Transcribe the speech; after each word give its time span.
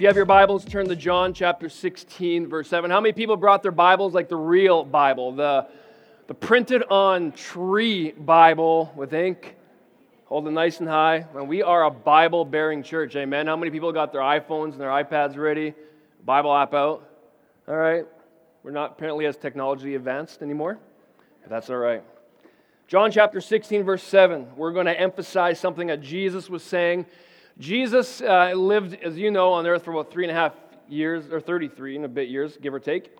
If 0.00 0.02
you 0.04 0.08
have 0.08 0.16
your 0.16 0.24
Bibles, 0.24 0.64
turn 0.64 0.88
to 0.88 0.96
John 0.96 1.34
chapter 1.34 1.68
16, 1.68 2.46
verse 2.46 2.68
7. 2.70 2.90
How 2.90 3.02
many 3.02 3.12
people 3.12 3.36
brought 3.36 3.62
their 3.62 3.70
Bibles 3.70 4.14
like 4.14 4.30
the 4.30 4.36
real 4.36 4.82
Bible, 4.82 5.32
the, 5.32 5.66
the 6.26 6.32
printed 6.32 6.84
on 6.84 7.32
tree 7.32 8.12
Bible 8.12 8.90
with 8.96 9.12
ink? 9.12 9.56
Hold 10.24 10.48
it 10.48 10.52
nice 10.52 10.80
and 10.80 10.88
high. 10.88 11.26
And 11.34 11.46
we 11.50 11.62
are 11.62 11.84
a 11.84 11.90
Bible 11.90 12.46
bearing 12.46 12.82
church, 12.82 13.14
amen. 13.14 13.46
How 13.46 13.56
many 13.56 13.70
people 13.70 13.92
got 13.92 14.10
their 14.10 14.22
iPhones 14.22 14.72
and 14.72 14.80
their 14.80 14.88
iPads 14.88 15.36
ready? 15.36 15.74
Bible 16.24 16.56
app 16.56 16.72
out? 16.72 17.06
All 17.68 17.76
right. 17.76 18.06
We're 18.62 18.70
not 18.70 18.92
apparently 18.92 19.26
as 19.26 19.36
technology 19.36 19.96
advanced 19.96 20.40
anymore, 20.40 20.78
but 21.42 21.50
that's 21.50 21.68
all 21.68 21.76
right. 21.76 22.02
John 22.88 23.10
chapter 23.10 23.42
16, 23.42 23.82
verse 23.82 24.02
7. 24.02 24.56
We're 24.56 24.72
going 24.72 24.86
to 24.86 24.98
emphasize 24.98 25.60
something 25.60 25.88
that 25.88 26.00
Jesus 26.00 26.48
was 26.48 26.62
saying 26.62 27.04
Jesus 27.60 28.22
uh, 28.22 28.52
lived, 28.56 28.94
as 29.02 29.18
you 29.18 29.30
know, 29.30 29.52
on 29.52 29.66
earth 29.66 29.84
for 29.84 29.92
about 29.92 30.10
three 30.10 30.24
and 30.24 30.30
a 30.30 30.34
half 30.34 30.54
years, 30.88 31.30
or 31.30 31.42
33 31.42 31.96
and 31.96 32.04
a 32.06 32.08
bit 32.08 32.30
years, 32.30 32.56
give 32.56 32.72
or 32.72 32.80
take. 32.80 33.14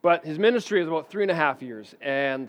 But 0.00 0.24
his 0.24 0.38
ministry 0.38 0.80
is 0.80 0.88
about 0.88 1.10
three 1.10 1.22
and 1.22 1.30
a 1.30 1.34
half 1.34 1.60
years. 1.60 1.94
And 2.00 2.48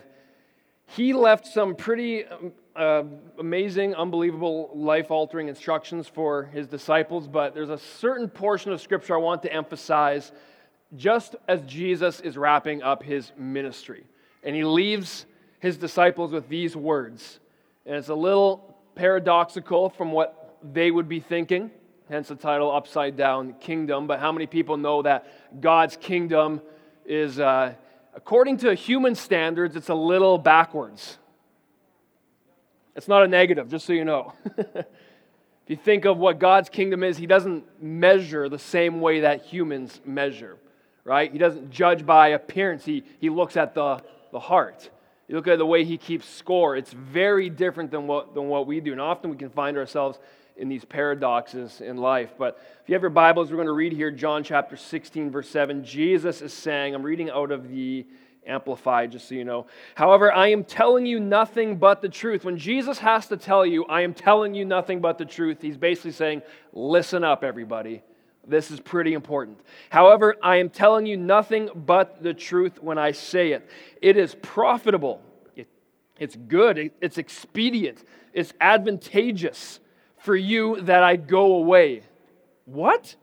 he 0.86 1.12
left 1.12 1.46
some 1.46 1.76
pretty 1.76 2.24
um, 2.24 2.52
uh, 2.74 3.02
amazing, 3.38 3.94
unbelievable, 3.94 4.70
life 4.74 5.10
altering 5.10 5.48
instructions 5.48 6.08
for 6.08 6.44
his 6.44 6.66
disciples. 6.66 7.28
But 7.28 7.54
there's 7.54 7.68
a 7.68 7.78
certain 7.78 8.30
portion 8.30 8.72
of 8.72 8.80
scripture 8.80 9.14
I 9.14 9.18
want 9.18 9.42
to 9.42 9.52
emphasize 9.52 10.32
just 10.96 11.36
as 11.46 11.60
Jesus 11.66 12.20
is 12.20 12.38
wrapping 12.38 12.82
up 12.82 13.02
his 13.02 13.32
ministry. 13.36 14.04
And 14.44 14.56
he 14.56 14.64
leaves 14.64 15.26
his 15.60 15.76
disciples 15.76 16.32
with 16.32 16.48
these 16.48 16.74
words. 16.74 17.38
And 17.84 17.96
it's 17.96 18.08
a 18.08 18.14
little 18.14 18.78
paradoxical 18.94 19.90
from 19.90 20.10
what 20.10 20.43
they 20.72 20.90
would 20.90 21.08
be 21.08 21.20
thinking, 21.20 21.70
hence 22.08 22.28
the 22.28 22.36
title 22.36 22.70
Upside 22.70 23.16
Down 23.16 23.54
Kingdom. 23.60 24.06
But 24.06 24.20
how 24.20 24.32
many 24.32 24.46
people 24.46 24.76
know 24.76 25.02
that 25.02 25.60
God's 25.60 25.96
kingdom 25.96 26.60
is, 27.04 27.38
uh, 27.38 27.74
according 28.14 28.58
to 28.58 28.74
human 28.74 29.14
standards, 29.14 29.76
it's 29.76 29.88
a 29.88 29.94
little 29.94 30.38
backwards? 30.38 31.18
It's 32.96 33.08
not 33.08 33.24
a 33.24 33.28
negative, 33.28 33.68
just 33.68 33.86
so 33.86 33.92
you 33.92 34.04
know. 34.04 34.32
if 34.56 34.86
you 35.66 35.76
think 35.76 36.04
of 36.04 36.16
what 36.18 36.38
God's 36.38 36.68
kingdom 36.68 37.02
is, 37.02 37.16
He 37.16 37.26
doesn't 37.26 37.64
measure 37.82 38.48
the 38.48 38.58
same 38.58 39.00
way 39.00 39.20
that 39.20 39.44
humans 39.44 40.00
measure, 40.04 40.56
right? 41.02 41.30
He 41.30 41.38
doesn't 41.38 41.70
judge 41.70 42.06
by 42.06 42.28
appearance, 42.28 42.84
He, 42.84 43.02
he 43.18 43.30
looks 43.30 43.56
at 43.56 43.74
the, 43.74 44.00
the 44.30 44.40
heart. 44.40 44.88
You 45.26 45.36
look 45.36 45.48
at 45.48 45.58
the 45.58 45.66
way 45.66 45.84
He 45.84 45.98
keeps 45.98 46.28
score, 46.28 46.76
it's 46.76 46.92
very 46.92 47.50
different 47.50 47.90
than 47.90 48.06
what, 48.06 48.34
than 48.34 48.46
what 48.46 48.66
we 48.66 48.80
do. 48.80 48.92
And 48.92 49.00
often 49.00 49.30
we 49.30 49.36
can 49.36 49.50
find 49.50 49.76
ourselves 49.76 50.18
in 50.56 50.68
these 50.68 50.84
paradoxes 50.84 51.80
in 51.80 51.96
life. 51.96 52.34
But 52.38 52.60
if 52.82 52.88
you 52.88 52.94
have 52.94 53.02
your 53.02 53.10
Bibles, 53.10 53.50
we're 53.50 53.56
going 53.56 53.66
to 53.66 53.72
read 53.72 53.92
here 53.92 54.10
John 54.10 54.44
chapter 54.44 54.76
16, 54.76 55.30
verse 55.30 55.48
7. 55.48 55.84
Jesus 55.84 56.42
is 56.42 56.52
saying, 56.52 56.94
I'm 56.94 57.02
reading 57.02 57.30
out 57.30 57.50
of 57.50 57.68
the 57.68 58.06
Amplified, 58.46 59.10
just 59.10 59.28
so 59.28 59.34
you 59.34 59.44
know. 59.44 59.66
However, 59.94 60.30
I 60.30 60.48
am 60.48 60.64
telling 60.64 61.06
you 61.06 61.18
nothing 61.18 61.76
but 61.76 62.02
the 62.02 62.10
truth. 62.10 62.44
When 62.44 62.58
Jesus 62.58 62.98
has 62.98 63.26
to 63.28 63.38
tell 63.38 63.64
you, 63.64 63.86
I 63.86 64.02
am 64.02 64.12
telling 64.12 64.54
you 64.54 64.66
nothing 64.66 65.00
but 65.00 65.16
the 65.16 65.24
truth, 65.24 65.62
he's 65.62 65.78
basically 65.78 66.12
saying, 66.12 66.42
Listen 66.72 67.24
up, 67.24 67.42
everybody. 67.42 68.02
This 68.46 68.70
is 68.70 68.80
pretty 68.80 69.14
important. 69.14 69.58
However, 69.88 70.36
I 70.42 70.56
am 70.56 70.68
telling 70.68 71.06
you 71.06 71.16
nothing 71.16 71.70
but 71.74 72.22
the 72.22 72.34
truth 72.34 72.82
when 72.82 72.98
I 72.98 73.12
say 73.12 73.52
it. 73.52 73.66
It 74.02 74.18
is 74.18 74.34
profitable, 74.34 75.22
it, 75.56 75.66
it's 76.18 76.36
good, 76.36 76.90
it's 77.00 77.16
expedient, 77.16 78.04
it's 78.34 78.52
advantageous 78.60 79.80
for 80.24 80.34
you 80.34 80.80
that 80.80 81.02
I 81.02 81.16
go 81.16 81.56
away. 81.56 82.00
What? 82.64 83.14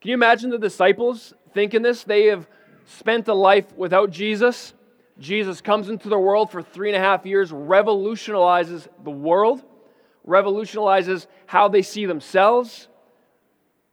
Can 0.00 0.08
you 0.08 0.14
imagine 0.14 0.48
the 0.48 0.58
disciples 0.58 1.34
thinking 1.52 1.82
this? 1.82 2.02
They 2.02 2.26
have 2.26 2.48
spent 2.86 3.28
a 3.28 3.34
life 3.34 3.76
without 3.76 4.10
Jesus. 4.10 4.72
Jesus 5.18 5.60
comes 5.60 5.90
into 5.90 6.08
the 6.08 6.18
world 6.18 6.50
for 6.50 6.62
three 6.62 6.88
and 6.88 6.96
a 6.96 7.00
half 7.00 7.26
years, 7.26 7.52
revolutionizes 7.52 8.88
the 9.04 9.10
world, 9.10 9.62
revolutionizes 10.24 11.26
how 11.44 11.68
they 11.68 11.82
see 11.82 12.06
themselves. 12.06 12.88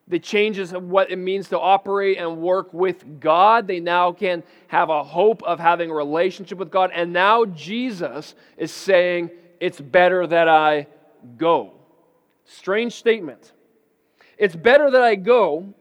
It 0.09 0.23
changes 0.23 0.71
of 0.71 0.83
what 0.83 1.11
it 1.11 1.17
means 1.17 1.49
to 1.49 1.59
operate 1.59 2.17
and 2.17 2.37
work 2.37 2.73
with 2.73 3.19
God. 3.19 3.67
They 3.67 3.81
now 3.81 4.13
can 4.13 4.43
have 4.67 4.89
a 4.89 5.03
hope 5.03 5.43
of 5.43 5.59
having 5.59 5.89
a 5.89 5.93
relationship 5.93 6.59
with 6.59 6.71
God. 6.71 6.91
And 6.93 7.11
now 7.11 7.43
Jesus 7.43 8.35
is 8.55 8.71
saying, 8.71 9.31
It's 9.59 9.81
better 9.81 10.25
that 10.27 10.47
I 10.47 10.87
go. 11.37 11.74
Strange 12.45 12.93
statement. 12.93 13.53
It's 14.37 14.55
better 14.55 14.91
that 14.91 15.01
I 15.01 15.15
go 15.15 15.73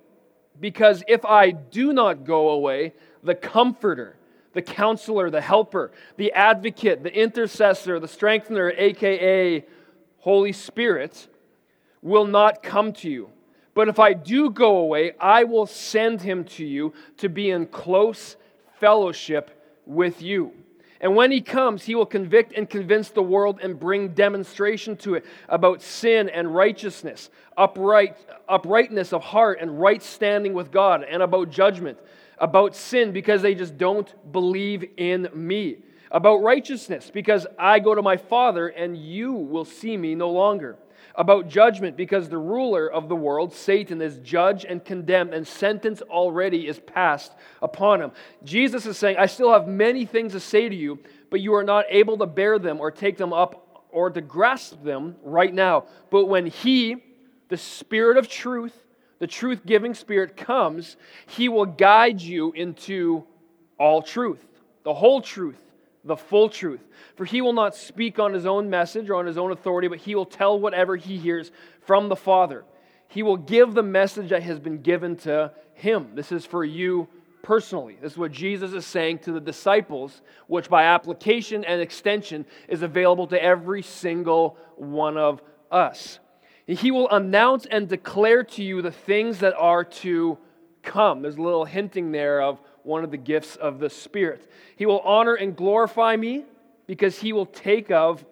because 0.60 1.02
if 1.08 1.24
I 1.24 1.50
do 1.50 1.92
not 1.92 2.24
go 2.24 2.50
away, 2.50 2.94
the 3.22 3.34
comforter, 3.34 4.16
the 4.52 4.62
counselor, 4.62 5.30
the 5.30 5.40
helper, 5.40 5.92
the 6.16 6.32
advocate, 6.32 7.02
the 7.02 7.12
intercessor, 7.12 7.98
the 7.98 8.08
strengthener, 8.08 8.72
aka 8.76 9.64
Holy 10.18 10.52
Spirit, 10.52 11.28
will 12.02 12.26
not 12.26 12.62
come 12.62 12.92
to 12.92 13.10
you. 13.10 13.30
But 13.74 13.88
if 13.88 13.98
I 13.98 14.12
do 14.12 14.50
go 14.50 14.76
away, 14.78 15.12
I 15.20 15.44
will 15.44 15.66
send 15.66 16.22
him 16.22 16.44
to 16.44 16.64
you 16.64 16.94
to 17.18 17.28
be 17.28 17.50
in 17.50 17.66
close 17.66 18.36
fellowship 18.78 19.50
with 19.84 20.22
you. 20.22 20.52
And 21.00 21.16
when 21.16 21.30
he 21.30 21.40
comes, 21.40 21.84
he 21.84 21.94
will 21.94 22.06
convict 22.06 22.52
and 22.56 22.68
convince 22.68 23.10
the 23.10 23.22
world 23.22 23.60
and 23.62 23.78
bring 23.78 24.08
demonstration 24.10 24.96
to 24.98 25.14
it 25.14 25.24
about 25.48 25.82
sin 25.82 26.28
and 26.28 26.54
righteousness, 26.54 27.30
upright, 27.56 28.16
uprightness 28.48 29.12
of 29.12 29.22
heart 29.22 29.58
and 29.60 29.80
right 29.80 30.02
standing 30.02 30.54
with 30.54 30.70
God, 30.70 31.04
and 31.04 31.22
about 31.22 31.50
judgment, 31.50 31.98
about 32.38 32.76
sin 32.76 33.12
because 33.12 33.42
they 33.42 33.54
just 33.54 33.76
don't 33.76 34.32
believe 34.32 34.84
in 34.96 35.28
me, 35.34 35.78
about 36.10 36.36
righteousness 36.42 37.10
because 37.12 37.46
I 37.58 37.80
go 37.80 37.94
to 37.94 38.02
my 38.02 38.16
Father 38.16 38.68
and 38.68 38.96
you 38.96 39.32
will 39.32 39.64
see 39.64 39.96
me 39.96 40.14
no 40.14 40.30
longer 40.30 40.76
about 41.14 41.48
judgment 41.48 41.96
because 41.96 42.28
the 42.28 42.38
ruler 42.38 42.90
of 42.90 43.08
the 43.08 43.16
world, 43.16 43.52
Satan, 43.52 44.00
is 44.00 44.18
judged 44.18 44.64
and 44.64 44.84
condemned, 44.84 45.34
and 45.34 45.46
sentence 45.46 46.02
already 46.02 46.66
is 46.66 46.78
passed 46.78 47.32
upon 47.62 48.02
him. 48.02 48.12
Jesus 48.42 48.86
is 48.86 48.98
saying, 48.98 49.16
I 49.18 49.26
still 49.26 49.52
have 49.52 49.66
many 49.68 50.06
things 50.06 50.32
to 50.32 50.40
say 50.40 50.68
to 50.68 50.74
you, 50.74 50.98
but 51.30 51.40
you 51.40 51.54
are 51.54 51.64
not 51.64 51.86
able 51.88 52.18
to 52.18 52.26
bear 52.26 52.58
them 52.58 52.80
or 52.80 52.90
take 52.90 53.16
them 53.16 53.32
up 53.32 53.86
or 53.90 54.10
to 54.10 54.20
grasp 54.20 54.82
them 54.82 55.16
right 55.22 55.54
now. 55.54 55.84
But 56.10 56.26
when 56.26 56.46
He, 56.46 56.96
the 57.48 57.56
Spirit 57.56 58.16
of 58.16 58.28
truth, 58.28 58.74
the 59.20 59.26
truth 59.26 59.64
giving 59.64 59.94
Spirit, 59.94 60.36
comes, 60.36 60.96
He 61.26 61.48
will 61.48 61.66
guide 61.66 62.20
you 62.20 62.52
into 62.52 63.24
all 63.78 64.02
truth, 64.02 64.44
the 64.82 64.94
whole 64.94 65.20
truth 65.20 65.63
the 66.04 66.16
full 66.16 66.48
truth. 66.48 66.80
For 67.16 67.24
he 67.24 67.40
will 67.40 67.52
not 67.52 67.74
speak 67.74 68.18
on 68.18 68.34
his 68.34 68.46
own 68.46 68.68
message 68.70 69.10
or 69.10 69.16
on 69.16 69.26
his 69.26 69.38
own 69.38 69.52
authority, 69.52 69.88
but 69.88 69.98
he 69.98 70.14
will 70.14 70.26
tell 70.26 70.58
whatever 70.58 70.96
he 70.96 71.16
hears 71.16 71.50
from 71.80 72.08
the 72.08 72.16
Father. 72.16 72.64
He 73.08 73.22
will 73.22 73.36
give 73.36 73.74
the 73.74 73.82
message 73.82 74.30
that 74.30 74.42
has 74.42 74.58
been 74.58 74.82
given 74.82 75.16
to 75.18 75.52
him. 75.74 76.10
This 76.14 76.32
is 76.32 76.44
for 76.44 76.64
you 76.64 77.08
personally. 77.42 77.96
This 78.00 78.12
is 78.12 78.18
what 78.18 78.32
Jesus 78.32 78.72
is 78.72 78.86
saying 78.86 79.20
to 79.20 79.32
the 79.32 79.40
disciples, 79.40 80.22
which 80.46 80.68
by 80.68 80.84
application 80.84 81.64
and 81.64 81.80
extension 81.80 82.46
is 82.68 82.82
available 82.82 83.26
to 83.28 83.42
every 83.42 83.82
single 83.82 84.56
one 84.76 85.16
of 85.16 85.42
us. 85.70 86.18
He 86.66 86.90
will 86.90 87.10
announce 87.10 87.66
and 87.66 87.88
declare 87.88 88.42
to 88.42 88.62
you 88.62 88.80
the 88.80 88.90
things 88.90 89.40
that 89.40 89.54
are 89.54 89.84
to 89.84 90.38
come. 90.82 91.22
There's 91.22 91.36
a 91.36 91.42
little 91.42 91.66
hinting 91.66 92.10
there 92.10 92.40
of 92.40 92.58
one 92.84 93.02
of 93.04 93.10
the 93.10 93.16
gifts 93.16 93.56
of 93.56 93.78
the 93.78 93.90
Spirit. 93.90 94.48
He 94.76 94.86
will 94.86 95.00
honor 95.00 95.34
and 95.34 95.56
glorify 95.56 96.16
me 96.16 96.44
because 96.86 97.18
he 97.18 97.32
will 97.32 97.46
take 97.46 97.90
of 97.90 98.24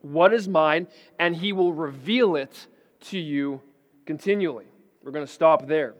what 0.00 0.32
is 0.32 0.48
mine 0.48 0.86
and 1.18 1.36
he 1.36 1.52
will 1.52 1.72
reveal 1.72 2.36
it 2.36 2.66
to 3.00 3.18
you 3.18 3.60
continually. 4.06 4.66
We're 5.02 5.12
going 5.12 5.26
to 5.26 5.32
stop 5.32 5.66
there. 5.66 5.94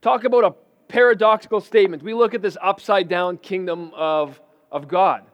Talk 0.00 0.24
about 0.24 0.44
a 0.44 0.54
paradoxical 0.88 1.60
statement. 1.60 2.02
We 2.02 2.14
look 2.14 2.34
at 2.34 2.42
this 2.42 2.56
upside 2.60 3.08
down 3.08 3.38
kingdom 3.38 3.92
of, 3.94 4.40
of 4.70 4.88
God. 4.88 5.24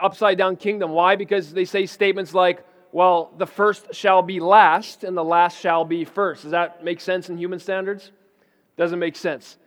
Upside 0.00 0.38
down 0.38 0.56
kingdom. 0.56 0.92
Why? 0.92 1.16
Because 1.16 1.52
they 1.52 1.64
say 1.64 1.86
statements 1.86 2.32
like, 2.32 2.64
well, 2.92 3.32
the 3.36 3.46
first 3.46 3.94
shall 3.94 4.22
be 4.22 4.40
last 4.40 5.04
and 5.04 5.16
the 5.16 5.24
last 5.24 5.60
shall 5.60 5.84
be 5.84 6.04
first. 6.04 6.42
Does 6.42 6.52
that 6.52 6.84
make 6.84 7.00
sense 7.00 7.28
in 7.28 7.36
human 7.36 7.58
standards? 7.58 8.10
Doesn't 8.76 8.98
make 8.98 9.16
sense. 9.16 9.58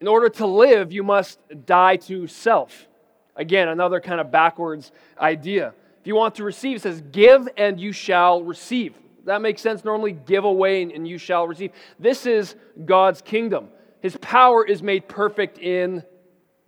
In 0.00 0.06
order 0.06 0.28
to 0.28 0.46
live, 0.46 0.92
you 0.92 1.02
must 1.02 1.40
die 1.66 1.96
to 1.96 2.26
self. 2.26 2.86
Again, 3.34 3.68
another 3.68 4.00
kind 4.00 4.20
of 4.20 4.30
backwards 4.30 4.92
idea. 5.20 5.74
If 6.00 6.06
you 6.06 6.14
want 6.14 6.36
to 6.36 6.44
receive, 6.44 6.76
it 6.76 6.82
says, 6.82 7.02
Give 7.12 7.48
and 7.56 7.80
you 7.80 7.92
shall 7.92 8.42
receive. 8.42 8.94
That 9.24 9.42
makes 9.42 9.60
sense. 9.60 9.84
Normally, 9.84 10.12
give 10.12 10.44
away 10.44 10.82
and 10.82 11.06
you 11.06 11.18
shall 11.18 11.46
receive. 11.46 11.72
This 11.98 12.26
is 12.26 12.54
God's 12.84 13.20
kingdom. 13.20 13.68
His 14.00 14.16
power 14.16 14.64
is 14.64 14.82
made 14.82 15.08
perfect 15.08 15.58
in 15.58 16.04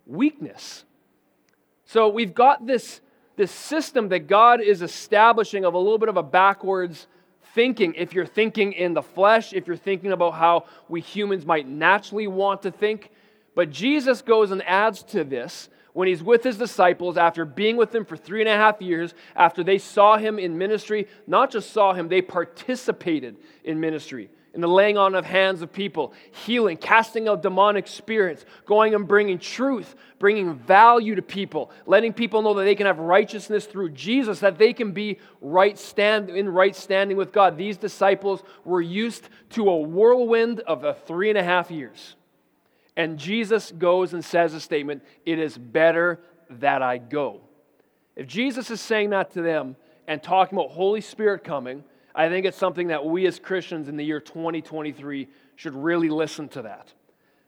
weakness. 0.05 0.83
So 1.85 2.09
we've 2.09 2.33
got 2.33 2.65
this, 2.67 3.01
this 3.35 3.51
system 3.51 4.09
that 4.09 4.27
God 4.27 4.61
is 4.61 4.81
establishing 4.81 5.65
of 5.65 5.73
a 5.73 5.77
little 5.77 5.97
bit 5.97 6.09
of 6.09 6.17
a 6.17 6.23
backwards 6.23 7.07
thinking. 7.53 7.93
If 7.95 8.13
you're 8.13 8.25
thinking 8.25 8.73
in 8.73 8.93
the 8.93 9.01
flesh, 9.01 9.53
if 9.53 9.67
you're 9.67 9.75
thinking 9.75 10.11
about 10.11 10.31
how 10.31 10.65
we 10.87 11.01
humans 11.01 11.45
might 11.45 11.67
naturally 11.67 12.27
want 12.27 12.61
to 12.63 12.71
think. 12.71 13.09
But 13.55 13.69
Jesus 13.69 14.21
goes 14.21 14.51
and 14.51 14.63
adds 14.63 15.03
to 15.03 15.23
this 15.23 15.69
when 15.93 16.07
he's 16.07 16.23
with 16.23 16.43
his 16.43 16.57
disciples 16.57 17.17
after 17.17 17.43
being 17.45 17.77
with 17.77 17.91
them 17.91 18.05
for 18.05 18.15
three 18.15 18.41
and 18.41 18.49
a 18.49 18.55
half 18.55 18.81
years, 18.81 19.13
after 19.35 19.63
they 19.63 19.77
saw 19.77 20.17
him 20.17 20.39
in 20.39 20.57
ministry, 20.57 21.07
not 21.27 21.51
just 21.51 21.71
saw 21.71 21.93
him, 21.93 22.07
they 22.07 22.21
participated 22.21 23.35
in 23.65 23.79
ministry, 23.79 24.29
in 24.53 24.61
the 24.61 24.69
laying 24.69 24.97
on 24.97 25.15
of 25.15 25.25
hands 25.25 25.61
of 25.61 25.73
people, 25.73 26.13
healing, 26.45 26.77
casting 26.77 27.27
out 27.27 27.41
demonic 27.41 27.87
spirits, 27.87 28.45
going 28.65 28.95
and 28.95 29.05
bringing 29.05 29.37
truth, 29.37 29.95
bringing 30.17 30.55
value 30.55 31.15
to 31.15 31.21
people, 31.21 31.71
letting 31.85 32.13
people 32.13 32.41
know 32.41 32.53
that 32.53 32.63
they 32.63 32.75
can 32.75 32.85
have 32.85 32.99
righteousness 32.99 33.65
through 33.65 33.89
Jesus, 33.89 34.39
that 34.39 34.57
they 34.57 34.71
can 34.71 34.93
be 34.93 35.19
right 35.41 35.77
stand 35.77 36.29
in 36.29 36.47
right 36.47 36.75
standing 36.75 37.17
with 37.17 37.33
God. 37.33 37.57
These 37.57 37.77
disciples 37.77 38.43
were 38.63 38.81
used 38.81 39.27
to 39.51 39.69
a 39.69 39.77
whirlwind 39.77 40.61
of 40.61 40.85
a 40.85 40.93
three 40.93 41.27
and 41.27 41.37
a 41.37 41.43
half 41.43 41.69
years. 41.69 42.15
And 43.01 43.17
Jesus 43.17 43.71
goes 43.71 44.13
and 44.13 44.23
says 44.23 44.53
a 44.53 44.59
statement 44.59 45.03
It 45.25 45.39
is 45.39 45.57
better 45.57 46.19
that 46.51 46.83
I 46.83 46.99
go. 46.99 47.41
If 48.15 48.27
Jesus 48.27 48.69
is 48.69 48.79
saying 48.79 49.09
that 49.09 49.31
to 49.31 49.41
them 49.41 49.75
and 50.07 50.21
talking 50.21 50.55
about 50.55 50.69
Holy 50.69 51.01
Spirit 51.01 51.43
coming, 51.43 51.83
I 52.13 52.29
think 52.29 52.45
it's 52.45 52.57
something 52.57 52.89
that 52.89 53.03
we 53.03 53.25
as 53.25 53.39
Christians 53.39 53.87
in 53.87 53.97
the 53.97 54.03
year 54.03 54.19
2023 54.19 55.27
should 55.55 55.73
really 55.73 56.09
listen 56.09 56.47
to 56.49 56.61
that. 56.61 56.93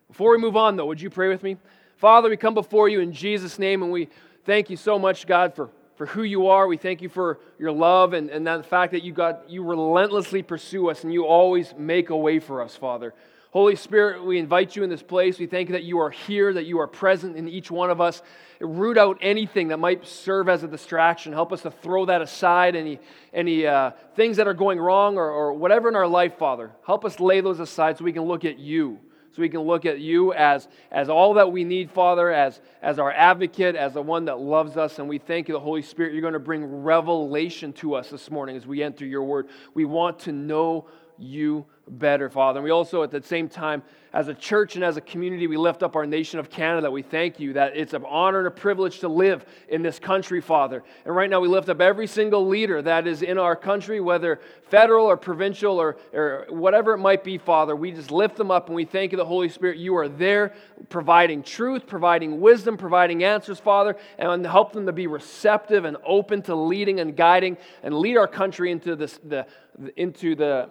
Before 0.07 0.31
we 0.31 0.39
move 0.39 0.57
on, 0.57 0.75
though, 0.75 0.87
would 0.87 1.01
you 1.01 1.11
pray 1.11 1.29
with 1.29 1.43
me? 1.43 1.57
Father, 1.97 2.31
we 2.31 2.37
come 2.37 2.55
before 2.55 2.89
you 2.89 2.99
in 2.99 3.13
Jesus' 3.13 3.59
name 3.59 3.83
and 3.83 3.91
we 3.91 4.09
thank 4.45 4.71
you 4.71 4.77
so 4.77 4.97
much, 4.97 5.27
God, 5.27 5.53
for, 5.53 5.69
for 5.97 6.07
who 6.07 6.23
you 6.23 6.47
are. 6.47 6.65
We 6.65 6.77
thank 6.77 7.03
you 7.03 7.09
for 7.09 7.39
your 7.59 7.71
love 7.71 8.13
and, 8.13 8.31
and 8.31 8.47
the 8.47 8.63
fact 8.63 8.93
that 8.93 9.03
you, 9.03 9.13
got, 9.13 9.51
you 9.51 9.63
relentlessly 9.63 10.41
pursue 10.41 10.89
us 10.89 11.03
and 11.03 11.13
you 11.13 11.27
always 11.27 11.75
make 11.77 12.09
a 12.09 12.17
way 12.17 12.39
for 12.39 12.59
us, 12.59 12.75
Father. 12.75 13.13
Holy 13.53 13.75
Spirit, 13.75 14.25
we 14.25 14.39
invite 14.39 14.75
you 14.75 14.81
in 14.81 14.89
this 14.89 15.03
place. 15.03 15.37
We 15.37 15.45
thank 15.45 15.69
you 15.69 15.73
that 15.73 15.83
you 15.83 15.99
are 15.99 16.09
here, 16.09 16.51
that 16.51 16.65
you 16.65 16.79
are 16.79 16.87
present 16.87 17.37
in 17.37 17.47
each 17.47 17.69
one 17.69 17.91
of 17.91 18.01
us. 18.01 18.23
Root 18.59 18.97
out 18.97 19.19
anything 19.21 19.67
that 19.67 19.77
might 19.77 20.07
serve 20.07 20.49
as 20.49 20.63
a 20.63 20.67
distraction. 20.67 21.33
Help 21.33 21.53
us 21.53 21.61
to 21.61 21.69
throw 21.69 22.05
that 22.07 22.19
aside, 22.19 22.75
any, 22.75 22.99
any 23.31 23.67
uh, 23.67 23.91
things 24.15 24.37
that 24.37 24.47
are 24.47 24.55
going 24.55 24.79
wrong 24.79 25.17
or, 25.17 25.29
or 25.29 25.53
whatever 25.53 25.87
in 25.87 25.95
our 25.95 26.07
life, 26.07 26.39
Father. 26.39 26.71
Help 26.83 27.05
us 27.05 27.19
lay 27.19 27.41
those 27.41 27.59
aside 27.59 27.95
so 27.95 28.03
we 28.03 28.11
can 28.11 28.23
look 28.23 28.43
at 28.43 28.57
you 28.57 28.97
so 29.33 29.41
we 29.41 29.49
can 29.49 29.61
look 29.61 29.85
at 29.85 29.99
you 29.99 30.31
as, 30.33 30.67
as 30.91 31.09
all 31.09 31.33
that 31.35 31.51
we 31.51 31.63
need, 31.63 31.89
Father, 31.89 32.31
as, 32.31 32.59
as 32.83 32.99
our 32.99 33.11
advocate, 33.11 33.75
as 33.75 33.93
the 33.93 34.01
one 34.01 34.25
that 34.25 34.39
loves 34.39 34.77
us. 34.77 34.99
And 34.99 35.09
we 35.09 35.17
thank 35.17 35.47
you, 35.47 35.55
the 35.55 35.59
Holy 35.59 35.81
Spirit, 35.81 36.13
you're 36.13 36.21
going 36.21 36.33
to 36.33 36.39
bring 36.39 36.63
revelation 36.63 37.73
to 37.73 37.95
us 37.95 38.11
this 38.11 38.29
morning 38.29 38.55
as 38.55 38.67
we 38.67 38.83
enter 38.83 39.07
your 39.07 39.23
word. 39.23 39.47
We 39.73 39.85
want 39.85 40.19
to 40.19 40.31
know 40.31 40.87
you 41.17 41.65
better, 41.87 42.29
Father. 42.29 42.59
And 42.59 42.63
we 42.63 42.71
also, 42.71 43.03
at 43.03 43.11
the 43.11 43.21
same 43.21 43.49
time, 43.49 43.83
as 44.13 44.27
a 44.27 44.33
church 44.33 44.75
and 44.75 44.83
as 44.83 44.95
a 44.95 45.01
community, 45.01 45.47
we 45.47 45.57
lift 45.57 45.81
up 45.81 45.95
our 45.95 46.05
nation 46.05 46.39
of 46.39 46.49
Canada. 46.49 46.89
We 46.89 47.01
thank 47.01 47.39
you 47.39 47.53
that 47.53 47.75
it's 47.75 47.93
an 47.93 48.05
honor 48.07 48.37
and 48.37 48.47
a 48.47 48.51
privilege 48.51 48.99
to 48.99 49.07
live 49.07 49.43
in 49.67 49.81
this 49.81 49.97
country, 49.97 50.39
Father. 50.39 50.83
And 51.03 51.15
right 51.15 51.29
now, 51.29 51.39
we 51.39 51.47
lift 51.47 51.67
up 51.67 51.81
every 51.81 52.05
single 52.05 52.47
leader 52.47 52.79
that 52.83 53.07
is 53.07 53.23
in 53.23 53.39
our 53.39 53.55
country, 53.55 53.99
whether 53.99 54.39
federal 54.69 55.07
or 55.07 55.17
provincial 55.17 55.81
or, 55.81 55.97
or 56.13 56.45
whatever 56.49 56.93
it 56.93 56.99
might 56.99 57.23
be, 57.23 57.39
Father. 57.39 57.75
We 57.75 57.91
just 57.91 58.11
lift 58.11 58.35
them 58.35 58.51
up 58.51 58.67
and 58.67 58.75
we 58.75 58.85
thank 58.85 59.11
you, 59.11 59.17
the 59.17 59.25
Holy 59.25 59.49
Spirit. 59.49 59.77
You 59.77 59.95
are 59.97 60.07
there 60.07 60.53
providing 60.89 61.41
truth, 61.41 61.87
providing 61.87 62.39
wisdom, 62.39 62.77
providing 62.77 63.23
answers, 63.23 63.59
Father, 63.59 63.95
and 64.19 64.45
help 64.45 64.73
them 64.73 64.85
to 64.85 64.93
be 64.93 65.07
receptive 65.07 65.85
and 65.85 65.97
open 66.05 66.43
to 66.43 66.55
leading 66.55 66.99
and 66.99 67.17
guiding 67.17 67.57
and 67.81 67.97
lead 67.97 68.17
our 68.17 68.27
country 68.27 68.71
into 68.71 68.95
this, 68.95 69.19
the, 69.23 69.47
into 69.95 70.35
the 70.35 70.69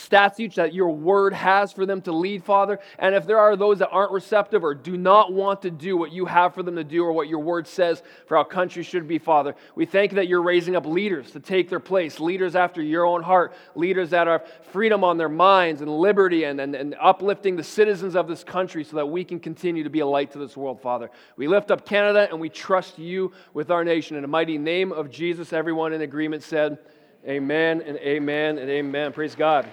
statutes 0.00 0.56
that 0.56 0.72
your 0.72 0.90
word 0.90 1.32
has 1.32 1.72
for 1.72 1.84
them 1.84 2.00
to 2.02 2.12
lead, 2.12 2.44
Father. 2.44 2.78
And 2.98 3.14
if 3.14 3.26
there 3.26 3.38
are 3.38 3.56
those 3.56 3.80
that 3.80 3.90
aren't 3.90 4.12
receptive 4.12 4.62
or 4.62 4.74
do 4.74 4.96
not 4.96 5.32
want 5.32 5.62
to 5.62 5.70
do 5.70 5.96
what 5.96 6.12
you 6.12 6.24
have 6.26 6.54
for 6.54 6.62
them 6.62 6.76
to 6.76 6.84
do 6.84 7.04
or 7.04 7.12
what 7.12 7.28
your 7.28 7.40
word 7.40 7.66
says 7.66 8.02
for 8.26 8.36
our 8.36 8.44
country 8.44 8.84
should 8.84 9.08
be, 9.08 9.18
Father, 9.18 9.56
we 9.74 9.86
thank 9.86 10.12
you 10.12 10.16
that 10.16 10.28
you're 10.28 10.42
raising 10.42 10.76
up 10.76 10.86
leaders 10.86 11.32
to 11.32 11.40
take 11.40 11.68
their 11.68 11.80
place, 11.80 12.20
leaders 12.20 12.54
after 12.54 12.80
your 12.80 13.04
own 13.04 13.22
heart, 13.22 13.54
leaders 13.74 14.10
that 14.10 14.28
are 14.28 14.44
freedom 14.70 15.02
on 15.02 15.18
their 15.18 15.28
minds 15.28 15.80
and 15.80 15.90
liberty 15.90 16.44
and, 16.44 16.60
and, 16.60 16.76
and 16.76 16.94
uplifting 17.00 17.56
the 17.56 17.64
citizens 17.64 18.14
of 18.14 18.28
this 18.28 18.44
country 18.44 18.84
so 18.84 18.96
that 18.96 19.06
we 19.06 19.24
can 19.24 19.40
continue 19.40 19.82
to 19.82 19.90
be 19.90 20.00
a 20.00 20.06
light 20.06 20.30
to 20.32 20.38
this 20.38 20.56
world, 20.56 20.80
Father. 20.80 21.10
We 21.36 21.48
lift 21.48 21.72
up 21.72 21.84
Canada 21.84 22.28
and 22.30 22.40
we 22.40 22.48
trust 22.48 22.98
you 22.98 23.32
with 23.52 23.72
our 23.72 23.84
nation. 23.84 24.16
In 24.16 24.22
the 24.22 24.28
mighty 24.28 24.58
name 24.58 24.92
of 24.92 25.10
Jesus, 25.10 25.52
everyone 25.52 25.92
in 25.92 26.02
agreement 26.02 26.44
said, 26.44 26.78
Amen 27.26 27.82
and 27.84 27.98
amen 27.98 28.58
and 28.58 28.70
amen. 28.70 29.12
Praise 29.12 29.34
God. 29.34 29.68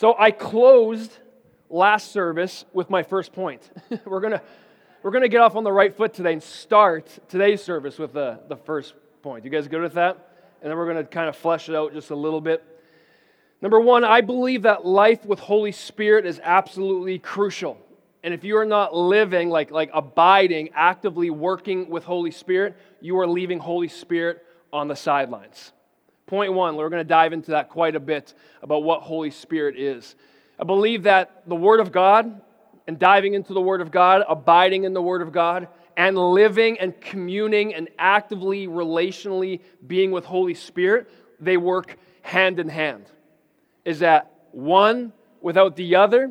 So 0.00 0.16
I 0.18 0.30
closed 0.30 1.12
last 1.68 2.10
service 2.10 2.64
with 2.72 2.88
my 2.88 3.02
first 3.02 3.34
point. 3.34 3.70
we're 4.06 4.20
going 4.20 4.32
to 4.32 4.40
we're 5.02 5.10
going 5.10 5.24
to 5.24 5.28
get 5.28 5.42
off 5.42 5.56
on 5.56 5.62
the 5.62 5.72
right 5.72 5.94
foot 5.94 6.14
today 6.14 6.32
and 6.32 6.42
start 6.42 7.18
today's 7.28 7.62
service 7.62 7.98
with 7.98 8.14
the, 8.14 8.40
the 8.48 8.56
first 8.56 8.94
point. 9.20 9.44
You 9.44 9.50
guys 9.50 9.68
good 9.68 9.82
with 9.82 9.92
that? 9.94 10.16
And 10.62 10.70
then 10.70 10.78
we're 10.78 10.90
going 10.90 11.04
to 11.04 11.04
kind 11.04 11.28
of 11.28 11.36
flesh 11.36 11.68
it 11.68 11.74
out 11.74 11.92
just 11.92 12.08
a 12.08 12.14
little 12.14 12.40
bit. 12.40 12.64
Number 13.60 13.78
one, 13.78 14.02
I 14.02 14.22
believe 14.22 14.62
that 14.62 14.86
life 14.86 15.26
with 15.26 15.38
Holy 15.38 15.72
Spirit 15.72 16.24
is 16.24 16.40
absolutely 16.42 17.18
crucial. 17.18 17.76
And 18.22 18.32
if 18.32 18.42
you 18.42 18.56
are 18.56 18.64
not 18.64 18.96
living, 18.96 19.50
like, 19.50 19.70
like 19.70 19.90
abiding, 19.92 20.70
actively 20.74 21.28
working 21.28 21.90
with 21.90 22.04
Holy 22.04 22.30
Spirit, 22.30 22.74
you 23.02 23.18
are 23.18 23.26
leaving 23.26 23.58
Holy 23.58 23.88
Spirit 23.88 24.46
on 24.72 24.88
the 24.88 24.96
sidelines. 24.96 25.72
Point 26.30 26.52
one, 26.52 26.76
we're 26.76 26.90
going 26.90 27.00
to 27.00 27.08
dive 27.08 27.32
into 27.32 27.50
that 27.50 27.70
quite 27.70 27.96
a 27.96 28.00
bit 28.00 28.34
about 28.62 28.84
what 28.84 29.02
Holy 29.02 29.32
Spirit 29.32 29.76
is. 29.76 30.14
I 30.60 30.62
believe 30.62 31.02
that 31.02 31.42
the 31.48 31.56
Word 31.56 31.80
of 31.80 31.90
God 31.90 32.40
and 32.86 33.00
diving 33.00 33.34
into 33.34 33.52
the 33.52 33.60
Word 33.60 33.80
of 33.80 33.90
God, 33.90 34.22
abiding 34.28 34.84
in 34.84 34.92
the 34.92 35.02
Word 35.02 35.22
of 35.22 35.32
God, 35.32 35.66
and 35.96 36.16
living 36.16 36.78
and 36.78 37.00
communing 37.00 37.74
and 37.74 37.88
actively, 37.98 38.68
relationally 38.68 39.58
being 39.84 40.12
with 40.12 40.24
Holy 40.24 40.54
Spirit, 40.54 41.10
they 41.40 41.56
work 41.56 41.96
hand 42.22 42.60
in 42.60 42.68
hand. 42.68 43.06
Is 43.84 43.98
that 43.98 44.30
one 44.52 45.12
without 45.40 45.74
the 45.74 45.96
other 45.96 46.30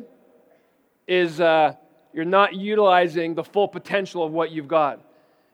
is 1.06 1.42
uh, 1.42 1.74
you're 2.14 2.24
not 2.24 2.54
utilizing 2.54 3.34
the 3.34 3.44
full 3.44 3.68
potential 3.68 4.24
of 4.24 4.32
what 4.32 4.50
you've 4.50 4.66
got. 4.66 5.04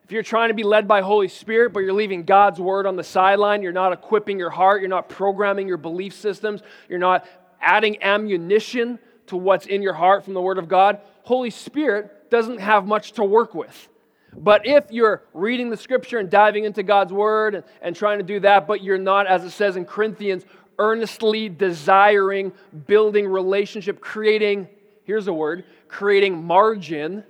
If 0.07 0.13
you're 0.13 0.23
trying 0.23 0.47
to 0.47 0.53
be 0.53 0.63
led 0.63 0.87
by 0.87 1.01
Holy 1.01 1.27
Spirit, 1.27 1.73
but 1.73 1.81
you're 1.81 1.91
leaving 1.91 2.23
God's 2.23 2.61
word 2.61 2.85
on 2.85 2.95
the 2.95 3.03
sideline, 3.03 3.61
you're 3.61 3.73
not 3.73 3.91
equipping 3.91 4.39
your 4.39 4.49
heart, 4.49 4.79
you're 4.79 4.87
not 4.87 5.09
programming 5.09 5.67
your 5.67 5.75
belief 5.75 6.13
systems, 6.13 6.63
you're 6.87 6.97
not 6.97 7.27
adding 7.59 8.01
ammunition 8.01 8.99
to 9.25 9.35
what's 9.35 9.65
in 9.65 9.81
your 9.81 9.91
heart 9.91 10.23
from 10.23 10.33
the 10.33 10.41
word 10.41 10.59
of 10.59 10.69
God, 10.69 11.01
Holy 11.23 11.49
Spirit 11.49 12.31
doesn't 12.31 12.59
have 12.59 12.87
much 12.87 13.11
to 13.13 13.23
work 13.25 13.53
with. 13.53 13.89
But 14.31 14.65
if 14.65 14.85
you're 14.91 15.23
reading 15.33 15.69
the 15.69 15.75
scripture 15.75 16.19
and 16.19 16.29
diving 16.29 16.63
into 16.63 16.83
God's 16.83 17.11
word 17.11 17.55
and, 17.55 17.65
and 17.81 17.93
trying 17.93 18.19
to 18.19 18.23
do 18.23 18.39
that, 18.39 18.65
but 18.65 18.81
you're 18.81 18.97
not, 18.97 19.27
as 19.27 19.43
it 19.43 19.49
says 19.49 19.75
in 19.75 19.83
Corinthians, 19.83 20.45
earnestly 20.79 21.49
desiring, 21.49 22.53
building 22.85 23.27
relationship, 23.27 23.99
creating, 23.99 24.69
here's 25.03 25.27
a 25.27 25.33
word, 25.33 25.65
creating 25.89 26.45
margin 26.45 27.25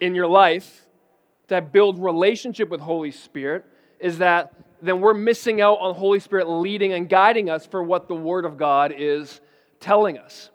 in 0.00 0.16
your 0.16 0.26
life, 0.26 0.84
that 1.50 1.72
build 1.72 2.02
relationship 2.02 2.68
with 2.70 2.80
Holy 2.80 3.10
Spirit 3.10 3.64
is 4.00 4.18
that 4.18 4.54
then 4.82 5.00
we're 5.00 5.14
missing 5.14 5.60
out 5.60 5.78
on 5.80 5.94
Holy 5.94 6.20
Spirit 6.20 6.48
leading 6.48 6.92
and 6.94 7.08
guiding 7.08 7.50
us 7.50 7.66
for 7.66 7.82
what 7.82 8.08
the 8.08 8.14
Word 8.14 8.44
of 8.44 8.56
God 8.56 8.92
is 8.96 9.40
telling 9.78 10.18
us. 10.18 10.50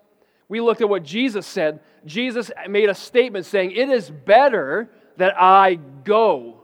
We 0.49 0.61
looked 0.61 0.81
at 0.81 0.89
what 0.89 1.03
Jesus 1.03 1.45
said. 1.45 1.79
Jesus 2.05 2.51
made 2.67 2.89
a 2.89 2.95
statement 2.95 3.45
saying, 3.45 3.71
It 3.71 3.89
is 3.89 4.09
better 4.09 4.89
that 5.17 5.39
I 5.39 5.75
go. 6.03 6.61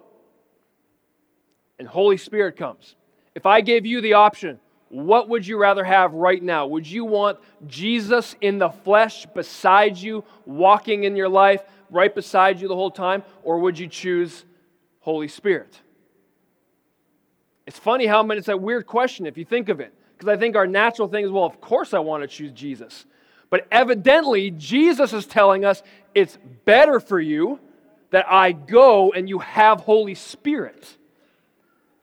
And 1.80 1.88
Holy 1.88 2.18
Spirit 2.18 2.58
comes. 2.58 2.96
If 3.34 3.46
I 3.46 3.62
gave 3.62 3.86
you 3.86 4.02
the 4.02 4.14
option, 4.14 4.60
what 4.92 5.30
would 5.30 5.48
you 5.48 5.58
rather 5.58 5.84
have 5.84 6.14
right 6.14 6.42
now? 6.42 6.68
Would 6.68 6.86
you 6.86 7.06
want 7.06 7.40
Jesus 7.66 8.36
in 8.42 8.60
the 8.60 8.70
flesh 8.70 9.26
beside 9.26 9.98
you, 9.98 10.24
walking 10.46 11.06
in 11.06 11.16
your 11.16 11.30
life? 11.30 11.64
right 11.92 12.16
beside 12.16 12.62
you 12.62 12.68
the 12.68 12.76
whole 12.76 12.90
time, 12.90 13.24
or 13.44 13.60
would 13.60 13.78
you 13.78 13.88
choose 13.88 14.46
Holy 15.02 15.28
Spirit? 15.28 15.80
It's 17.68 17.78
funny 17.78 18.08
how 18.08 18.24
many, 18.24 18.40
it's 18.40 18.48
a 18.48 18.58
weird 18.58 18.88
question 18.88 19.26
if 19.26 19.38
you 19.38 19.46
think 19.46 19.70
of 19.70 19.80
it. 19.80 19.94
Because 20.18 20.30
I 20.30 20.38
think 20.38 20.56
our 20.56 20.68
natural 20.68 21.08
thing 21.08 21.26
is, 21.26 21.32
well, 21.32 21.46
of 21.46 21.62
course 21.62 21.94
I 21.94 22.00
want 22.00 22.24
to 22.24 22.28
choose 22.28 22.52
Jesus. 22.52 23.06
But 23.50 23.68
evidently, 23.72 24.52
Jesus 24.52 25.14
is 25.14 25.26
telling 25.26 25.66
us 25.66 25.84
it's 26.16 26.38
better 26.66 27.00
for 27.00 27.20
you 27.20 27.60
that 28.12 28.26
I 28.30 28.52
go 28.52 29.12
and 29.12 29.28
you 29.28 29.40
have 29.40 29.82
Holy 29.82 30.16
Spirit. 30.16 30.98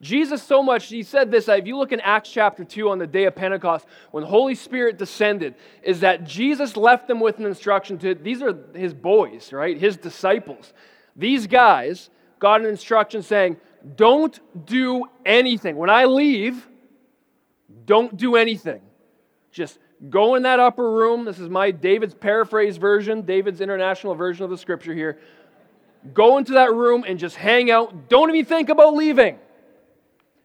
Jesus, 0.00 0.42
so 0.42 0.62
much, 0.62 0.86
he 0.86 1.02
said 1.02 1.30
this. 1.30 1.48
If 1.48 1.66
you 1.66 1.76
look 1.76 1.90
in 1.90 1.98
Acts 2.00 2.30
chapter 2.30 2.64
2 2.64 2.88
on 2.88 2.98
the 2.98 3.06
day 3.06 3.24
of 3.24 3.34
Pentecost, 3.34 3.84
when 4.12 4.22
the 4.22 4.30
Holy 4.30 4.54
Spirit 4.54 4.96
descended, 4.96 5.56
is 5.82 6.00
that 6.00 6.24
Jesus 6.24 6.76
left 6.76 7.08
them 7.08 7.18
with 7.18 7.38
an 7.38 7.46
instruction 7.46 7.98
to 7.98 8.14
these 8.14 8.40
are 8.40 8.56
his 8.74 8.94
boys, 8.94 9.52
right? 9.52 9.76
His 9.76 9.96
disciples. 9.96 10.72
These 11.16 11.48
guys 11.48 12.10
got 12.38 12.60
an 12.60 12.68
instruction 12.68 13.22
saying, 13.22 13.56
Don't 13.96 14.38
do 14.66 15.06
anything. 15.26 15.74
When 15.74 15.90
I 15.90 16.04
leave, 16.04 16.68
don't 17.84 18.16
do 18.16 18.36
anything. 18.36 18.82
Just 19.50 19.80
go 20.10 20.36
in 20.36 20.44
that 20.44 20.60
upper 20.60 20.88
room. 20.88 21.24
This 21.24 21.40
is 21.40 21.48
my 21.48 21.72
David's 21.72 22.14
paraphrase 22.14 22.76
version, 22.76 23.22
David's 23.22 23.60
international 23.60 24.14
version 24.14 24.44
of 24.44 24.50
the 24.50 24.58
scripture 24.58 24.94
here. 24.94 25.18
Go 26.14 26.38
into 26.38 26.52
that 26.52 26.72
room 26.72 27.04
and 27.04 27.18
just 27.18 27.34
hang 27.34 27.72
out. 27.72 28.08
Don't 28.08 28.30
even 28.30 28.44
think 28.44 28.68
about 28.68 28.94
leaving. 28.94 29.40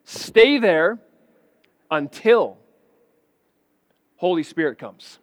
Stay 0.04 0.58
there 0.58 1.00
until 1.90 2.58
Holy 4.18 4.44
Spirit 4.44 4.78
comes. 4.80 5.20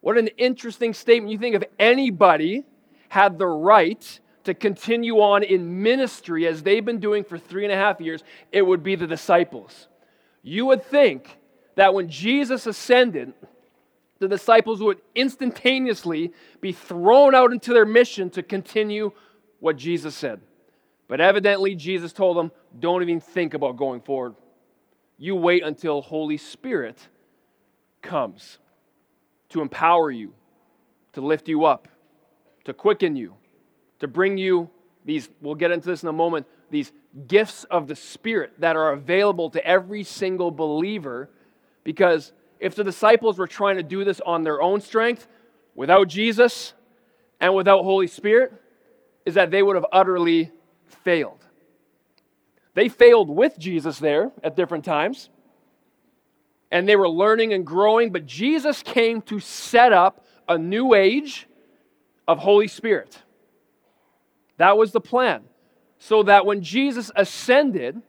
What 0.00 0.18
an 0.18 0.28
interesting 0.38 0.94
statement. 0.94 1.32
You 1.32 1.38
think 1.38 1.56
if 1.56 1.64
anybody 1.78 2.64
had 3.08 3.38
the 3.38 3.46
right 3.46 4.20
to 4.44 4.54
continue 4.54 5.16
on 5.16 5.42
in 5.42 5.82
ministry 5.82 6.46
as 6.46 6.62
they've 6.62 6.84
been 6.84 7.00
doing 7.00 7.24
for 7.24 7.38
three 7.38 7.64
and 7.64 7.72
a 7.72 7.76
half 7.76 8.00
years, 8.00 8.22
it 8.52 8.62
would 8.62 8.82
be 8.82 8.94
the 8.94 9.06
disciples. 9.06 9.88
You 10.42 10.66
would 10.66 10.84
think 10.84 11.38
that 11.74 11.92
when 11.92 12.08
Jesus 12.08 12.66
ascended, 12.66 13.32
the 14.18 14.28
disciples 14.28 14.80
would 14.80 15.00
instantaneously 15.14 16.32
be 16.60 16.72
thrown 16.72 17.34
out 17.34 17.52
into 17.52 17.72
their 17.72 17.84
mission 17.84 18.30
to 18.30 18.42
continue 18.42 19.12
what 19.58 19.76
Jesus 19.76 20.14
said. 20.14 20.40
But 21.08 21.20
evidently, 21.20 21.74
Jesus 21.74 22.12
told 22.12 22.36
them, 22.36 22.50
don't 22.78 23.02
even 23.02 23.20
think 23.20 23.54
about 23.54 23.76
going 23.76 24.00
forward. 24.00 24.34
You 25.18 25.36
wait 25.36 25.62
until 25.62 26.02
Holy 26.02 26.36
Spirit 26.36 26.98
comes 28.02 28.58
to 29.50 29.60
empower 29.60 30.10
you, 30.10 30.34
to 31.12 31.20
lift 31.20 31.48
you 31.48 31.64
up, 31.64 31.88
to 32.64 32.74
quicken 32.74 33.16
you, 33.16 33.34
to 34.00 34.08
bring 34.08 34.36
you 34.36 34.68
these, 35.04 35.28
we'll 35.40 35.54
get 35.54 35.70
into 35.70 35.88
this 35.88 36.02
in 36.02 36.08
a 36.08 36.12
moment, 36.12 36.46
these 36.70 36.92
gifts 37.28 37.64
of 37.64 37.86
the 37.86 37.94
Spirit 37.94 38.52
that 38.58 38.74
are 38.74 38.92
available 38.92 39.48
to 39.50 39.64
every 39.64 40.02
single 40.02 40.50
believer. 40.50 41.30
Because 41.84 42.32
if 42.58 42.74
the 42.74 42.82
disciples 42.82 43.38
were 43.38 43.46
trying 43.46 43.76
to 43.76 43.84
do 43.84 44.04
this 44.04 44.20
on 44.26 44.42
their 44.42 44.60
own 44.60 44.80
strength, 44.80 45.28
without 45.76 46.08
Jesus 46.08 46.74
and 47.40 47.54
without 47.54 47.84
Holy 47.84 48.08
Spirit, 48.08 48.52
is 49.24 49.34
that 49.34 49.52
they 49.52 49.62
would 49.62 49.76
have 49.76 49.86
utterly 49.92 50.50
failed. 51.04 51.44
They 52.74 52.88
failed 52.88 53.30
with 53.30 53.58
Jesus 53.58 53.98
there 53.98 54.32
at 54.42 54.56
different 54.56 54.84
times, 54.84 55.30
and 56.70 56.88
they 56.88 56.96
were 56.96 57.08
learning 57.08 57.52
and 57.52 57.66
growing, 57.66 58.12
but 58.12 58.26
Jesus 58.26 58.82
came 58.82 59.22
to 59.22 59.40
set 59.40 59.92
up 59.92 60.26
a 60.48 60.58
new 60.58 60.94
age 60.94 61.48
of 62.28 62.38
Holy 62.38 62.68
Spirit. 62.68 63.22
That 64.58 64.76
was 64.76 64.92
the 64.92 65.00
plan. 65.00 65.44
So 65.98 66.24
that 66.24 66.44
when 66.44 66.62
Jesus 66.62 67.10
ascended, 67.16 68.02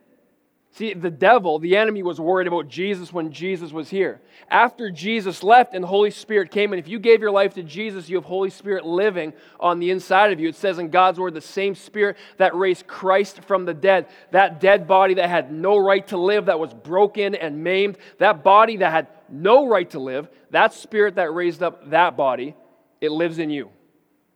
See, 0.77 0.93
the 0.93 1.10
devil, 1.10 1.57
the 1.57 1.75
enemy, 1.75 2.03
was 2.03 2.19
worried 2.19 2.46
about 2.46 2.67
Jesus 2.67 3.12
when 3.12 3.31
Jesus 3.31 3.72
was 3.72 3.89
here. 3.89 4.22
After 4.48 4.91
Jesus 4.91 5.41
left 5.41 5.74
and 5.74 5.84
the 5.84 5.88
Holy 5.88 6.12
Spirit 6.12 6.51
came, 6.51 6.72
and 6.72 6.79
if 6.79 6.88
you 6.88 7.00
gave 7.00 7.19
your 7.19 7.31
life 7.31 7.55
to 7.55 7.63
Jesus, 7.63 8.07
you 8.07 8.17
have 8.17 8.25
Holy 8.25 8.51
Spirit 8.51 8.86
living 8.86 9.34
on 9.60 9.79
the 9.79 9.89
inside 9.89 10.31
of 10.31 10.39
you. 10.39 10.50
It 10.50 10.55
says 10.55 10.77
in 10.77 10.91
God's 10.91 11.19
word, 11.19 11.34
the 11.34 11.41
same 11.41 11.74
Spirit 11.74 12.15
that 12.38 12.53
raised 12.53 12.86
Christ 12.86 13.43
from 13.46 13.65
the 13.65 13.74
dead, 13.74 14.05
that 14.29 14.60
dead 14.62 14.86
body 14.86 15.15
that 15.15 15.27
had 15.31 15.51
no 15.51 15.79
right 15.79 16.07
to 16.10 16.17
live, 16.17 16.46
that 16.46 16.60
was 16.60 16.75
broken 16.75 17.34
and 17.34 17.63
maimed, 17.63 17.98
that 18.19 18.43
body 18.43 18.77
that 18.77 18.91
had 18.91 19.07
no 19.29 19.67
right 19.67 19.89
to 19.89 20.00
live, 20.00 20.29
that 20.51 20.75
Spirit 20.75 21.15
that 21.15 21.34
raised 21.34 21.63
up 21.63 21.89
that 21.89 22.15
body, 22.15 22.55
it 23.01 23.12
lives 23.12 23.39
in 23.39 23.50
you 23.50 23.72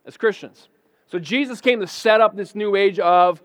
as 0.07 0.17
Christians. 0.17 0.69
So 1.05 1.19
Jesus 1.19 1.61
came 1.61 1.81
to 1.81 1.87
set 1.87 2.19
up 2.19 2.35
this 2.35 2.55
new 2.55 2.75
age 2.75 2.97
of, 2.97 3.43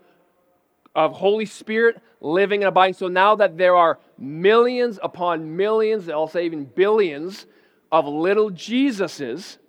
of 0.97 1.13
Holy 1.13 1.45
Spirit 1.45 2.01
living 2.19 2.63
and 2.63 2.69
abiding. 2.69 2.95
So 2.95 3.07
now 3.07 3.35
that 3.35 3.55
there 3.55 3.75
are 3.75 3.99
millions 4.17 4.99
upon 5.01 5.55
millions, 5.55 6.09
I'll 6.09 6.27
say 6.27 6.45
even 6.45 6.65
billions 6.65 7.45
of 7.91 8.07
little 8.07 8.49
Jesuses 8.49 9.59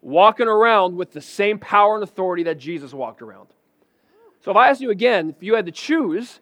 walking 0.00 0.48
around 0.48 0.96
with 0.96 1.12
the 1.12 1.20
same 1.20 1.58
power 1.58 1.94
and 1.94 2.02
authority 2.02 2.44
that 2.44 2.58
Jesus 2.58 2.94
walked 2.94 3.20
around. 3.20 3.48
So 4.40 4.50
if 4.50 4.56
I 4.56 4.70
ask 4.70 4.80
you 4.80 4.90
again, 4.90 5.34
if 5.36 5.42
you 5.42 5.54
had 5.54 5.66
to 5.66 5.72
choose, 5.72 6.40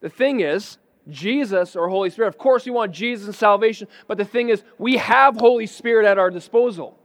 the 0.00 0.08
thing 0.08 0.40
is, 0.40 0.78
Jesus 1.10 1.76
or 1.76 1.88
Holy 1.88 2.08
Spirit. 2.08 2.28
Of 2.28 2.38
course, 2.38 2.64
we 2.64 2.70
want 2.70 2.92
Jesus 2.92 3.26
and 3.26 3.34
salvation, 3.34 3.88
but 4.06 4.16
the 4.16 4.24
thing 4.24 4.48
is, 4.48 4.62
we 4.78 4.96
have 4.96 5.36
Holy 5.36 5.66
Spirit 5.66 6.06
at 6.06 6.18
our 6.18 6.30
disposal. 6.30 6.98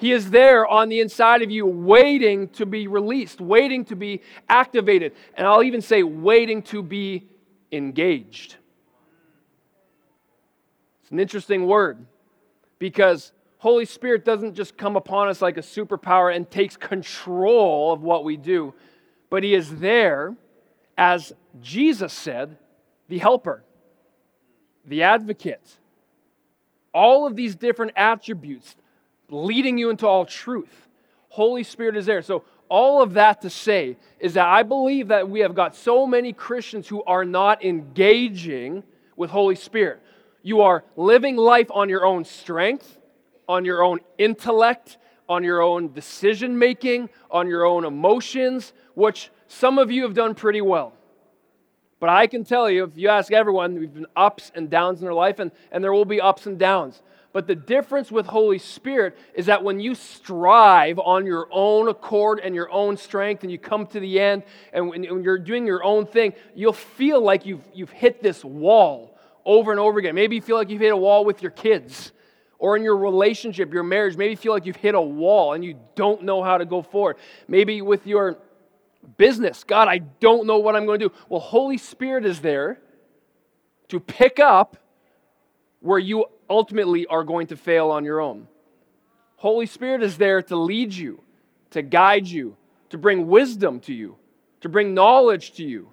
He 0.00 0.12
is 0.12 0.30
there 0.30 0.66
on 0.66 0.88
the 0.88 1.00
inside 1.00 1.42
of 1.42 1.50
you, 1.50 1.66
waiting 1.66 2.48
to 2.50 2.64
be 2.64 2.86
released, 2.86 3.38
waiting 3.38 3.84
to 3.84 3.96
be 3.96 4.22
activated. 4.48 5.12
And 5.34 5.46
I'll 5.46 5.62
even 5.62 5.82
say, 5.82 6.02
waiting 6.02 6.62
to 6.62 6.82
be 6.82 7.28
engaged. 7.70 8.56
It's 11.02 11.10
an 11.10 11.20
interesting 11.20 11.66
word 11.66 12.06
because 12.78 13.32
Holy 13.58 13.84
Spirit 13.84 14.24
doesn't 14.24 14.54
just 14.54 14.78
come 14.78 14.96
upon 14.96 15.28
us 15.28 15.42
like 15.42 15.58
a 15.58 15.62
superpower 15.62 16.34
and 16.34 16.50
takes 16.50 16.78
control 16.78 17.92
of 17.92 18.00
what 18.00 18.24
we 18.24 18.38
do, 18.38 18.72
but 19.28 19.42
He 19.42 19.54
is 19.54 19.80
there, 19.80 20.34
as 20.96 21.34
Jesus 21.60 22.14
said, 22.14 22.56
the 23.08 23.18
helper, 23.18 23.62
the 24.86 25.02
advocate. 25.02 25.76
All 26.94 27.26
of 27.26 27.36
these 27.36 27.54
different 27.54 27.92
attributes 27.96 28.76
leading 29.30 29.78
you 29.78 29.90
into 29.90 30.06
all 30.06 30.24
truth. 30.24 30.88
Holy 31.28 31.62
Spirit 31.62 31.96
is 31.96 32.06
there. 32.06 32.22
So, 32.22 32.44
all 32.68 33.02
of 33.02 33.14
that 33.14 33.42
to 33.42 33.50
say 33.50 33.96
is 34.20 34.34
that 34.34 34.46
I 34.46 34.62
believe 34.62 35.08
that 35.08 35.28
we 35.28 35.40
have 35.40 35.56
got 35.56 35.74
so 35.74 36.06
many 36.06 36.32
Christians 36.32 36.86
who 36.86 37.02
are 37.02 37.24
not 37.24 37.64
engaging 37.64 38.84
with 39.16 39.30
Holy 39.30 39.56
Spirit. 39.56 40.00
You 40.42 40.60
are 40.62 40.84
living 40.96 41.36
life 41.36 41.66
on 41.70 41.88
your 41.88 42.06
own 42.06 42.24
strength, 42.24 42.98
on 43.48 43.64
your 43.64 43.82
own 43.82 43.98
intellect, 44.18 44.98
on 45.28 45.42
your 45.42 45.62
own 45.62 45.92
decision 45.92 46.58
making, 46.58 47.10
on 47.30 47.48
your 47.48 47.64
own 47.64 47.84
emotions, 47.84 48.72
which 48.94 49.30
some 49.48 49.78
of 49.78 49.90
you 49.90 50.04
have 50.04 50.14
done 50.14 50.34
pretty 50.34 50.60
well. 50.60 50.92
But 51.98 52.08
I 52.08 52.26
can 52.26 52.44
tell 52.44 52.70
you, 52.70 52.84
if 52.84 52.96
you 52.96 53.08
ask 53.08 53.30
everyone, 53.32 53.78
we've 53.78 53.92
been 53.92 54.06
ups 54.16 54.50
and 54.54 54.70
downs 54.70 55.00
in 55.00 55.04
their 55.04 55.14
life, 55.14 55.38
and, 55.38 55.52
and 55.70 55.84
there 55.84 55.92
will 55.92 56.06
be 56.06 56.20
ups 56.20 56.46
and 56.46 56.58
downs. 56.58 57.02
But 57.32 57.46
the 57.46 57.54
difference 57.54 58.10
with 58.10 58.26
Holy 58.26 58.58
Spirit 58.58 59.16
is 59.34 59.46
that 59.46 59.62
when 59.62 59.78
you 59.78 59.94
strive 59.94 60.98
on 60.98 61.26
your 61.26 61.46
own 61.52 61.88
accord 61.88 62.40
and 62.40 62.54
your 62.54 62.70
own 62.70 62.96
strength 62.96 63.44
and 63.44 63.52
you 63.52 63.58
come 63.58 63.86
to 63.88 64.00
the 64.00 64.18
end 64.18 64.42
and 64.72 64.88
when, 64.88 65.04
you're 65.04 65.38
doing 65.38 65.66
your 65.66 65.84
own 65.84 66.06
thing, 66.06 66.32
you'll 66.56 66.72
feel 66.72 67.20
like 67.20 67.46
you've, 67.46 67.62
you've 67.72 67.90
hit 67.90 68.20
this 68.20 68.44
wall 68.44 69.16
over 69.44 69.70
and 69.70 69.78
over 69.78 70.00
again. 70.00 70.14
Maybe 70.14 70.36
you 70.36 70.42
feel 70.42 70.56
like 70.56 70.70
you've 70.70 70.80
hit 70.80 70.92
a 70.92 70.96
wall 70.96 71.24
with 71.24 71.40
your 71.40 71.52
kids 71.52 72.10
or 72.58 72.76
in 72.76 72.82
your 72.82 72.96
relationship, 72.96 73.72
your 73.72 73.84
marriage. 73.84 74.16
Maybe 74.16 74.32
you 74.32 74.36
feel 74.36 74.52
like 74.52 74.66
you've 74.66 74.76
hit 74.76 74.96
a 74.96 75.00
wall 75.00 75.52
and 75.52 75.64
you 75.64 75.78
don't 75.94 76.24
know 76.24 76.42
how 76.42 76.58
to 76.58 76.64
go 76.64 76.82
forward. 76.82 77.16
Maybe 77.46 77.80
with 77.80 78.08
your 78.08 78.38
business, 79.16 79.62
God, 79.62 79.86
I 79.86 79.98
don't 79.98 80.48
know 80.48 80.58
what 80.58 80.74
I'm 80.74 80.84
going 80.84 80.98
to 80.98 81.08
do. 81.08 81.14
Well, 81.28 81.40
Holy 81.40 81.78
Spirit 81.78 82.26
is 82.26 82.40
there 82.40 82.80
to 83.88 84.00
pick 84.00 84.40
up 84.40 84.76
where 85.80 85.98
you 85.98 86.26
ultimately 86.48 87.06
are 87.06 87.24
going 87.24 87.48
to 87.48 87.56
fail 87.56 87.90
on 87.90 88.04
your 88.04 88.20
own. 88.20 88.46
Holy 89.36 89.66
Spirit 89.66 90.02
is 90.02 90.18
there 90.18 90.42
to 90.42 90.56
lead 90.56 90.92
you, 90.92 91.22
to 91.70 91.82
guide 91.82 92.26
you, 92.26 92.56
to 92.90 92.98
bring 92.98 93.26
wisdom 93.26 93.80
to 93.80 93.94
you, 93.94 94.16
to 94.60 94.68
bring 94.68 94.92
knowledge 94.92 95.52
to 95.52 95.64
you, 95.64 95.90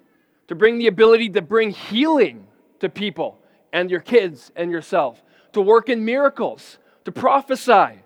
to 0.48 0.54
bring 0.54 0.78
the 0.78 0.86
ability 0.86 1.30
to 1.30 1.42
bring 1.42 1.70
healing 1.70 2.46
to 2.80 2.88
people 2.88 3.38
and 3.72 3.90
your 3.90 4.00
kids 4.00 4.50
and 4.56 4.70
yourself, 4.70 5.22
to 5.52 5.60
work 5.60 5.88
in 5.88 6.04
miracles, 6.04 6.78
to 7.04 7.12
prophesy, 7.12 8.02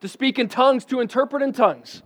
to 0.00 0.08
speak 0.08 0.38
in 0.38 0.48
tongues, 0.48 0.84
to 0.86 1.00
interpret 1.00 1.42
in 1.42 1.52
tongues, 1.52 2.02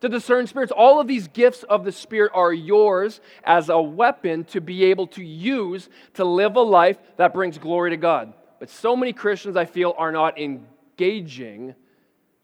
to 0.00 0.08
discern 0.08 0.46
spirits. 0.46 0.72
All 0.72 1.00
of 1.00 1.06
these 1.06 1.28
gifts 1.28 1.62
of 1.64 1.84
the 1.84 1.92
Spirit 1.92 2.32
are 2.34 2.52
yours 2.52 3.20
as 3.44 3.68
a 3.68 3.80
weapon 3.80 4.44
to 4.44 4.60
be 4.60 4.84
able 4.84 5.08
to 5.08 5.24
use 5.24 5.88
to 6.14 6.24
live 6.24 6.56
a 6.56 6.60
life 6.60 6.96
that 7.16 7.34
brings 7.34 7.58
glory 7.58 7.90
to 7.90 7.96
God. 7.96 8.32
But 8.60 8.70
so 8.70 8.94
many 8.94 9.12
Christians, 9.12 9.56
I 9.56 9.64
feel, 9.64 9.94
are 9.98 10.12
not 10.12 10.38
engaging 10.38 11.74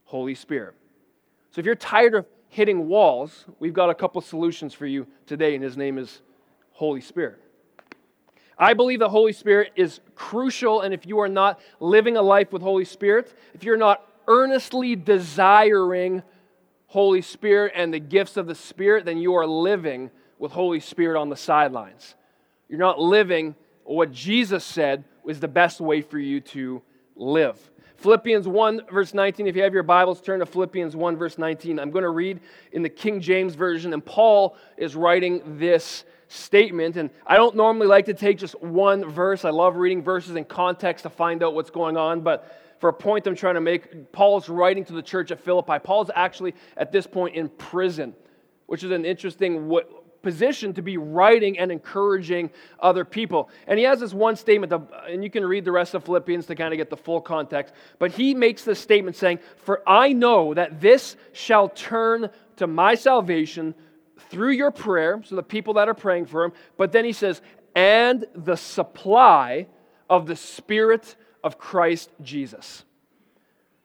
Holy 0.03 0.35
Spirit. 0.35 0.73
So 1.51 1.59
if 1.59 1.65
you're 1.65 1.75
tired 1.75 2.15
of 2.15 2.25
hitting 2.49 2.87
walls, 2.87 3.45
we've 3.59 3.73
got 3.73 3.89
a 3.89 3.95
couple 3.95 4.19
solutions 4.21 4.73
for 4.73 4.87
you 4.87 5.07
today, 5.27 5.53
and 5.53 5.63
his 5.63 5.77
name 5.77 5.97
is 5.97 6.21
Holy 6.71 7.01
Spirit. 7.01 7.39
I 8.57 8.73
believe 8.73 8.97
the 8.97 9.09
Holy 9.09 9.31
Spirit 9.31 9.71
is 9.75 9.99
crucial, 10.15 10.81
and 10.81 10.91
if 10.91 11.05
you 11.05 11.19
are 11.19 11.29
not 11.29 11.59
living 11.79 12.17
a 12.17 12.21
life 12.21 12.51
with 12.51 12.63
Holy 12.63 12.85
Spirit, 12.85 13.31
if 13.53 13.63
you're 13.63 13.77
not 13.77 14.03
earnestly 14.27 14.95
desiring 14.95 16.23
Holy 16.87 17.21
Spirit 17.21 17.73
and 17.75 17.93
the 17.93 17.99
gifts 17.99 18.37
of 18.37 18.47
the 18.47 18.55
Spirit, 18.55 19.05
then 19.05 19.19
you 19.19 19.35
are 19.35 19.45
living 19.45 20.09
with 20.39 20.51
Holy 20.51 20.79
Spirit 20.79 21.19
on 21.19 21.29
the 21.29 21.35
sidelines. 21.35 22.15
You're 22.69 22.79
not 22.79 22.99
living 22.99 23.55
what 23.83 24.11
Jesus 24.11 24.63
said 24.63 25.03
was 25.27 25.41
the 25.41 25.47
best 25.47 25.81
way 25.81 26.01
for 26.01 26.17
you 26.17 26.39
to 26.39 26.81
live. 27.17 27.59
Philippians 27.97 28.47
1, 28.47 28.83
verse 28.89 29.13
19. 29.13 29.45
If 29.45 29.57
you 29.57 29.63
have 29.63 29.73
your 29.73 29.83
Bibles, 29.83 30.21
turn 30.21 30.39
to 30.39 30.45
Philippians 30.45 30.95
1, 30.95 31.17
verse 31.17 31.37
19. 31.37 31.79
I'm 31.79 31.91
going 31.91 32.03
to 32.03 32.09
read 32.09 32.39
in 32.71 32.81
the 32.81 32.89
King 32.89 33.19
James 33.19 33.53
Version, 33.53 33.93
and 33.93 34.05
Paul 34.05 34.55
is 34.77 34.95
writing 34.95 35.41
this 35.59 36.05
statement. 36.29 36.95
And 36.95 37.09
I 37.25 37.35
don't 37.35 37.57
normally 37.57 37.87
like 37.87 38.05
to 38.05 38.13
take 38.13 38.37
just 38.37 38.61
one 38.61 39.03
verse. 39.03 39.43
I 39.43 39.49
love 39.49 39.75
reading 39.75 40.01
verses 40.01 40.37
in 40.37 40.45
context 40.45 41.03
to 41.03 41.09
find 41.09 41.43
out 41.43 41.53
what's 41.53 41.71
going 41.71 41.97
on, 41.97 42.21
but 42.21 42.61
for 42.79 42.89
a 42.89 42.93
point 42.93 43.27
I'm 43.27 43.35
trying 43.35 43.55
to 43.55 43.61
make, 43.61 44.13
Paul's 44.13 44.47
writing 44.47 44.85
to 44.85 44.93
the 44.93 45.01
church 45.01 45.31
at 45.31 45.41
Philippi. 45.41 45.79
Paul's 45.83 46.11
actually 46.15 46.55
at 46.77 46.93
this 46.93 47.05
point 47.05 47.35
in 47.35 47.49
prison, 47.49 48.15
which 48.67 48.81
is 48.81 48.91
an 48.91 49.03
interesting 49.03 49.67
position 50.27 50.73
to 50.73 50.81
be 50.81 50.97
writing 50.97 51.57
and 51.57 51.71
encouraging 51.71 52.49
other 52.81 53.05
people. 53.05 53.49
And 53.65 53.79
he 53.79 53.85
has 53.85 54.01
this 54.01 54.13
one 54.13 54.35
statement, 54.35 54.73
and 55.07 55.23
you 55.23 55.29
can 55.29 55.45
read 55.45 55.63
the 55.63 55.71
rest 55.71 55.93
of 55.93 56.03
Philippians 56.03 56.47
to 56.47 56.55
kind 56.55 56.73
of 56.73 56.77
get 56.77 56.89
the 56.89 56.97
full 56.97 57.21
context. 57.21 57.73
But 57.97 58.11
he 58.11 58.33
makes 58.33 58.65
this 58.65 58.77
statement 58.77 59.15
saying, 59.15 59.39
For 59.63 59.81
I 59.87 60.11
know 60.11 60.53
that 60.53 60.81
this 60.81 61.15
shall 61.31 61.69
turn 61.69 62.29
to 62.57 62.67
my 62.67 62.95
salvation 62.95 63.73
through 64.29 64.51
your 64.51 64.69
prayer, 64.69 65.21
so 65.23 65.37
the 65.37 65.43
people 65.43 65.75
that 65.75 65.87
are 65.87 65.93
praying 65.93 66.25
for 66.25 66.43
him. 66.43 66.51
But 66.75 66.91
then 66.91 67.05
he 67.05 67.13
says, 67.13 67.41
and 67.73 68.25
the 68.35 68.57
supply 68.57 69.67
of 70.09 70.27
the 70.27 70.35
Spirit 70.35 71.15
of 71.41 71.57
Christ 71.57 72.11
Jesus. 72.21 72.83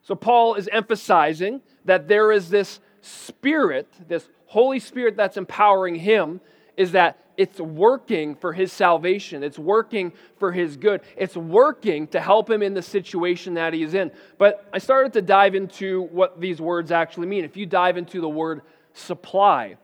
So 0.02 0.16
Paul 0.16 0.56
is 0.56 0.68
emphasizing 0.72 1.60
that 1.84 2.08
there 2.08 2.32
is 2.32 2.50
this 2.50 2.80
Spirit, 3.02 3.88
this 4.08 4.28
Holy 4.46 4.78
Spirit 4.78 5.16
that's 5.16 5.36
empowering 5.36 5.96
him 5.96 6.40
is 6.76 6.92
that 6.92 7.18
it's 7.36 7.58
working 7.58 8.34
for 8.34 8.52
his 8.52 8.72
salvation. 8.72 9.42
It's 9.42 9.58
working 9.58 10.12
for 10.38 10.52
his 10.52 10.76
good. 10.76 11.00
It's 11.16 11.36
working 11.36 12.06
to 12.08 12.20
help 12.20 12.48
him 12.48 12.62
in 12.62 12.74
the 12.74 12.82
situation 12.82 13.54
that 13.54 13.72
he 13.72 13.82
is 13.82 13.94
in. 13.94 14.12
But 14.38 14.68
I 14.72 14.78
started 14.78 15.12
to 15.14 15.22
dive 15.22 15.54
into 15.54 16.02
what 16.02 16.40
these 16.40 16.60
words 16.60 16.92
actually 16.92 17.26
mean. 17.26 17.44
If 17.44 17.56
you 17.56 17.66
dive 17.66 17.96
into 17.96 18.20
the 18.20 18.28
word 18.28 18.62
supply 18.92 19.76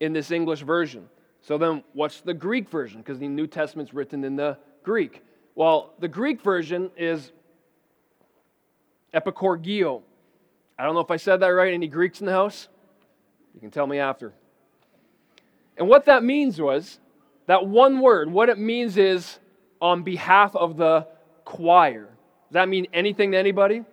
in 0.00 0.12
this 0.12 0.30
English 0.30 0.62
version, 0.62 1.08
so 1.40 1.58
then 1.58 1.82
what's 1.92 2.20
the 2.20 2.34
Greek 2.34 2.68
version? 2.68 3.00
Because 3.00 3.18
the 3.18 3.28
New 3.28 3.46
Testament's 3.46 3.94
written 3.94 4.24
in 4.24 4.36
the 4.36 4.58
Greek. 4.82 5.22
Well, 5.54 5.94
the 5.98 6.08
Greek 6.08 6.42
version 6.42 6.90
is 6.96 7.32
epikorgio. 9.14 10.02
I 10.78 10.84
don't 10.84 10.94
know 10.94 11.00
if 11.00 11.10
I 11.10 11.16
said 11.16 11.40
that 11.40 11.48
right. 11.48 11.72
Any 11.72 11.88
Greeks 11.88 12.20
in 12.20 12.26
the 12.26 12.32
house? 12.32 12.68
You 13.54 13.60
can 13.60 13.70
tell 13.70 13.86
me 13.86 13.98
after. 13.98 14.32
And 15.76 15.88
what 15.88 16.06
that 16.06 16.22
means 16.22 16.60
was 16.60 16.98
that 17.46 17.66
one 17.66 18.00
word, 18.00 18.30
what 18.30 18.48
it 18.48 18.58
means 18.58 18.96
is 18.96 19.38
on 19.80 20.02
behalf 20.02 20.54
of 20.54 20.76
the 20.76 21.06
choir. 21.44 22.04
Does 22.48 22.54
that 22.54 22.68
mean 22.68 22.86
anything 22.92 23.32
to 23.32 23.38
anybody? 23.38 23.84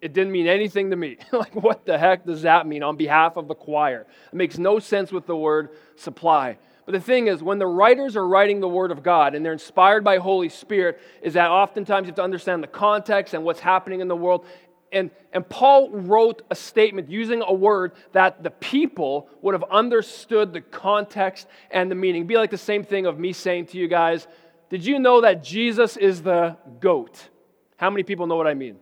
It 0.00 0.12
didn't 0.12 0.32
mean 0.32 0.46
anything 0.46 0.90
to 0.90 0.96
me. 0.96 1.16
like, 1.32 1.54
what 1.54 1.86
the 1.86 1.98
heck 1.98 2.26
does 2.26 2.42
that 2.42 2.66
mean 2.66 2.82
on 2.82 2.96
behalf 2.96 3.36
of 3.36 3.48
the 3.48 3.54
choir? 3.54 4.06
It 4.32 4.36
makes 4.36 4.58
no 4.58 4.78
sense 4.78 5.10
with 5.10 5.26
the 5.26 5.36
word 5.36 5.70
supply. 5.96 6.58
But 6.86 6.92
the 6.92 7.00
thing 7.00 7.26
is, 7.26 7.42
when 7.42 7.58
the 7.58 7.66
writers 7.66 8.14
are 8.14 8.26
writing 8.26 8.60
the 8.60 8.68
Word 8.68 8.92
of 8.92 9.02
God 9.02 9.34
and 9.34 9.44
they're 9.44 9.52
inspired 9.52 10.04
by 10.04 10.18
Holy 10.18 10.48
Spirit, 10.48 11.00
is 11.20 11.34
that 11.34 11.50
oftentimes 11.50 12.04
you 12.04 12.10
have 12.10 12.16
to 12.16 12.22
understand 12.22 12.62
the 12.62 12.68
context 12.68 13.34
and 13.34 13.42
what's 13.42 13.58
happening 13.58 14.00
in 14.00 14.06
the 14.06 14.14
world 14.14 14.46
and, 14.92 15.10
and 15.32 15.48
Paul 15.48 15.90
wrote 15.90 16.42
a 16.50 16.54
statement 16.54 17.10
using 17.10 17.42
a 17.42 17.52
word 17.52 17.92
that 18.12 18.42
the 18.42 18.50
people 18.50 19.28
would 19.42 19.54
have 19.54 19.64
understood 19.70 20.52
the 20.52 20.60
context 20.60 21.46
and 21.70 21.90
the 21.90 21.94
meaning. 21.94 22.22
It'd 22.22 22.28
be 22.28 22.36
like 22.36 22.50
the 22.50 22.58
same 22.58 22.84
thing 22.84 23.06
of 23.06 23.18
me 23.18 23.32
saying 23.32 23.66
to 23.66 23.78
you 23.78 23.88
guys, 23.88 24.26
Did 24.70 24.84
you 24.84 24.98
know 24.98 25.22
that 25.22 25.42
Jesus 25.42 25.96
is 25.96 26.22
the 26.22 26.56
goat? 26.80 27.28
How 27.76 27.90
many 27.90 28.04
people 28.04 28.26
know 28.26 28.36
what 28.36 28.46
I 28.46 28.54
mean? 28.54 28.76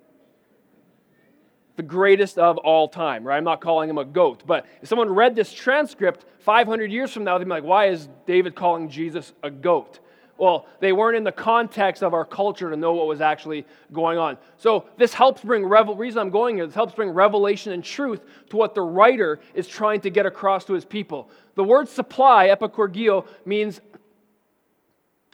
The 1.76 1.82
greatest 1.82 2.38
of 2.38 2.58
all 2.58 2.86
time, 2.88 3.24
right? 3.24 3.36
I'm 3.36 3.44
not 3.44 3.60
calling 3.60 3.90
him 3.90 3.98
a 3.98 4.04
goat, 4.04 4.44
but 4.46 4.66
if 4.80 4.88
someone 4.88 5.10
read 5.10 5.34
this 5.34 5.52
transcript 5.52 6.24
500 6.40 6.92
years 6.92 7.12
from 7.12 7.24
now, 7.24 7.38
they'd 7.38 7.44
be 7.44 7.50
like, 7.50 7.64
Why 7.64 7.88
is 7.88 8.08
David 8.26 8.54
calling 8.54 8.88
Jesus 8.88 9.32
a 9.42 9.50
goat? 9.50 10.00
Well, 10.36 10.66
they 10.80 10.92
weren't 10.92 11.16
in 11.16 11.22
the 11.22 11.32
context 11.32 12.02
of 12.02 12.12
our 12.12 12.24
culture 12.24 12.68
to 12.68 12.76
know 12.76 12.92
what 12.92 13.06
was 13.06 13.20
actually 13.20 13.64
going 13.92 14.18
on. 14.18 14.36
So 14.56 14.86
this 14.96 15.14
helps 15.14 15.42
bring 15.42 15.64
revel. 15.64 15.94
Reason 15.94 16.18
I'm 16.18 16.30
going 16.30 16.56
here. 16.56 16.66
This 16.66 16.74
helps 16.74 16.94
bring 16.94 17.10
revelation 17.10 17.72
and 17.72 17.84
truth 17.84 18.20
to 18.50 18.56
what 18.56 18.74
the 18.74 18.82
writer 18.82 19.38
is 19.54 19.68
trying 19.68 20.00
to 20.00 20.10
get 20.10 20.26
across 20.26 20.64
to 20.64 20.72
his 20.72 20.84
people. 20.84 21.30
The 21.54 21.62
word 21.62 21.88
supply, 21.88 22.48
epikorgio, 22.48 23.26
means 23.44 23.80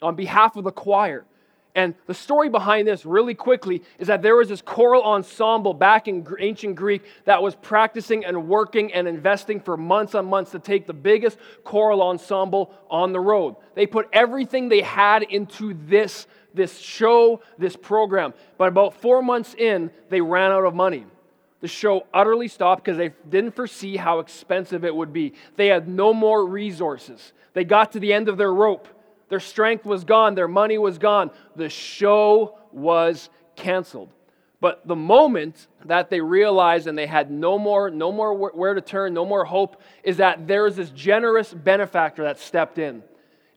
on 0.02 0.16
behalf 0.16 0.56
of 0.56 0.64
the 0.64 0.72
choir. 0.72 1.24
And 1.74 1.94
the 2.06 2.14
story 2.14 2.48
behind 2.48 2.88
this, 2.88 3.06
really 3.06 3.34
quickly, 3.34 3.82
is 3.98 4.08
that 4.08 4.22
there 4.22 4.34
was 4.34 4.48
this 4.48 4.60
choral 4.60 5.04
ensemble 5.04 5.72
back 5.72 6.08
in 6.08 6.26
ancient 6.40 6.74
Greek 6.74 7.02
that 7.26 7.42
was 7.42 7.54
practicing 7.54 8.24
and 8.24 8.48
working 8.48 8.92
and 8.92 9.06
investing 9.06 9.60
for 9.60 9.76
months 9.76 10.14
on 10.14 10.26
months 10.26 10.50
to 10.50 10.58
take 10.58 10.86
the 10.86 10.92
biggest 10.92 11.38
choral 11.62 12.02
ensemble 12.02 12.74
on 12.90 13.12
the 13.12 13.20
road. 13.20 13.54
They 13.74 13.86
put 13.86 14.08
everything 14.12 14.68
they 14.68 14.80
had 14.80 15.22
into 15.22 15.74
this, 15.86 16.26
this 16.54 16.76
show, 16.76 17.40
this 17.56 17.76
program. 17.76 18.34
But 18.58 18.68
about 18.68 18.94
four 18.94 19.22
months 19.22 19.54
in, 19.54 19.92
they 20.08 20.20
ran 20.20 20.50
out 20.50 20.64
of 20.64 20.74
money. 20.74 21.06
The 21.60 21.68
show 21.68 22.06
utterly 22.12 22.48
stopped 22.48 22.84
because 22.84 22.96
they 22.96 23.12
didn't 23.28 23.54
foresee 23.54 23.96
how 23.96 24.18
expensive 24.18 24.84
it 24.84 24.94
would 24.94 25.12
be. 25.12 25.34
They 25.56 25.68
had 25.68 25.88
no 25.88 26.12
more 26.12 26.44
resources. 26.46 27.32
They 27.52 27.64
got 27.64 27.92
to 27.92 28.00
the 28.00 28.12
end 28.12 28.28
of 28.28 28.38
their 28.38 28.52
rope 28.52 28.88
their 29.30 29.40
strength 29.40 29.86
was 29.86 30.04
gone, 30.04 30.34
their 30.34 30.48
money 30.48 30.76
was 30.76 30.98
gone. 30.98 31.30
The 31.56 31.70
show 31.70 32.58
was 32.72 33.30
canceled. 33.56 34.12
But 34.60 34.86
the 34.86 34.96
moment 34.96 35.68
that 35.86 36.10
they 36.10 36.20
realized 36.20 36.86
and 36.86 36.98
they 36.98 37.06
had 37.06 37.30
no 37.30 37.58
more, 37.58 37.88
no 37.88 38.12
more 38.12 38.34
where 38.34 38.74
to 38.74 38.82
turn, 38.82 39.14
no 39.14 39.24
more 39.24 39.44
hope, 39.44 39.80
is 40.04 40.18
that 40.18 40.46
there 40.46 40.64
was 40.64 40.76
this 40.76 40.90
generous 40.90 41.54
benefactor 41.54 42.24
that 42.24 42.38
stepped 42.38 42.78
in 42.78 43.02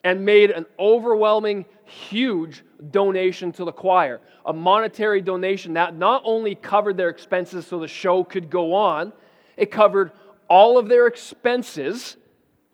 and 0.05 0.23
made 0.23 0.51
an 0.51 0.65
overwhelming, 0.79 1.65
huge 1.85 2.63
donation 2.91 3.51
to 3.53 3.65
the 3.65 3.71
choir. 3.71 4.21
A 4.45 4.53
monetary 4.53 5.21
donation 5.21 5.73
that 5.73 5.95
not 5.95 6.21
only 6.25 6.55
covered 6.55 6.95
their 6.95 7.09
expenses 7.09 7.67
so 7.67 7.79
the 7.79 7.87
show 7.87 8.23
could 8.23 8.49
go 8.49 8.73
on, 8.73 9.11
it 9.57 9.71
covered 9.71 10.11
all 10.47 10.77
of 10.77 10.87
their 10.87 11.07
expenses 11.07 12.15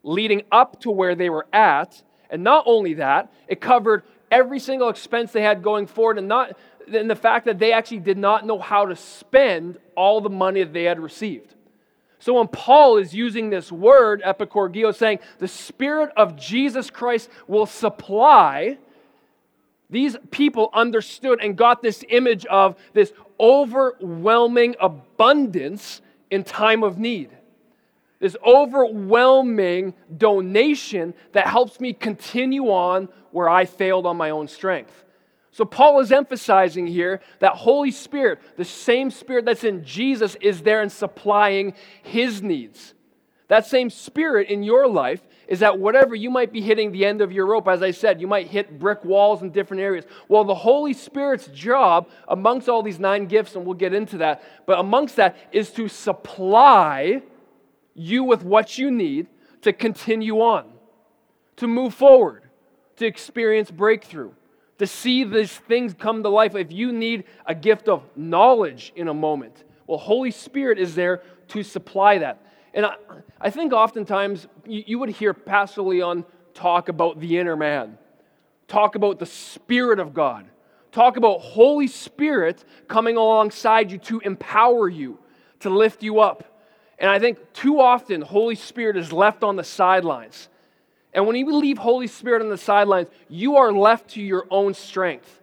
leading 0.04 0.44
up 0.52 0.80
to 0.82 0.92
where 0.92 1.16
they 1.16 1.30
were 1.30 1.48
at 1.52 2.02
and 2.30 2.44
not 2.44 2.64
only 2.68 2.96
that, 2.96 3.32
it 3.48 3.62
covered 3.62 4.04
every 4.32 4.60
single 4.60 4.90
expense 4.90 5.32
they 5.32 5.42
had 5.42 5.64
going 5.64 5.88
forward 5.88 6.18
and 6.18 6.28
not 6.28 6.56
and 6.94 7.10
the 7.10 7.16
fact 7.16 7.46
that 7.46 7.60
they 7.60 7.72
actually 7.72 8.00
did 8.00 8.18
not 8.18 8.46
know 8.46 8.58
how 8.58 8.86
to 8.86 8.96
spend 8.96 9.78
all 9.96 10.22
the 10.22 10.30
money 10.30 10.64
that 10.64 10.74
they 10.74 10.86
had 10.86 11.00
received. 11.00 11.54
So 12.18 12.34
when 12.34 12.48
Paul 12.48 12.98
is 12.98 13.14
using 13.14 13.50
this 13.50 13.72
word, 13.72 14.22
epikorgio, 14.24 14.94
saying 14.94 15.20
the 15.38 15.48
Spirit 15.48 16.12
of 16.18 16.36
Jesus 16.36 16.90
Christ 16.90 17.30
will 17.48 17.68
supply, 17.68 18.78
these 19.90 20.18
people 20.32 20.70
understood 20.74 21.40
and 21.42 21.56
got 21.56 21.82
this 21.82 22.04
image 22.10 22.46
of 22.48 22.76
this 22.94 23.14
overwhelming 23.40 24.76
abundance 24.80 26.02
in 26.30 26.44
time 26.44 26.84
of 26.84 26.98
need 26.98 27.30
this 28.20 28.36
overwhelming 28.46 29.94
donation 30.16 31.14
that 31.32 31.48
helps 31.48 31.80
me 31.80 31.94
continue 31.94 32.66
on 32.66 33.10
where 33.32 33.50
I 33.50 33.66
failed 33.66 34.06
on 34.06 34.18
my 34.18 34.30
own 34.30 34.48
strength. 34.48 35.06
So, 35.52 35.66
Paul 35.66 36.00
is 36.00 36.12
emphasizing 36.12 36.86
here 36.86 37.22
that 37.40 37.54
Holy 37.54 37.92
Spirit, 37.92 38.40
the 38.56 38.66
same 38.66 39.10
Spirit 39.10 39.46
that's 39.46 39.64
in 39.64 39.84
Jesus, 39.84 40.36
is 40.42 40.62
there 40.62 40.82
and 40.82 40.92
supplying 40.92 41.74
his 42.04 42.42
needs. 42.42 42.94
That 43.48 43.66
same 43.66 43.90
Spirit 43.90 44.50
in 44.50 44.62
your 44.62 44.88
life 44.88 45.22
is 45.48 45.62
that 45.62 45.80
whatever 45.80 46.14
you 46.14 46.30
might 46.30 46.54
be 46.54 46.62
hitting 46.62 46.92
the 46.92 47.04
end 47.04 47.22
of 47.22 47.32
your 47.32 47.48
rope, 47.48 47.68
as 47.68 47.82
I 47.82 47.90
said, 47.90 48.22
you 48.22 48.28
might 48.28 48.48
hit 48.48 48.78
brick 48.78 49.04
walls 49.04 49.42
in 49.42 49.50
different 49.50 49.82
areas. 49.82 50.06
Well, 50.28 50.44
the 50.44 50.54
Holy 50.54 50.94
Spirit's 50.94 51.48
job, 51.48 52.08
amongst 52.28 52.70
all 52.70 52.84
these 52.84 53.00
nine 53.00 53.26
gifts, 53.26 53.56
and 53.56 53.66
we'll 53.66 53.74
get 53.74 53.94
into 53.94 54.20
that, 54.20 54.44
but 54.68 54.78
amongst 54.78 55.16
that 55.16 55.36
is 55.52 55.72
to 55.72 55.88
supply 55.88 57.24
you 58.00 58.24
with 58.24 58.44
what 58.44 58.78
you 58.78 58.90
need 58.90 59.28
to 59.62 59.74
continue 59.74 60.40
on, 60.40 60.66
to 61.58 61.68
move 61.68 61.94
forward, 61.94 62.44
to 62.96 63.06
experience 63.06 63.70
breakthrough, 63.70 64.32
to 64.78 64.88
see 64.88 65.26
these 65.26 65.52
things 65.52 65.94
come 65.94 66.24
to 66.24 66.30
life. 66.30 66.56
If 66.56 66.72
you 66.72 66.94
need 66.94 67.26
a 67.46 67.54
gift 67.54 67.90
of 67.90 68.04
knowledge 68.16 68.94
in 68.96 69.10
a 69.10 69.14
moment, 69.14 69.66
well, 69.86 69.98
Holy 69.98 70.32
Spirit 70.32 70.80
is 70.80 70.96
there 70.96 71.22
to 71.50 71.62
supply 71.62 72.20
that. 72.20 72.42
And 72.74 72.86
I, 72.86 72.96
I 73.42 73.50
think 73.50 73.74
oftentimes 73.74 74.48
you, 74.66 74.84
you 74.88 75.00
would 75.00 75.10
hear 75.10 75.34
Pastor 75.34 75.82
Leon 75.82 76.24
talk 76.54 76.88
about 76.88 77.20
the 77.20 77.38
inner 77.38 77.58
man. 77.58 77.98
talk 78.70 78.96
about 78.96 79.20
the 79.20 79.26
Spirit 79.26 80.00
of 80.00 80.14
God. 80.14 80.46
Talk 80.92 81.18
about 81.18 81.42
Holy 81.42 81.88
Spirit 81.88 82.64
coming 82.88 83.18
alongside 83.18 83.92
you 83.92 83.98
to 84.00 84.20
empower 84.22 84.88
you, 84.88 85.20
to 85.60 85.70
lift 85.70 86.02
you 86.02 86.20
up. 86.20 86.46
And 87.00 87.10
I 87.10 87.18
think 87.18 87.54
too 87.54 87.80
often, 87.80 88.22
Holy 88.22 88.56
Spirit 88.56 88.98
is 88.98 89.14
left 89.14 89.44
on 89.44 89.56
the 89.56 89.64
sidelines. 89.64 90.50
And 91.14 91.26
when 91.26 91.36
you 91.36 91.56
leave 91.56 91.78
Holy 91.78 92.08
Spirit 92.08 92.42
on 92.42 92.50
the 92.50 92.58
sidelines, 92.58 93.08
you 93.30 93.56
are 93.56 93.72
left 93.72 94.12
to 94.12 94.22
your 94.22 94.46
own 94.52 94.74
strength, 94.74 95.42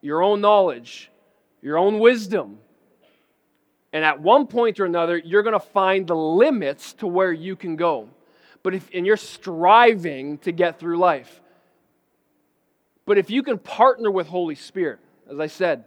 your 0.00 0.22
own 0.22 0.40
knowledge, 0.40 1.10
your 1.62 1.78
own 1.78 2.00
wisdom. 2.00 2.58
And 3.92 4.04
at 4.04 4.20
one 4.20 4.46
point 4.46 4.80
or 4.80 4.84
another, 4.84 5.16
you're 5.16 5.42
going 5.42 5.58
to 5.58 5.60
find 5.60 6.06
the 6.06 6.16
limits 6.16 6.92
to 6.94 7.06
where 7.06 7.32
you 7.32 7.56
can 7.56 7.76
go. 7.76 8.08
But 8.62 8.74
if, 8.74 8.88
and 8.92 9.06
you're 9.06 9.16
striving 9.16 10.38
to 10.38 10.52
get 10.52 10.78
through 10.78 10.98
life. 10.98 11.40
But 13.06 13.16
if 13.16 13.30
you 13.30 13.42
can 13.42 13.58
partner 13.58 14.10
with 14.10 14.26
Holy 14.26 14.54
Spirit, 14.54 14.98
as 15.30 15.40
I 15.40 15.46
said, 15.46 15.84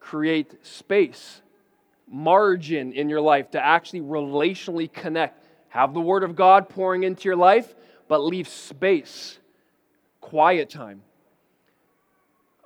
create 0.00 0.66
space, 0.66 1.40
margin 2.08 2.92
in 2.92 3.08
your 3.08 3.20
life 3.20 3.50
to 3.52 3.64
actually 3.64 4.00
relationally 4.00 4.92
connect. 4.92 5.44
Have 5.68 5.94
the 5.94 6.00
Word 6.00 6.22
of 6.22 6.36
God 6.36 6.68
pouring 6.68 7.02
into 7.02 7.24
your 7.24 7.36
life, 7.36 7.74
but 8.08 8.20
leave 8.20 8.48
space, 8.48 9.38
quiet 10.20 10.70
time. 10.70 11.02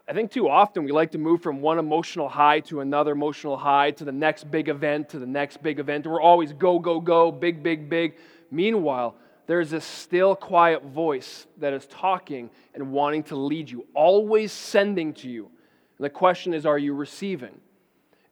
I 0.07 0.12
think 0.12 0.33
too 0.33 0.48
often 0.48 0.85
we 0.85 0.90
like 0.90 1.12
to 1.12 1.18
move 1.18 1.40
from 1.40 1.61
one 1.61 1.79
emotional 1.79 2.29
high 2.29 2.61
to 2.61 2.81
another 2.81 3.12
emotional 3.12 3.57
high 3.57 3.92
to 3.92 4.05
the 4.05 4.12
next 4.12 4.50
big 4.50 4.68
event 4.68 5.11
to 5.11 5.20
the 5.20 5.26
next 5.26 5.62
big 5.62 5.79
event. 5.79 6.05
We're 6.05 6.20
always 6.20 6.53
go, 6.53 6.81
go, 6.81 7.00
go, 7.00 7.31
big, 7.31 7.62
big, 7.62 7.88
big. 7.88 8.16
Meanwhile, 8.50 9.14
there's 9.46 9.70
this 9.70 9.85
still, 9.85 10.35
quiet 10.35 10.85
voice 10.85 11.46
that 11.59 11.72
is 11.72 11.87
talking 11.87 12.50
and 12.74 12.90
wanting 12.92 13.22
to 13.24 13.37
lead 13.37 13.70
you, 13.70 13.87
always 13.94 14.50
sending 14.50 15.14
to 15.14 15.29
you. 15.29 15.50
And 15.98 16.05
the 16.05 16.11
question 16.11 16.55
is, 16.55 16.66
are 16.66 16.79
you 16.79 16.92
receiving? 16.92 17.61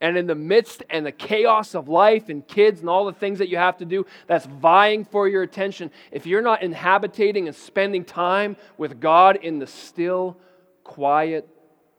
And 0.01 0.17
in 0.17 0.27
the 0.27 0.35
midst 0.35 0.85
and 0.91 1.05
the 1.05 1.13
chaos 1.13 1.75
of 1.75 1.89
life 1.89 2.29
and 2.29 2.47
kids 2.47 2.81
and 2.81 2.89
all 2.89 3.07
the 3.07 3.13
things 3.13 3.41
that 3.41 3.49
you 3.49 3.57
have 3.57 3.79
to 3.79 3.85
do 3.85 4.07
that's 4.29 4.47
vying 4.47 5.05
for 5.05 5.29
your 5.29 5.43
attention, 5.43 5.91
if 6.13 6.25
you're 6.25 6.43
not 6.43 6.63
inhabiting 6.63 7.49
and 7.49 7.57
spending 7.57 8.05
time 8.05 8.57
with 8.77 9.01
God 9.01 9.37
in 9.37 9.59
the 9.59 9.67
still, 9.67 10.39
quiet, 10.85 11.49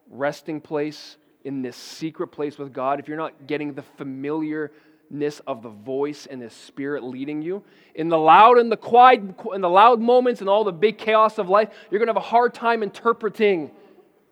resting 0.09 0.61
place, 0.61 1.17
in 1.43 1.61
this 1.61 1.75
secret 1.75 2.27
place 2.27 2.57
with 2.57 2.73
God, 2.73 2.99
if 2.99 3.07
you're 3.07 3.17
not 3.17 3.47
getting 3.47 3.73
the 3.73 3.81
familiarness 3.81 5.41
of 5.47 5.61
the 5.61 5.69
voice 5.69 6.25
and 6.25 6.41
the 6.41 6.49
spirit 6.49 7.03
leading 7.03 7.41
you 7.41 7.63
in 7.95 8.09
the 8.09 8.17
loud 8.17 8.57
and 8.57 8.71
the 8.71 8.77
quiet 8.77 9.21
in 9.53 9.61
the 9.61 9.69
loud 9.69 9.99
moments 9.99 10.41
and 10.41 10.49
all 10.49 10.63
the 10.63 10.71
big 10.71 10.97
chaos 10.97 11.39
of 11.39 11.49
life 11.49 11.69
you're 11.89 11.97
going 11.97 12.07
to 12.07 12.13
have 12.13 12.23
a 12.23 12.27
hard 12.27 12.53
time 12.53 12.83
interpreting 12.83 13.71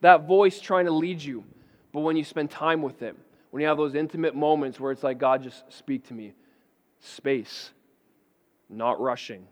that 0.02 0.28
voice 0.28 0.60
trying 0.60 0.86
to 0.86 0.92
lead 0.92 1.20
you. 1.20 1.44
But 1.92 2.02
when 2.02 2.16
you 2.16 2.24
spend 2.24 2.52
time 2.52 2.84
with 2.84 3.00
him 3.00 3.18
when 3.52 3.62
you 3.62 3.68
have 3.68 3.78
those 3.78 3.96
intimate 3.96 4.36
moments 4.36 4.80
where 4.80 4.92
it's 4.92 5.04
like 5.04 5.18
god 5.18 5.44
just 5.44 5.72
speak 5.72 6.08
to 6.08 6.14
me. 6.14 6.34
Space. 7.00 7.72
Not 8.70 9.00
rushing. 9.00 9.48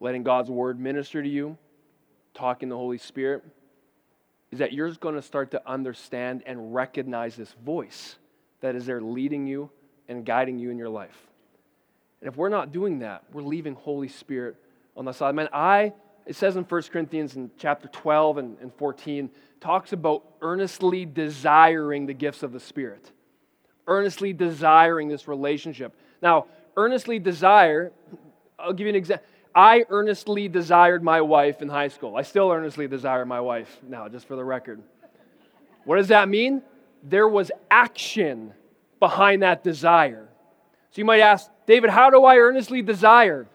Letting 0.00 0.22
god's 0.22 0.50
word 0.50 0.78
minister 0.78 1.22
to 1.22 1.28
you. 1.28 1.56
Talking 2.34 2.68
the 2.68 2.76
holy 2.76 2.98
spirit. 2.98 3.44
Is 4.50 4.58
that 4.58 4.72
you're 4.72 4.90
going 4.92 5.14
to 5.14 5.22
start 5.22 5.52
to 5.52 5.62
understand 5.66 6.42
and 6.44 6.74
recognize 6.74 7.36
this 7.36 7.54
voice 7.64 8.16
that 8.60 8.76
is 8.76 8.86
there 8.86 9.00
leading 9.00 9.46
you 9.46 9.70
and 10.08 10.24
guiding 10.24 10.58
you 10.58 10.70
in 10.70 10.78
your 10.78 10.88
life. 10.88 11.16
And 12.20 12.28
if 12.28 12.36
we're 12.36 12.48
not 12.48 12.72
doing 12.72 13.00
that, 13.00 13.24
we're 13.32 13.42
leaving 13.42 13.74
Holy 13.74 14.08
Spirit 14.08 14.56
on 14.96 15.04
the 15.04 15.12
side. 15.12 15.34
Man, 15.34 15.48
I, 15.52 15.92
it 16.26 16.36
says 16.36 16.56
in 16.56 16.64
1 16.64 16.82
Corinthians 16.92 17.34
in 17.36 17.50
chapter 17.58 17.88
12 17.88 18.38
and, 18.38 18.58
and 18.60 18.72
14, 18.74 19.30
talks 19.62 19.92
about 19.92 20.24
earnestly 20.42 21.06
desiring 21.06 22.06
the 22.06 22.12
gifts 22.12 22.42
of 22.42 22.52
the 22.52 22.60
Spirit. 22.60 23.10
Earnestly 23.86 24.32
desiring 24.32 25.08
this 25.08 25.28
relationship. 25.28 25.94
Now, 26.20 26.46
earnestly 26.76 27.18
desire, 27.18 27.92
I'll 28.58 28.72
give 28.72 28.86
you 28.86 28.90
an 28.90 28.96
example. 28.96 29.24
I 29.54 29.84
earnestly 29.88 30.48
desired 30.48 31.02
my 31.02 31.20
wife 31.20 31.62
in 31.62 31.68
high 31.68 31.88
school. 31.88 32.16
I 32.16 32.22
still 32.22 32.50
earnestly 32.50 32.88
desire 32.88 33.24
my 33.24 33.40
wife 33.40 33.78
now, 33.88 34.08
just 34.08 34.26
for 34.26 34.34
the 34.34 34.44
record. 34.44 34.82
What 35.84 35.96
does 35.96 36.08
that 36.08 36.28
mean? 36.28 36.62
There 37.02 37.28
was 37.28 37.50
action 37.70 38.54
behind 38.98 39.42
that 39.42 39.62
desire. 39.62 40.28
So 40.90 41.00
you 41.00 41.04
might 41.04 41.20
ask, 41.20 41.50
David, 41.66 41.90
how 41.90 42.10
do 42.10 42.24
I 42.24 42.36
earnestly 42.36 42.82
desire? 42.82 43.46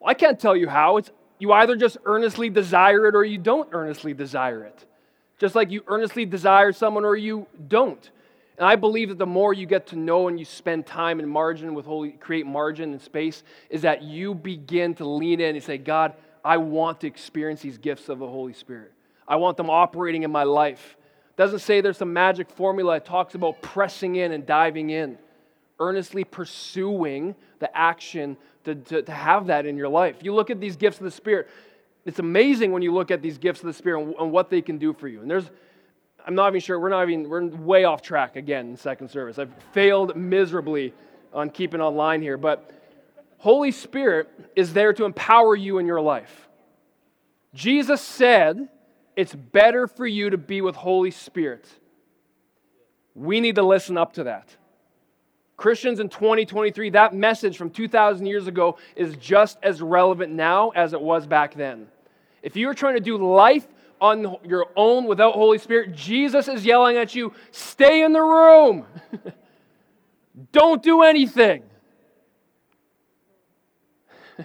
Well, 0.00 0.10
I 0.10 0.14
can't 0.14 0.38
tell 0.40 0.56
you 0.56 0.68
how. 0.68 0.96
It's 0.96 1.10
you 1.38 1.52
either 1.52 1.76
just 1.76 1.98
earnestly 2.04 2.50
desire 2.50 3.06
it 3.06 3.14
or 3.14 3.24
you 3.24 3.38
don't 3.38 3.68
earnestly 3.72 4.14
desire 4.14 4.64
it. 4.64 4.84
Just 5.38 5.54
like 5.54 5.70
you 5.70 5.82
earnestly 5.86 6.26
desire 6.26 6.72
someone 6.72 7.04
or 7.04 7.16
you 7.16 7.46
don't. 7.68 8.10
And 8.56 8.66
I 8.66 8.74
believe 8.76 9.08
that 9.10 9.18
the 9.18 9.26
more 9.26 9.52
you 9.52 9.66
get 9.66 9.86
to 9.88 9.96
know 9.96 10.28
and 10.28 10.38
you 10.38 10.44
spend 10.44 10.86
time 10.86 11.20
and 11.20 11.30
margin 11.30 11.74
with 11.74 11.86
Holy, 11.86 12.10
create 12.10 12.44
margin 12.44 12.92
and 12.92 13.00
space, 13.00 13.44
is 13.70 13.82
that 13.82 14.02
you 14.02 14.34
begin 14.34 14.94
to 14.96 15.06
lean 15.06 15.40
in 15.40 15.54
and 15.54 15.64
say, 15.64 15.78
God, 15.78 16.14
I 16.44 16.56
want 16.56 17.00
to 17.00 17.06
experience 17.06 17.60
these 17.60 17.78
gifts 17.78 18.08
of 18.08 18.18
the 18.18 18.26
Holy 18.26 18.52
Spirit. 18.52 18.92
I 19.28 19.36
want 19.36 19.56
them 19.56 19.70
operating 19.70 20.24
in 20.24 20.32
my 20.32 20.42
life 20.42 20.96
doesn't 21.38 21.60
say 21.60 21.80
there's 21.80 21.96
some 21.96 22.12
magic 22.12 22.50
formula. 22.50 22.96
It 22.96 23.04
talks 23.04 23.36
about 23.36 23.62
pressing 23.62 24.16
in 24.16 24.32
and 24.32 24.44
diving 24.44 24.90
in, 24.90 25.16
earnestly 25.78 26.24
pursuing 26.24 27.36
the 27.60 27.74
action 27.78 28.36
to, 28.64 28.74
to, 28.74 29.02
to 29.02 29.12
have 29.12 29.46
that 29.46 29.64
in 29.64 29.76
your 29.76 29.88
life. 29.88 30.16
You 30.20 30.34
look 30.34 30.50
at 30.50 30.60
these 30.60 30.76
gifts 30.76 30.98
of 30.98 31.04
the 31.04 31.12
Spirit, 31.12 31.48
it's 32.08 32.20
amazing 32.20 32.72
when 32.72 32.80
you 32.80 32.94
look 32.94 33.10
at 33.10 33.20
these 33.20 33.36
gifts 33.36 33.60
of 33.60 33.66
the 33.66 33.72
Spirit 33.74 34.16
and, 34.18 34.32
what 34.32 34.48
they 34.48 34.62
can 34.62 34.78
do 34.78 34.94
for 34.94 35.08
you. 35.08 35.20
And 35.20 35.30
there's, 35.30 35.44
I'm 36.26 36.34
not 36.34 36.48
even 36.48 36.60
sure, 36.60 36.80
we're 36.80 36.88
not 36.88 37.06
even, 37.06 37.28
we're 37.28 37.46
way 37.48 37.84
off 37.84 38.00
track 38.00 38.34
again 38.34 38.70
in 38.70 38.76
second 38.78 39.10
service. 39.10 39.38
I've 39.38 39.52
failed 39.72 40.16
miserably 40.16 40.94
on 41.34 41.50
keeping 41.50 41.82
online 41.82 42.22
here, 42.22 42.38
but 42.38 42.70
Holy 43.36 43.70
Spirit 43.70 44.30
is 44.56 44.72
there 44.72 44.94
to 44.94 45.04
empower 45.04 45.54
you 45.54 45.76
in 45.76 45.86
your 45.86 46.00
life. 46.00 46.48
Jesus 47.52 48.00
said, 48.00 48.70
it's 49.14 49.34
better 49.34 49.86
for 49.86 50.06
you 50.06 50.30
to 50.30 50.38
be 50.38 50.62
with 50.62 50.76
Holy 50.76 51.10
Spirit. 51.10 51.68
We 53.14 53.40
need 53.40 53.56
to 53.56 53.62
listen 53.62 53.98
up 53.98 54.14
to 54.14 54.24
that. 54.24 54.56
Christians 55.58 56.00
in 56.00 56.08
2023, 56.08 56.88
that 56.90 57.12
message 57.12 57.58
from 57.58 57.68
2,000 57.68 58.24
years 58.24 58.46
ago 58.46 58.78
is 58.96 59.14
just 59.16 59.58
as 59.62 59.82
relevant 59.82 60.32
now 60.32 60.70
as 60.70 60.94
it 60.94 61.00
was 61.02 61.26
back 61.26 61.54
then. 61.54 61.88
If 62.42 62.56
you're 62.56 62.74
trying 62.74 62.94
to 62.94 63.00
do 63.00 63.16
life 63.16 63.66
on 64.00 64.36
your 64.44 64.66
own 64.76 65.06
without 65.06 65.34
Holy 65.34 65.58
Spirit, 65.58 65.94
Jesus 65.94 66.48
is 66.48 66.64
yelling 66.64 66.96
at 66.96 67.14
you 67.14 67.32
stay 67.50 68.02
in 68.02 68.12
the 68.12 68.22
room, 68.22 68.86
don't 70.52 70.82
do 70.82 71.02
anything. 71.02 71.62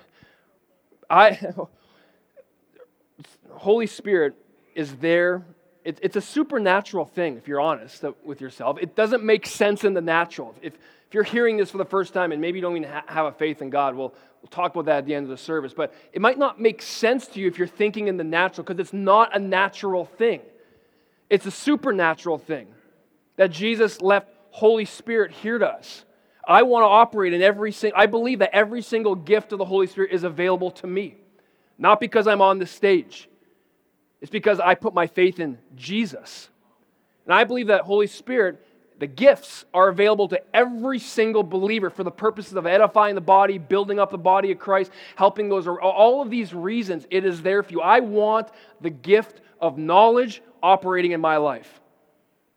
I, 1.10 1.40
Holy 3.52 3.88
Spirit 3.88 4.36
is 4.76 4.96
there. 4.96 5.46
It, 5.84 6.00
it's 6.02 6.16
a 6.16 6.22
supernatural 6.22 7.06
thing, 7.06 7.38
if 7.38 7.48
you're 7.48 7.62
honest 7.62 8.04
with 8.24 8.42
yourself. 8.42 8.78
It 8.82 8.96
doesn't 8.96 9.24
make 9.24 9.46
sense 9.46 9.84
in 9.84 9.94
the 9.94 10.02
natural. 10.02 10.56
If, 10.62 10.74
if 10.74 11.14
you're 11.14 11.24
hearing 11.24 11.58
this 11.58 11.72
for 11.72 11.78
the 11.78 11.86
first 11.86 12.14
time 12.14 12.32
and 12.32 12.42
maybe 12.42 12.58
you 12.58 12.62
don't 12.62 12.78
even 12.78 12.90
ha- 12.90 13.04
have 13.08 13.26
a 13.26 13.32
faith 13.32 13.62
in 13.62 13.70
God, 13.70 13.96
we'll, 13.96 14.14
we'll 14.44 14.50
talk 14.50 14.76
about 14.76 14.86
that 14.86 14.98
at 15.00 15.06
the 15.06 15.16
end 15.16 15.24
of 15.24 15.30
the 15.30 15.38
service. 15.38 15.74
But 15.74 15.94
it 16.12 16.22
might 16.22 16.38
not 16.38 16.60
make 16.60 16.82
sense 16.82 17.28
to 17.28 17.40
you 17.40 17.48
if 17.48 17.58
you're 17.58 17.66
thinking 17.66 18.10
in 18.10 18.18
the 18.18 18.24
natural 18.24 18.66
because 18.66 18.80
it's 18.80 18.94
not 18.94 19.36
a 19.36 19.40
natural 19.40 20.06
thing. 20.06 20.42
It's 21.30 21.46
a 21.46 21.52
supernatural 21.52 22.38
thing 22.38 22.68
that 23.38 23.52
Jesus 23.52 24.02
left 24.02 24.28
Holy 24.52 24.86
Spirit 24.86 25.32
here 25.32 25.58
to 25.58 25.68
us. 25.68 26.06
I 26.46 26.64
want 26.64 26.84
to 26.84 26.88
operate 26.88 27.34
in 27.34 27.42
every 27.42 27.72
single, 27.72 28.00
I 28.00 28.06
believe 28.06 28.40
that 28.40 28.54
every 28.54 28.82
single 28.82 29.16
gift 29.16 29.54
of 29.54 29.60
the 29.60 29.66
Holy 29.66 29.88
Spirit 29.88 30.12
is 30.12 30.24
available 30.24 30.72
to 30.72 30.88
me. 30.88 31.16
Not 31.78 32.00
because 32.00 32.28
I'm 32.28 32.42
on 32.42 32.60
the 32.60 32.68
stage, 32.68 33.30
it's 34.22 34.30
because 34.30 34.60
I 34.60 34.76
put 34.76 34.94
my 34.94 35.08
faith 35.08 35.40
in 35.40 35.58
Jesus. 35.76 36.50
And 37.26 37.34
I 37.34 37.46
believe 37.46 37.68
that 37.68 37.82
Holy 37.82 38.08
Spirit, 38.08 38.64
the 39.04 39.08
gifts 39.08 39.66
are 39.74 39.90
available 39.90 40.30
to 40.30 40.42
every 40.54 40.98
single 40.98 41.44
believer 41.44 41.90
for 41.90 42.06
the 42.06 42.10
purposes 42.10 42.54
of 42.54 42.66
edifying 42.66 43.16
the 43.16 43.20
body, 43.20 43.58
building 43.58 44.00
up 44.00 44.12
the 44.12 44.18
body 44.18 44.50
of 44.54 44.60
Christ, 44.60 44.94
helping 45.18 45.50
those, 45.50 45.68
all 45.68 46.22
of 46.22 46.30
these 46.30 46.54
reasons, 46.54 47.06
it 47.12 47.26
is 47.26 47.42
there 47.42 47.64
for 47.64 47.74
you. 47.74 47.82
I 47.82 48.00
want 48.00 48.48
the 48.80 48.90
gift 48.90 49.42
of 49.60 49.78
knowledge 49.78 50.42
operating 50.62 51.12
in 51.12 51.20
my 51.20 51.36
life. 51.36 51.82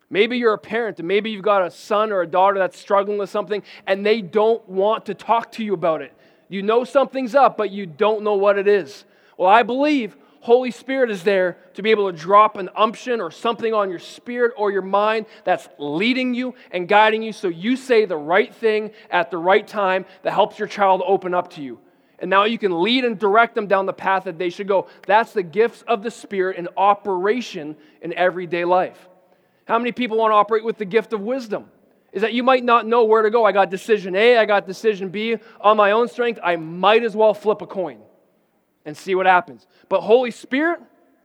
Maybe 0.08 0.38
you're 0.38 0.54
a 0.54 0.58
parent 0.58 1.00
and 1.00 1.08
maybe 1.08 1.32
you've 1.32 1.42
got 1.42 1.66
a 1.66 1.70
son 1.72 2.12
or 2.12 2.20
a 2.20 2.28
daughter 2.28 2.60
that's 2.60 2.78
struggling 2.78 3.18
with 3.18 3.28
something 3.28 3.64
and 3.84 4.06
they 4.06 4.22
don't 4.22 4.68
want 4.68 5.06
to 5.06 5.14
talk 5.14 5.50
to 5.50 5.64
you 5.64 5.74
about 5.74 6.00
it. 6.00 6.12
You 6.48 6.62
know 6.62 6.84
something's 6.84 7.34
up, 7.34 7.56
but 7.56 7.72
you 7.72 7.86
don't 7.86 8.22
know 8.22 8.34
what 8.34 8.56
it 8.56 8.68
is. 8.68 9.04
Well, 9.36 9.48
I 9.48 9.64
believe 9.64 10.16
Holy 10.46 10.70
Spirit 10.70 11.10
is 11.10 11.24
there 11.24 11.58
to 11.74 11.82
be 11.82 11.90
able 11.90 12.08
to 12.08 12.16
drop 12.16 12.56
an 12.56 12.70
unction 12.76 13.20
or 13.20 13.32
something 13.32 13.74
on 13.74 13.90
your 13.90 13.98
spirit 13.98 14.52
or 14.56 14.70
your 14.70 14.80
mind 14.80 15.26
that's 15.42 15.68
leading 15.76 16.34
you 16.34 16.54
and 16.70 16.86
guiding 16.86 17.20
you 17.20 17.32
so 17.32 17.48
you 17.48 17.74
say 17.76 18.04
the 18.04 18.16
right 18.16 18.54
thing 18.54 18.92
at 19.10 19.32
the 19.32 19.38
right 19.38 19.66
time 19.66 20.06
that 20.22 20.32
helps 20.32 20.56
your 20.56 20.68
child 20.68 21.02
open 21.04 21.34
up 21.34 21.50
to 21.54 21.62
you. 21.62 21.80
And 22.20 22.30
now 22.30 22.44
you 22.44 22.58
can 22.58 22.80
lead 22.80 23.04
and 23.04 23.18
direct 23.18 23.56
them 23.56 23.66
down 23.66 23.86
the 23.86 23.92
path 23.92 24.22
that 24.22 24.38
they 24.38 24.50
should 24.50 24.68
go. 24.68 24.86
That's 25.04 25.32
the 25.32 25.42
gifts 25.42 25.82
of 25.82 26.04
the 26.04 26.12
Spirit 26.12 26.58
in 26.58 26.68
operation 26.76 27.74
in 28.00 28.12
everyday 28.12 28.64
life. 28.64 29.08
How 29.64 29.80
many 29.80 29.90
people 29.90 30.16
want 30.16 30.30
to 30.30 30.36
operate 30.36 30.62
with 30.62 30.78
the 30.78 30.84
gift 30.84 31.12
of 31.12 31.22
wisdom? 31.22 31.68
Is 32.12 32.22
that 32.22 32.34
you 32.34 32.44
might 32.44 32.62
not 32.62 32.86
know 32.86 33.02
where 33.02 33.22
to 33.22 33.30
go. 33.30 33.44
I 33.44 33.50
got 33.50 33.68
decision 33.68 34.14
A, 34.14 34.38
I 34.38 34.44
got 34.44 34.64
decision 34.64 35.08
B. 35.08 35.38
On 35.60 35.76
my 35.76 35.90
own 35.90 36.06
strength, 36.06 36.38
I 36.40 36.54
might 36.54 37.02
as 37.02 37.16
well 37.16 37.34
flip 37.34 37.62
a 37.62 37.66
coin 37.66 37.98
and 38.86 38.96
see 38.96 39.14
what 39.14 39.26
happens. 39.26 39.66
But 39.90 40.00
Holy 40.00 40.30
Spirit, 40.30 40.80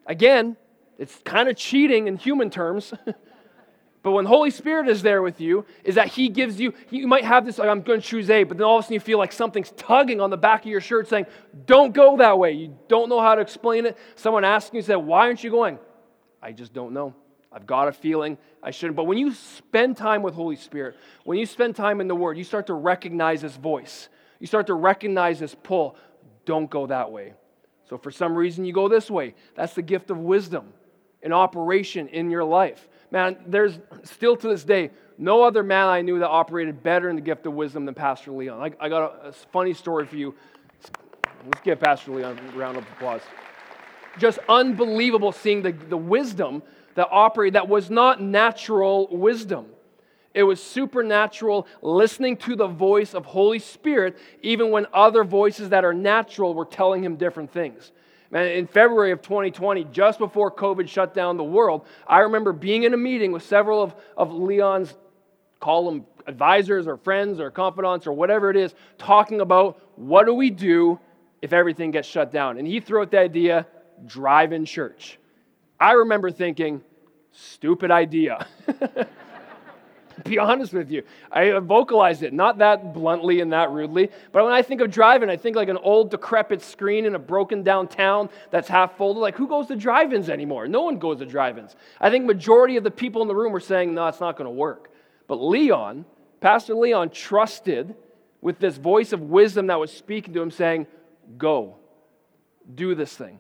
again, 0.06 0.58
it's 0.98 1.18
kind 1.24 1.48
of 1.48 1.56
cheating 1.56 2.08
in 2.08 2.18
human 2.18 2.50
terms. 2.50 2.94
But 4.04 4.14
when 4.14 4.26
Holy 4.26 4.50
Spirit 4.50 4.88
is 4.88 5.04
there 5.04 5.22
with 5.22 5.40
you, 5.40 5.66
is 5.84 5.96
that 5.96 6.08
He 6.08 6.30
gives 6.30 6.60
you, 6.60 6.74
you 6.90 7.08
might 7.08 7.24
have 7.24 7.46
this, 7.46 7.60
like, 7.60 7.70
I'm 7.70 7.82
going 7.82 8.02
to 8.02 8.08
choose 8.08 8.30
A, 8.30 8.44
but 8.44 8.58
then 8.58 8.66
all 8.66 8.78
of 8.78 8.80
a 8.80 8.84
sudden 8.86 8.96
you 8.96 9.00
feel 9.00 9.20
like 9.20 9.32
something's 9.32 9.72
tugging 9.72 10.20
on 10.20 10.32
the 10.32 10.38
back 10.38 10.62
of 10.62 10.72
your 10.72 10.82
shirt 10.82 11.08
saying, 11.08 11.28
don't 11.66 11.94
go 11.94 12.18
that 12.18 12.40
way. 12.40 12.54
You 12.54 12.76
don't 12.88 13.10
know 13.10 13.20
how 13.20 13.36
to 13.36 13.42
explain 13.42 13.86
it. 13.86 13.98
Someone 14.16 14.44
asking 14.44 14.78
you, 14.78 14.82
said, 14.82 14.96
why 14.96 15.28
aren't 15.28 15.44
you 15.44 15.52
going? 15.52 15.78
I 16.42 16.52
just 16.52 16.74
don't 16.74 16.94
know. 16.94 17.14
I've 17.52 17.68
got 17.68 17.90
a 17.90 17.92
feeling 17.92 18.38
I 18.64 18.72
shouldn't. 18.72 18.96
But 18.96 19.04
when 19.04 19.18
you 19.18 19.34
spend 19.34 19.98
time 19.98 20.24
with 20.24 20.34
Holy 20.34 20.56
Spirit, 20.56 20.96
when 21.24 21.38
you 21.38 21.46
spend 21.46 21.76
time 21.76 22.02
in 22.02 22.08
the 22.08 22.16
Word, 22.16 22.38
you 22.38 22.44
start 22.44 22.68
to 22.68 22.74
recognize 22.74 23.42
His 23.42 23.56
voice. 23.56 24.10
You 24.40 24.48
start 24.48 24.68
to 24.68 24.74
recognize 24.74 25.40
His 25.40 25.54
pull. 25.54 25.96
Don't 26.46 26.70
go 26.70 26.88
that 26.88 27.12
way. 27.12 27.34
So 27.90 27.98
for 27.98 28.12
some 28.12 28.36
reason 28.36 28.66
you 28.66 28.74
go 28.74 28.88
this 28.88 29.10
way. 29.10 29.36
That's 29.56 29.74
the 29.74 29.82
gift 29.82 30.10
of 30.12 30.18
wisdom 30.18 30.74
in 31.22 31.34
operation 31.34 32.08
in 32.08 32.32
your 32.32 32.44
life. 32.44 32.88
Man, 33.12 33.38
there's 33.46 33.78
still 34.04 34.38
to 34.38 34.48
this 34.48 34.64
day 34.64 34.92
no 35.22 35.44
other 35.44 35.62
man 35.62 35.88
I 35.88 36.02
knew 36.02 36.18
that 36.18 36.30
operated 36.30 36.82
better 36.82 37.08
in 37.08 37.16
the 37.16 37.22
gift 37.22 37.46
of 37.46 37.54
wisdom 37.54 37.86
than 37.86 37.94
Pastor 37.94 38.32
Leon. 38.32 38.60
I, 38.60 38.86
I 38.86 38.90
got 38.90 39.24
a, 39.24 39.28
a, 39.28 39.32
funny 39.32 39.74
story 39.74 40.08
for 40.08 40.16
you. 40.16 40.34
Let's 41.46 41.62
give 41.64 41.80
Pastor 41.80 42.12
Leon 42.12 42.40
a 42.40 42.58
round 42.58 42.78
of 42.78 42.84
applause. 42.94 43.22
Just 44.18 44.40
unbelievable 44.50 45.32
seeing 45.32 45.62
the, 45.62 45.74
the 45.74 45.98
wisdom 45.98 46.64
that 46.96 47.08
operated 47.12 47.54
that 47.54 47.68
was 47.68 47.92
not 47.92 48.20
natural 48.20 49.08
wisdom. 49.12 49.68
It 50.34 50.44
was 50.44 50.64
supernatural, 50.64 51.68
listening 51.82 52.38
to 52.38 52.56
the 52.56 52.68
voice 52.68 53.14
of 53.14 53.26
Holy 53.26 53.60
Spirit, 53.60 54.18
even 54.42 54.72
when 54.72 54.88
other 54.94 55.24
voices 55.24 55.70
that 55.70 55.84
are 55.84 55.94
natural 55.94 56.54
were 56.54 56.66
telling 56.66 57.04
him 57.04 57.18
different 57.18 57.52
things. 57.52 57.92
Man, 58.30 58.48
in 58.48 58.66
February 58.66 59.12
of 59.12 59.22
2020, 59.22 59.84
just 59.92 60.18
before 60.18 60.50
COVID 60.50 60.88
shut 60.88 61.14
down 61.14 61.36
the 61.36 61.44
world, 61.44 61.86
I 62.08 62.20
remember 62.20 62.54
being 62.54 62.84
in 62.84 62.94
a 62.94 62.98
meeting 62.98 63.34
with 63.34 63.44
several 63.44 63.84
of, 63.84 63.94
of 64.16 64.32
Leon's, 64.32 64.94
call 65.60 65.86
them 65.86 66.06
advisors 66.28 66.88
or 66.88 66.96
friends 66.96 67.42
or 67.42 67.52
confidants 67.52 68.08
or 68.08 68.14
whatever 68.14 68.50
it 68.50 68.56
is, 68.56 68.74
talking 68.98 69.42
about 69.42 69.82
what 69.96 70.26
do 70.26 70.34
we 70.34 70.50
do 70.50 70.98
if 71.42 71.52
everything 71.52 71.92
gets 71.92 72.08
shut 72.08 72.32
down. 72.32 72.58
And 72.58 72.66
he 72.66 72.80
threw 72.80 73.02
out 73.02 73.12
the 73.12 73.20
idea 73.20 73.68
drive 74.06 74.54
in 74.54 74.66
church. 74.66 75.20
I 75.80 75.94
remember 75.94 76.32
thinking, 76.32 76.82
stupid 77.32 77.92
idea. 77.92 78.48
be 80.26 80.40
honest 80.40 80.74
with 80.74 80.92
you. 80.92 81.04
I 81.32 81.52
vocalized 81.60 82.24
it, 82.24 82.34
not 82.34 82.58
that 82.60 82.94
bluntly 82.94 83.42
and 83.42 83.54
that 83.54 83.72
rudely, 83.72 84.10
but 84.32 84.44
when 84.44 84.54
I 84.54 84.62
think 84.62 84.82
of 84.82 84.92
driving, 84.92 85.30
I 85.30 85.38
think 85.38 85.56
like 85.56 85.70
an 85.70 85.78
old 85.78 86.12
decrepit 86.12 86.62
screen 86.62 87.06
in 87.06 87.16
a 87.16 87.20
broken 87.20 87.64
down 87.64 87.88
town 87.88 88.30
that's 88.50 88.68
half 88.68 88.98
folded. 88.98 89.20
Like, 89.20 89.36
who 89.36 89.48
goes 89.48 89.68
to 89.68 89.76
drive 89.76 90.14
ins 90.14 90.30
anymore? 90.30 90.68
No 90.68 90.82
one 90.84 90.98
goes 90.98 91.20
to 91.20 91.26
drive 91.26 91.58
ins. 91.58 91.76
I 92.00 92.10
think 92.10 92.26
majority 92.26 92.78
of 92.78 92.84
the 92.84 92.92
people 92.92 93.22
in 93.22 93.28
the 93.28 93.36
room 93.36 93.52
were 93.52 93.60
saying, 93.60 93.94
no, 93.94 94.08
it's 94.08 94.20
not 94.20 94.38
going 94.38 94.46
to 94.46 94.52
work. 94.52 94.92
But 95.28 95.36
Leon, 95.36 96.06
Pastor 96.40 96.76
Leon, 96.76 97.12
trusted 97.12 97.96
with 98.42 98.60
this 98.60 98.78
voice 98.78 99.14
of 99.14 99.22
wisdom 99.22 99.68
that 99.68 99.80
was 99.80 99.92
speaking 99.92 100.34
to 100.34 100.42
him, 100.42 100.52
saying, 100.52 100.88
go, 101.38 101.78
do 102.74 102.96
this 102.96 103.16
thing. 103.16 103.40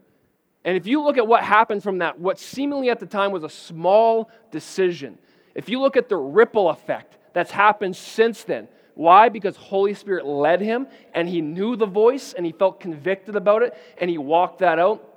And 0.63 0.78
if 0.78 0.86
you 0.86 1.02
look 1.02 1.17
at 1.17 1.28
what 1.28 1.44
happened 1.44 1.82
from 1.82 2.00
that, 2.00 2.20
what 2.20 2.39
seemingly 2.39 2.89
at 2.89 3.00
the 3.00 3.06
time 3.06 3.32
was 3.32 3.44
a 3.44 3.50
small 3.50 4.30
decision, 4.52 5.17
if 5.56 5.70
you 5.70 5.80
look 5.80 5.98
at 5.98 6.10
the 6.10 6.18
ripple 6.18 6.70
effect 6.70 7.18
that's 7.34 7.52
happened 7.52 7.96
since 7.96 8.44
then, 8.44 8.68
why? 8.96 9.30
Because 9.30 9.56
Holy 9.56 9.94
Spirit 9.94 10.26
led 10.26 10.62
him 10.62 10.88
and 11.14 11.28
he 11.28 11.42
knew 11.42 11.76
the 11.76 11.86
voice 11.86 12.34
and 12.34 12.46
he 12.46 12.52
felt 12.52 12.80
convicted 12.80 13.36
about 13.36 13.64
it 13.64 13.76
and 14.00 14.10
he 14.10 14.18
walked 14.18 14.60
that 14.60 14.80
out. 14.80 15.08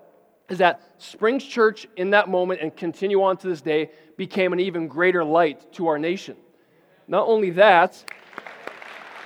Is 0.49 0.59
that 0.59 0.81
Springs 0.99 1.44
Church 1.44 1.87
in 1.97 2.11
that 2.11 2.29
moment 2.29 2.61
and 2.61 2.75
continue 2.77 3.23
on 3.23 3.37
to 3.38 3.49
this 3.49 3.61
day 3.61 3.90
became 4.16 4.53
an 4.53 4.61
even 4.61 4.88
greater 4.88 5.25
light 5.25 5.73
to 5.75 5.88
our 5.88 5.99
nation. 5.99 6.37
Not 7.09 7.27
only 7.27 7.51
that, 7.51 8.05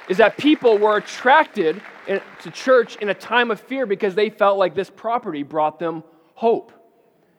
is 0.09 0.17
that 0.17 0.37
people 0.37 0.79
were 0.79 0.97
attracted 0.97 1.81
to 2.07 2.51
church 2.51 2.97
in 2.97 3.11
a 3.11 3.15
time 3.15 3.51
of 3.51 3.61
fear 3.61 3.85
because 3.85 4.15
they 4.15 4.31
felt 4.31 4.59
like 4.59 4.75
this 4.75 4.89
property 4.89 5.43
brought 5.43 5.79
them 5.79 6.03
hope 6.35 6.73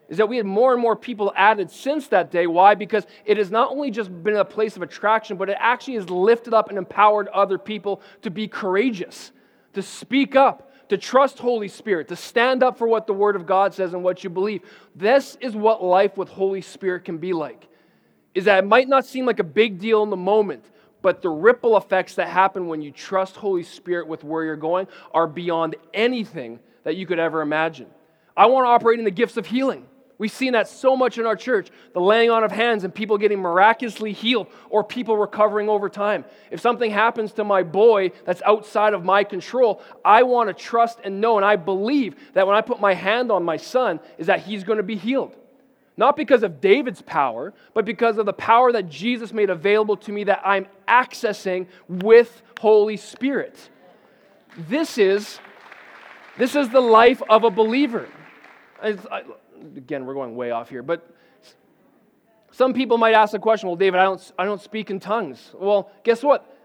is 0.09 0.17
that 0.17 0.27
we 0.27 0.37
had 0.37 0.45
more 0.45 0.73
and 0.73 0.81
more 0.81 0.95
people 0.95 1.31
added 1.35 1.69
since 1.69 2.07
that 2.07 2.31
day. 2.31 2.47
Why? 2.47 2.73
Because 2.73 3.05
it 3.25 3.37
has 3.37 3.51
not 3.51 3.71
only 3.71 3.91
just 3.91 4.11
been 4.23 4.35
a 4.35 4.45
place 4.45 4.75
of 4.75 4.81
attraction, 4.81 5.37
but 5.37 5.49
it 5.49 5.57
actually 5.59 5.93
has 5.95 6.09
lifted 6.09 6.53
up 6.53 6.69
and 6.69 6.77
empowered 6.77 7.27
other 7.27 7.59
people 7.59 8.01
to 8.23 8.31
be 8.31 8.47
courageous, 8.47 9.31
to 9.73 9.83
speak 9.83 10.35
up, 10.35 10.73
to 10.89 10.97
trust 10.97 11.37
Holy 11.37 11.67
Spirit, 11.67 12.07
to 12.07 12.15
stand 12.15 12.63
up 12.63 12.79
for 12.79 12.87
what 12.87 13.05
the 13.05 13.13
Word 13.13 13.35
of 13.35 13.45
God 13.45 13.75
says 13.75 13.93
and 13.93 14.03
what 14.03 14.23
you 14.23 14.31
believe. 14.31 14.63
This 14.95 15.37
is 15.39 15.55
what 15.55 15.83
life 15.83 16.17
with 16.17 16.29
Holy 16.29 16.61
Spirit 16.61 17.05
can 17.05 17.19
be 17.19 17.31
like. 17.31 17.67
Is 18.33 18.45
that 18.45 18.63
it 18.63 18.67
might 18.67 18.89
not 18.89 19.05
seem 19.05 19.27
like 19.27 19.39
a 19.39 19.43
big 19.43 19.79
deal 19.79 20.01
in 20.01 20.09
the 20.09 20.17
moment, 20.17 20.65
but 21.03 21.21
the 21.21 21.29
ripple 21.29 21.77
effects 21.77 22.15
that 22.15 22.29
happen 22.29 22.67
when 22.67 22.81
you 22.81 22.91
trust 22.91 23.35
Holy 23.35 23.63
Spirit 23.63 24.07
with 24.07 24.23
where 24.23 24.43
you're 24.43 24.55
going 24.55 24.87
are 25.13 25.27
beyond 25.27 25.75
anything 25.93 26.59
that 26.83 26.95
you 26.95 27.05
could 27.05 27.19
ever 27.19 27.41
imagine. 27.41 27.87
I 28.35 28.47
want 28.47 28.65
to 28.65 28.69
operate 28.69 28.97
in 28.97 29.05
the 29.05 29.11
gifts 29.11 29.37
of 29.37 29.45
healing. 29.45 29.85
We've 30.19 30.29
seen 30.29 30.51
that 30.51 30.67
so 30.67 30.97
much 30.97 31.17
in 31.17 31.25
our 31.25 31.37
church 31.37 31.69
the 31.93 32.01
laying 32.01 32.29
on 32.29 32.43
of 32.43 32.51
hands 32.51 32.83
and 32.83 32.93
people 32.93 33.17
getting 33.17 33.39
miraculously 33.39 34.11
healed 34.11 34.47
or 34.69 34.83
people 34.83 35.15
recovering 35.15 35.69
over 35.69 35.87
time. 35.87 36.25
If 36.51 36.59
something 36.59 36.91
happens 36.91 37.31
to 37.33 37.45
my 37.45 37.63
boy 37.63 38.11
that's 38.25 38.41
outside 38.45 38.93
of 38.93 39.05
my 39.05 39.23
control, 39.23 39.81
I 40.03 40.23
want 40.23 40.49
to 40.49 40.53
trust 40.53 40.99
and 41.05 41.21
know 41.21 41.37
and 41.37 41.45
I 41.45 41.55
believe 41.55 42.17
that 42.33 42.45
when 42.45 42.55
I 42.57 42.59
put 42.59 42.81
my 42.81 42.93
hand 42.93 43.31
on 43.31 43.45
my 43.45 43.55
son, 43.55 44.01
is 44.17 44.27
that 44.27 44.41
he's 44.41 44.65
going 44.65 44.77
to 44.77 44.83
be 44.83 44.97
healed. 44.97 45.37
Not 45.95 46.17
because 46.17 46.43
of 46.43 46.59
David's 46.59 47.01
power, 47.01 47.53
but 47.73 47.85
because 47.85 48.17
of 48.17 48.25
the 48.25 48.33
power 48.33 48.73
that 48.73 48.89
Jesus 48.89 49.31
made 49.31 49.49
available 49.49 49.95
to 49.97 50.11
me 50.11 50.25
that 50.25 50.41
I'm 50.43 50.67
accessing 50.85 51.67
with 51.87 52.41
Holy 52.59 52.97
Spirit. 52.97 53.57
This 54.57 54.97
is, 54.97 55.39
this 56.37 56.55
is 56.55 56.67
the 56.69 56.81
life 56.81 57.21
of 57.29 57.45
a 57.45 57.49
believer. 57.49 58.09
I, 58.81 59.23
again, 59.75 60.05
we're 60.05 60.13
going 60.13 60.35
way 60.35 60.51
off 60.51 60.69
here, 60.69 60.83
but 60.83 61.07
some 62.51 62.73
people 62.73 62.97
might 62.97 63.13
ask 63.13 63.31
the 63.31 63.39
question, 63.39 63.69
well, 63.69 63.75
David, 63.75 63.99
I 63.99 64.03
don't, 64.03 64.31
I 64.37 64.45
don't 64.45 64.61
speak 64.61 64.89
in 64.89 64.99
tongues. 64.99 65.51
Well, 65.53 65.91
guess 66.03 66.23
what? 66.23 66.55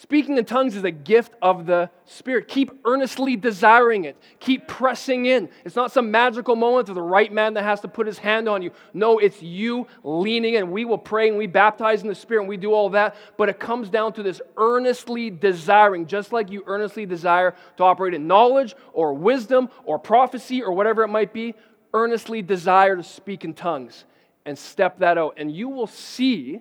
Speaking 0.00 0.38
in 0.38 0.44
tongues 0.44 0.76
is 0.76 0.84
a 0.84 0.92
gift 0.92 1.32
of 1.42 1.66
the 1.66 1.90
Spirit. 2.04 2.46
Keep 2.46 2.82
earnestly 2.84 3.34
desiring 3.34 4.04
it. 4.04 4.16
Keep 4.38 4.68
pressing 4.68 5.26
in. 5.26 5.48
It's 5.64 5.74
not 5.74 5.90
some 5.90 6.12
magical 6.12 6.54
moment 6.54 6.88
of 6.88 6.94
the 6.94 7.02
right 7.02 7.32
man 7.32 7.54
that 7.54 7.64
has 7.64 7.80
to 7.80 7.88
put 7.88 8.06
his 8.06 8.16
hand 8.16 8.48
on 8.48 8.62
you. 8.62 8.70
No, 8.94 9.18
it's 9.18 9.42
you 9.42 9.88
leaning 10.04 10.54
in. 10.54 10.70
We 10.70 10.84
will 10.84 10.98
pray 10.98 11.28
and 11.28 11.36
we 11.36 11.48
baptize 11.48 12.02
in 12.02 12.08
the 12.08 12.14
Spirit 12.14 12.42
and 12.42 12.48
we 12.48 12.56
do 12.56 12.72
all 12.72 12.90
that, 12.90 13.16
but 13.36 13.48
it 13.48 13.58
comes 13.58 13.90
down 13.90 14.12
to 14.12 14.22
this 14.22 14.40
earnestly 14.56 15.30
desiring, 15.30 16.06
just 16.06 16.32
like 16.32 16.48
you 16.48 16.62
earnestly 16.68 17.04
desire 17.04 17.56
to 17.78 17.82
operate 17.82 18.14
in 18.14 18.28
knowledge 18.28 18.76
or 18.92 19.14
wisdom 19.14 19.68
or 19.82 19.98
prophecy 19.98 20.62
or 20.62 20.70
whatever 20.72 21.02
it 21.02 21.08
might 21.08 21.32
be 21.32 21.56
earnestly 21.94 22.42
desire 22.42 22.96
to 22.96 23.02
speak 23.02 23.44
in 23.44 23.54
tongues 23.54 24.04
and 24.44 24.58
step 24.58 24.98
that 24.98 25.18
out, 25.18 25.34
and 25.36 25.54
you 25.54 25.68
will 25.68 25.86
see 25.86 26.60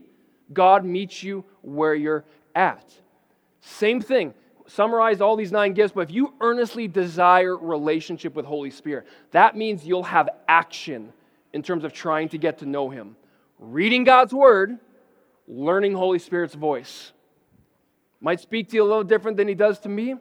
God 0.54 0.86
meet 0.86 1.24
you 1.24 1.46
where 1.62 1.96
you're 1.96 2.26
at. 2.56 2.94
Same 3.62 4.02
thing. 4.02 4.34
Summarize 4.68 5.22
all 5.22 5.38
these 5.38 5.52
nine 5.52 5.74
gifts, 5.74 5.94
but 5.94 6.02
if 6.02 6.12
you 6.12 6.34
earnestly 6.42 6.88
desire 6.88 7.56
relationship 7.56 8.36
with 8.36 8.46
Holy 8.46 8.70
Spirit, 8.70 9.08
that 9.32 9.56
means 9.56 9.86
you'll 9.86 10.04
have 10.04 10.30
action 10.48 11.14
in 11.54 11.64
terms 11.64 11.86
of 11.86 11.94
trying 11.94 12.30
to 12.30 12.38
get 12.38 12.58
to 12.60 12.66
know 12.66 12.90
Him. 12.90 13.16
Reading 13.60 14.04
God's 14.04 14.34
Word, 14.34 14.78
learning 15.48 15.94
Holy 15.94 16.20
Spirit's 16.20 16.54
voice. 16.54 17.14
Might 18.20 18.42
speak 18.42 18.70
to 18.70 18.76
you 18.76 18.84
a 18.84 18.88
little 18.88 19.04
different 19.04 19.38
than 19.38 19.48
He 19.48 19.56
does 19.56 19.80
to 19.80 19.90
me, 19.90 20.16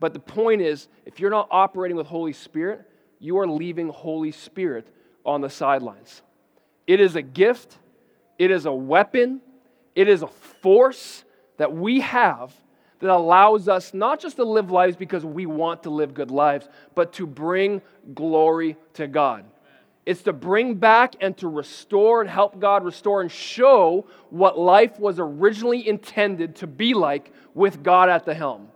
but 0.00 0.14
the 0.14 0.20
point 0.20 0.62
is, 0.62 0.88
if 1.04 1.20
you're 1.20 1.30
not 1.30 1.48
operating 1.50 1.96
with 1.96 2.06
Holy 2.06 2.32
Spirit, 2.32 2.88
you 3.22 3.38
are 3.38 3.46
leaving 3.46 3.88
Holy 3.88 4.32
Spirit 4.32 4.88
on 5.24 5.40
the 5.40 5.48
sidelines. 5.48 6.22
It 6.88 7.00
is 7.00 7.14
a 7.14 7.22
gift, 7.22 7.78
it 8.36 8.50
is 8.50 8.66
a 8.66 8.72
weapon, 8.72 9.40
it 9.94 10.08
is 10.08 10.22
a 10.22 10.26
force 10.26 11.24
that 11.56 11.72
we 11.72 12.00
have 12.00 12.52
that 12.98 13.10
allows 13.10 13.68
us 13.68 13.94
not 13.94 14.20
just 14.20 14.36
to 14.36 14.44
live 14.44 14.70
lives 14.70 14.96
because 14.96 15.24
we 15.24 15.46
want 15.46 15.84
to 15.84 15.90
live 15.90 16.14
good 16.14 16.32
lives, 16.32 16.68
but 16.96 17.12
to 17.12 17.26
bring 17.26 17.80
glory 18.12 18.76
to 18.94 19.06
God. 19.06 19.44
It's 20.04 20.22
to 20.22 20.32
bring 20.32 20.74
back 20.74 21.14
and 21.20 21.36
to 21.38 21.48
restore 21.48 22.22
and 22.22 22.28
help 22.30 22.58
God 22.58 22.84
restore 22.84 23.20
and 23.20 23.30
show 23.30 24.06
what 24.30 24.58
life 24.58 24.98
was 24.98 25.20
originally 25.20 25.86
intended 25.86 26.56
to 26.56 26.66
be 26.66 26.92
like 26.92 27.32
with 27.54 27.84
God 27.84 28.08
at 28.08 28.24
the 28.24 28.34
helm. 28.34 28.68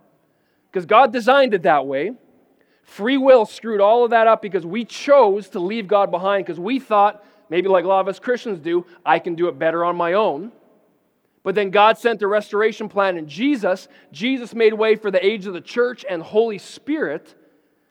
Because 0.71 0.85
God 0.85 1.11
designed 1.11 1.53
it 1.53 1.63
that 1.63 1.85
way. 1.85 2.13
Free 2.87 3.17
will 3.17 3.45
screwed 3.45 3.81
all 3.81 4.05
of 4.05 4.11
that 4.11 4.27
up 4.27 4.41
because 4.41 4.65
we 4.65 4.85
chose 4.85 5.49
to 5.49 5.59
leave 5.59 5.87
God 5.87 6.09
behind 6.09 6.45
because 6.45 6.59
we 6.59 6.79
thought, 6.79 7.23
maybe 7.49 7.67
like 7.67 7.83
a 7.83 7.87
lot 7.87 7.99
of 7.99 8.07
us 8.07 8.17
Christians 8.17 8.59
do, 8.59 8.85
I 9.05 9.19
can 9.19 9.35
do 9.35 9.49
it 9.49 9.59
better 9.59 9.83
on 9.83 9.97
my 9.97 10.13
own. 10.13 10.53
But 11.43 11.53
then 11.53 11.69
God 11.69 11.97
sent 11.97 12.21
the 12.21 12.27
restoration 12.27 12.87
plan 12.87 13.17
in 13.17 13.27
Jesus. 13.27 13.89
Jesus 14.13 14.55
made 14.55 14.73
way 14.73 14.95
for 14.95 15.11
the 15.11 15.23
age 15.23 15.45
of 15.45 15.53
the 15.53 15.61
church 15.61 16.05
and 16.09 16.23
Holy 16.23 16.57
Spirit 16.57 17.35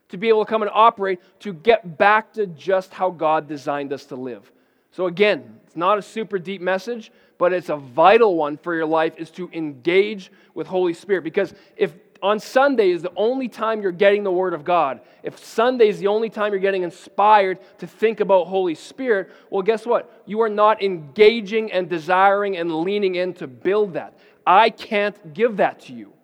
to 0.08 0.16
be 0.16 0.30
able 0.30 0.46
to 0.46 0.48
come 0.48 0.62
and 0.62 0.70
operate 0.72 1.20
to 1.40 1.52
get 1.52 1.98
back 1.98 2.32
to 2.32 2.46
just 2.46 2.94
how 2.94 3.10
God 3.10 3.46
designed 3.46 3.92
us 3.92 4.06
to 4.06 4.16
live. 4.16 4.50
So 4.92 5.06
again, 5.06 5.60
it's 5.66 5.76
not 5.76 5.98
a 5.98 6.02
super 6.02 6.38
deep 6.38 6.62
message, 6.62 7.12
but 7.36 7.52
it's 7.52 7.68
a 7.68 7.76
vital 7.76 8.34
one 8.34 8.56
for 8.56 8.74
your 8.74 8.86
life 8.86 9.12
is 9.18 9.30
to 9.32 9.50
engage 9.52 10.32
with 10.54 10.66
Holy 10.66 10.94
Spirit 10.94 11.22
because 11.22 11.54
if 11.76 11.94
on 12.26 12.40
Sunday 12.40 12.90
is 12.90 13.02
the 13.02 13.12
only 13.14 13.46
time 13.46 13.80
you're 13.80 13.92
getting 13.92 14.24
the 14.24 14.32
Word 14.32 14.52
of 14.52 14.64
God, 14.64 15.00
if 15.22 15.38
Sunday 15.38 15.88
is 15.88 16.00
the 16.00 16.08
only 16.08 16.28
time 16.28 16.50
you're 16.50 16.60
getting 16.60 16.82
inspired 16.82 17.60
to 17.78 17.86
think 17.86 18.18
about 18.18 18.48
Holy 18.48 18.74
Spirit, 18.74 19.30
well, 19.48 19.62
guess 19.62 19.86
what? 19.86 20.22
You 20.26 20.40
are 20.40 20.48
not 20.48 20.82
engaging 20.82 21.70
and 21.70 21.88
desiring 21.88 22.56
and 22.56 22.80
leaning 22.80 23.14
in 23.14 23.32
to 23.34 23.46
build 23.46 23.94
that. 23.94 24.18
I 24.44 24.70
can't 24.70 25.34
give 25.34 25.58
that 25.58 25.82
to 25.82 25.92
you. 25.92 26.14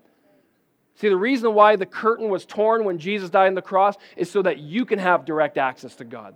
See, 0.96 1.08
the 1.08 1.16
reason 1.16 1.54
why 1.54 1.76
the 1.76 1.86
curtain 1.86 2.28
was 2.28 2.44
torn 2.44 2.82
when 2.82 2.98
Jesus 2.98 3.30
died 3.30 3.46
on 3.46 3.54
the 3.54 3.62
cross 3.62 3.94
is 4.16 4.28
so 4.28 4.42
that 4.42 4.58
you 4.58 4.84
can 4.84 4.98
have 4.98 5.24
direct 5.24 5.56
access 5.56 5.94
to 5.96 6.04
God. 6.04 6.34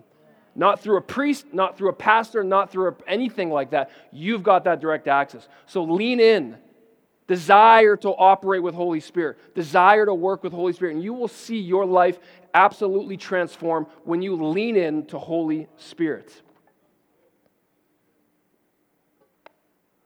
Not 0.55 0.79
through 0.79 0.99
a 0.99 1.03
priest, 1.03 1.47
not 1.53 1.77
through 1.77 1.89
a 1.89 1.93
pastor, 1.93 2.45
not 2.45 2.71
through 2.71 2.97
anything 3.09 3.51
like 3.51 3.71
that. 3.71 3.91
You've 4.13 4.45
got 4.45 4.63
that 4.65 4.79
direct 4.79 5.09
access. 5.09 5.49
So 5.67 5.83
lean 5.83 6.21
in. 6.21 6.57
Desire 7.27 7.97
to 7.97 8.11
operate 8.11 8.63
with 8.63 8.75
Holy 8.75 9.01
Spirit. 9.01 9.39
Desire 9.55 10.07
to 10.07 10.15
work 10.15 10.43
with 10.43 10.53
Holy 10.53 10.73
Spirit. 10.73 10.95
And 10.95 11.03
you 11.03 11.13
will 11.13 11.29
see 11.29 11.59
your 11.59 11.85
life 11.85 12.19
absolutely 12.55 13.17
transform 13.17 13.87
when 14.05 14.23
you 14.23 14.37
lean 14.37 14.77
in 14.77 15.07
to 15.07 15.19
Holy 15.19 15.69
Spirit. 15.77 16.43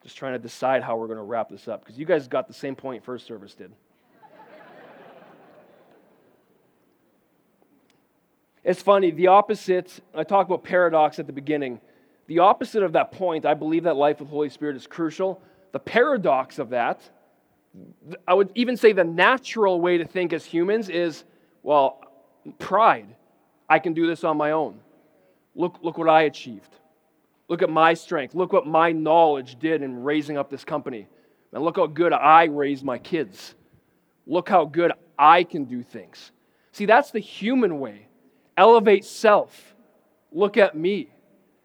Just 0.03 0.17
trying 0.17 0.33
to 0.33 0.39
decide 0.39 0.83
how 0.83 0.97
we're 0.97 1.07
going 1.07 1.19
to 1.19 1.25
wrap 1.25 1.51
this 1.51 1.69
up 1.69 1.85
because 1.85 1.99
you 1.99 2.07
guys 2.07 2.27
got 2.27 2.49
the 2.49 2.55
same 2.55 2.75
point 2.75 3.05
first 3.05 3.27
service 3.27 3.55
did. 3.55 3.71
It's 8.63 8.83
funny, 8.83 9.11
the 9.11 9.29
opposite, 9.29 10.01
I 10.15 10.23
talked 10.23 10.51
about 10.51 10.65
paradox 10.65 11.19
at 11.19 11.27
the 11.27 11.33
beginning. 11.33 11.81
The 12.27 12.41
opposite 12.41 12.83
of 12.83 12.93
that 12.93 13.11
point, 13.11 13.47
I 13.47 13.55
believe 13.55 13.85
that 13.85 13.97
life 13.97 14.21
with 14.21 14.29
Holy 14.29 14.51
Spirit 14.51 14.77
is 14.77 14.87
crucial. 14.87 15.43
The 15.73 15.79
paradox 15.79 16.59
of 16.59 16.71
that, 16.71 17.09
I 18.27 18.35
would 18.35 18.51
even 18.55 18.77
say 18.77 18.93
the 18.93 19.05
natural 19.05 19.81
way 19.81 19.99
to 19.99 20.05
think 20.05 20.33
as 20.33 20.45
humans 20.45 20.89
is, 20.89 21.25
well, 21.63 22.01
pride. 22.59 23.15
I 23.69 23.79
can 23.79 23.93
do 23.93 24.07
this 24.07 24.25
on 24.25 24.37
my 24.37 24.51
own. 24.51 24.81
Look, 25.55 25.79
look 25.83 25.99
what 25.99 26.09
I 26.09 26.23
achieved. 26.23 26.75
Look 27.49 27.63
at 27.63 27.71
my 27.71 27.95
strength. 27.95 28.35
Look 28.35 28.53
what 28.53 28.67
my 28.67 28.93
knowledge 28.93 29.59
did 29.59 29.83
in 29.83 30.03
raising 30.03 30.37
up 30.39 30.51
this 30.51 30.65
company. 30.65 31.09
And 31.53 31.63
look 31.63 31.77
how 31.77 31.87
good 31.87 32.13
I 32.13 32.45
raised 32.45 32.85
my 32.85 32.99
kids. 32.99 33.55
Look 34.27 34.49
how 34.49 34.65
good 34.65 34.93
I 35.19 35.45
can 35.45 35.65
do 35.65 35.83
things. 35.83 36.33
See, 36.73 36.87
that's 36.87 37.11
the 37.11 37.19
human 37.19 37.81
way. 37.81 38.07
Elevate 38.57 39.05
self. 39.05 39.75
Look 40.33 40.57
at 40.57 40.77
me. 40.77 41.11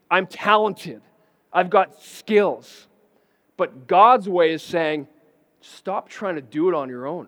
I'm 0.09 0.25
talented. 0.27 1.01
I've 1.53 1.69
got 1.69 2.01
skills. 2.01 2.87
But 3.57 3.87
God's 3.87 4.27
way 4.27 4.51
is 4.51 4.61
saying, 4.61 5.07
stop 5.61 6.09
trying 6.09 6.35
to 6.35 6.41
do 6.41 6.69
it 6.69 6.75
on 6.75 6.89
your 6.89 7.07
own. 7.07 7.27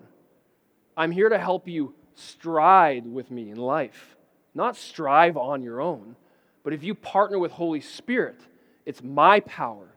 I'm 0.95 1.11
here 1.11 1.29
to 1.29 1.37
help 1.37 1.67
you 1.67 1.93
stride 2.15 3.05
with 3.05 3.29
me 3.31 3.51
in 3.51 3.57
life, 3.57 4.15
not 4.53 4.75
strive 4.75 5.37
on 5.37 5.61
your 5.61 5.79
own. 5.79 6.15
But 6.63 6.73
if 6.73 6.83
you 6.83 6.95
partner 6.95 7.39
with 7.39 7.51
Holy 7.51 7.81
Spirit, 7.81 8.39
it's 8.85 9.03
my 9.03 9.39
power, 9.41 9.87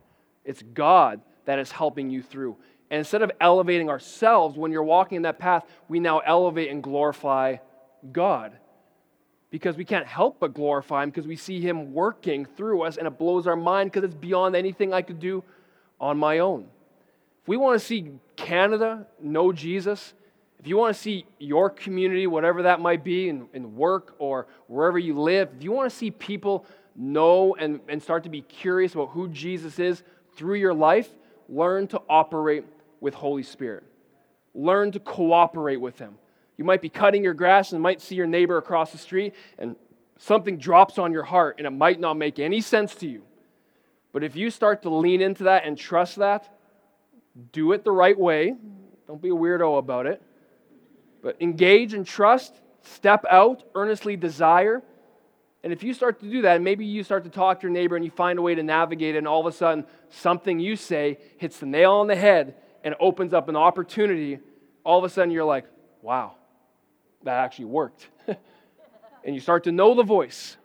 it's 0.44 0.62
God 0.74 1.20
that 1.46 1.58
is 1.58 1.72
helping 1.72 2.10
you 2.10 2.22
through. 2.22 2.56
And 2.90 2.98
instead 2.98 3.22
of 3.22 3.30
elevating 3.40 3.88
ourselves 3.88 4.58
when 4.58 4.72
you're 4.72 4.82
walking 4.82 5.16
in 5.16 5.22
that 5.22 5.38
path, 5.38 5.64
we 5.88 6.00
now 6.00 6.18
elevate 6.20 6.70
and 6.70 6.82
glorify 6.82 7.56
God 8.12 8.52
because 9.50 9.76
we 9.76 9.84
can't 9.84 10.06
help 10.06 10.38
but 10.38 10.54
glorify 10.54 11.02
Him 11.02 11.10
because 11.10 11.26
we 11.26 11.36
see 11.36 11.60
Him 11.60 11.92
working 11.92 12.44
through 12.44 12.82
us 12.82 12.96
and 12.96 13.06
it 13.06 13.18
blows 13.18 13.46
our 13.46 13.56
mind 13.56 13.90
because 13.90 14.04
it's 14.04 14.14
beyond 14.14 14.56
anything 14.56 14.92
I 14.92 15.02
could 15.02 15.20
do 15.20 15.42
on 16.00 16.18
my 16.18 16.38
own. 16.38 16.66
If 17.42 17.48
we 17.48 17.56
want 17.56 17.78
to 17.78 17.84
see 17.84 18.10
Canada 18.36 19.06
know 19.20 19.52
Jesus, 19.52 20.14
if 20.58 20.66
you 20.66 20.76
want 20.76 20.94
to 20.94 21.00
see 21.00 21.24
your 21.38 21.70
community, 21.70 22.26
whatever 22.26 22.64
that 22.64 22.80
might 22.80 23.02
be, 23.02 23.28
in, 23.28 23.48
in 23.54 23.76
work 23.76 24.14
or 24.18 24.46
wherever 24.66 24.98
you 24.98 25.18
live, 25.18 25.48
if 25.56 25.64
you 25.64 25.72
want 25.72 25.90
to 25.90 25.96
see 25.96 26.10
people 26.10 26.66
know 26.94 27.54
and, 27.54 27.80
and 27.88 28.02
start 28.02 28.24
to 28.24 28.28
be 28.28 28.42
curious 28.42 28.94
about 28.94 29.10
who 29.10 29.28
Jesus 29.28 29.78
is 29.78 30.02
through 30.36 30.56
your 30.56 30.74
life, 30.74 31.08
learn 31.48 31.86
to 31.88 32.02
operate 32.08 32.64
with 33.00 33.14
Holy 33.14 33.42
Spirit. 33.42 33.84
Learn 34.54 34.92
to 34.92 35.00
cooperate 35.00 35.80
with 35.80 35.98
Him. 35.98 36.16
You 36.58 36.64
might 36.64 36.82
be 36.82 36.90
cutting 36.90 37.24
your 37.24 37.34
grass 37.34 37.72
and 37.72 37.80
might 37.80 38.02
see 38.02 38.16
your 38.16 38.26
neighbor 38.26 38.58
across 38.58 38.92
the 38.92 38.98
street, 38.98 39.34
and 39.58 39.76
something 40.18 40.58
drops 40.58 40.98
on 40.98 41.10
your 41.10 41.22
heart, 41.22 41.54
and 41.56 41.66
it 41.66 41.70
might 41.70 41.98
not 41.98 42.18
make 42.18 42.38
any 42.38 42.60
sense 42.60 42.94
to 42.96 43.08
you. 43.08 43.22
But 44.12 44.24
if 44.24 44.36
you 44.36 44.50
start 44.50 44.82
to 44.82 44.90
lean 44.90 45.20
into 45.20 45.44
that 45.44 45.64
and 45.64 45.78
trust 45.78 46.16
that, 46.16 46.48
do 47.52 47.72
it 47.72 47.84
the 47.84 47.92
right 47.92 48.18
way. 48.18 48.54
Don't 49.06 49.22
be 49.22 49.28
a 49.28 49.34
weirdo 49.34 49.78
about 49.78 50.06
it. 50.06 50.22
But 51.22 51.36
engage 51.40 51.94
and 51.94 52.06
trust, 52.06 52.54
step 52.82 53.24
out, 53.30 53.62
earnestly 53.74 54.16
desire. 54.16 54.82
And 55.62 55.72
if 55.72 55.82
you 55.82 55.92
start 55.92 56.20
to 56.20 56.30
do 56.30 56.42
that, 56.42 56.62
maybe 56.62 56.86
you 56.86 57.04
start 57.04 57.24
to 57.24 57.30
talk 57.30 57.60
to 57.60 57.64
your 57.64 57.72
neighbor 57.72 57.94
and 57.94 58.04
you 58.04 58.10
find 58.10 58.38
a 58.38 58.42
way 58.42 58.54
to 58.54 58.62
navigate 58.62 59.14
it, 59.14 59.18
and 59.18 59.28
all 59.28 59.40
of 59.40 59.52
a 59.52 59.56
sudden 59.56 59.84
something 60.08 60.58
you 60.58 60.76
say 60.76 61.18
hits 61.36 61.58
the 61.58 61.66
nail 61.66 61.92
on 61.92 62.06
the 62.06 62.16
head 62.16 62.54
and 62.82 62.94
opens 62.98 63.34
up 63.34 63.48
an 63.48 63.56
opportunity, 63.56 64.38
all 64.84 64.98
of 64.98 65.04
a 65.04 65.10
sudden 65.10 65.30
you're 65.30 65.44
like, 65.44 65.66
wow, 66.00 66.34
that 67.24 67.36
actually 67.36 67.66
worked. 67.66 68.08
and 68.26 69.34
you 69.34 69.40
start 69.40 69.64
to 69.64 69.72
know 69.72 69.94
the 69.94 70.02
voice. 70.02 70.56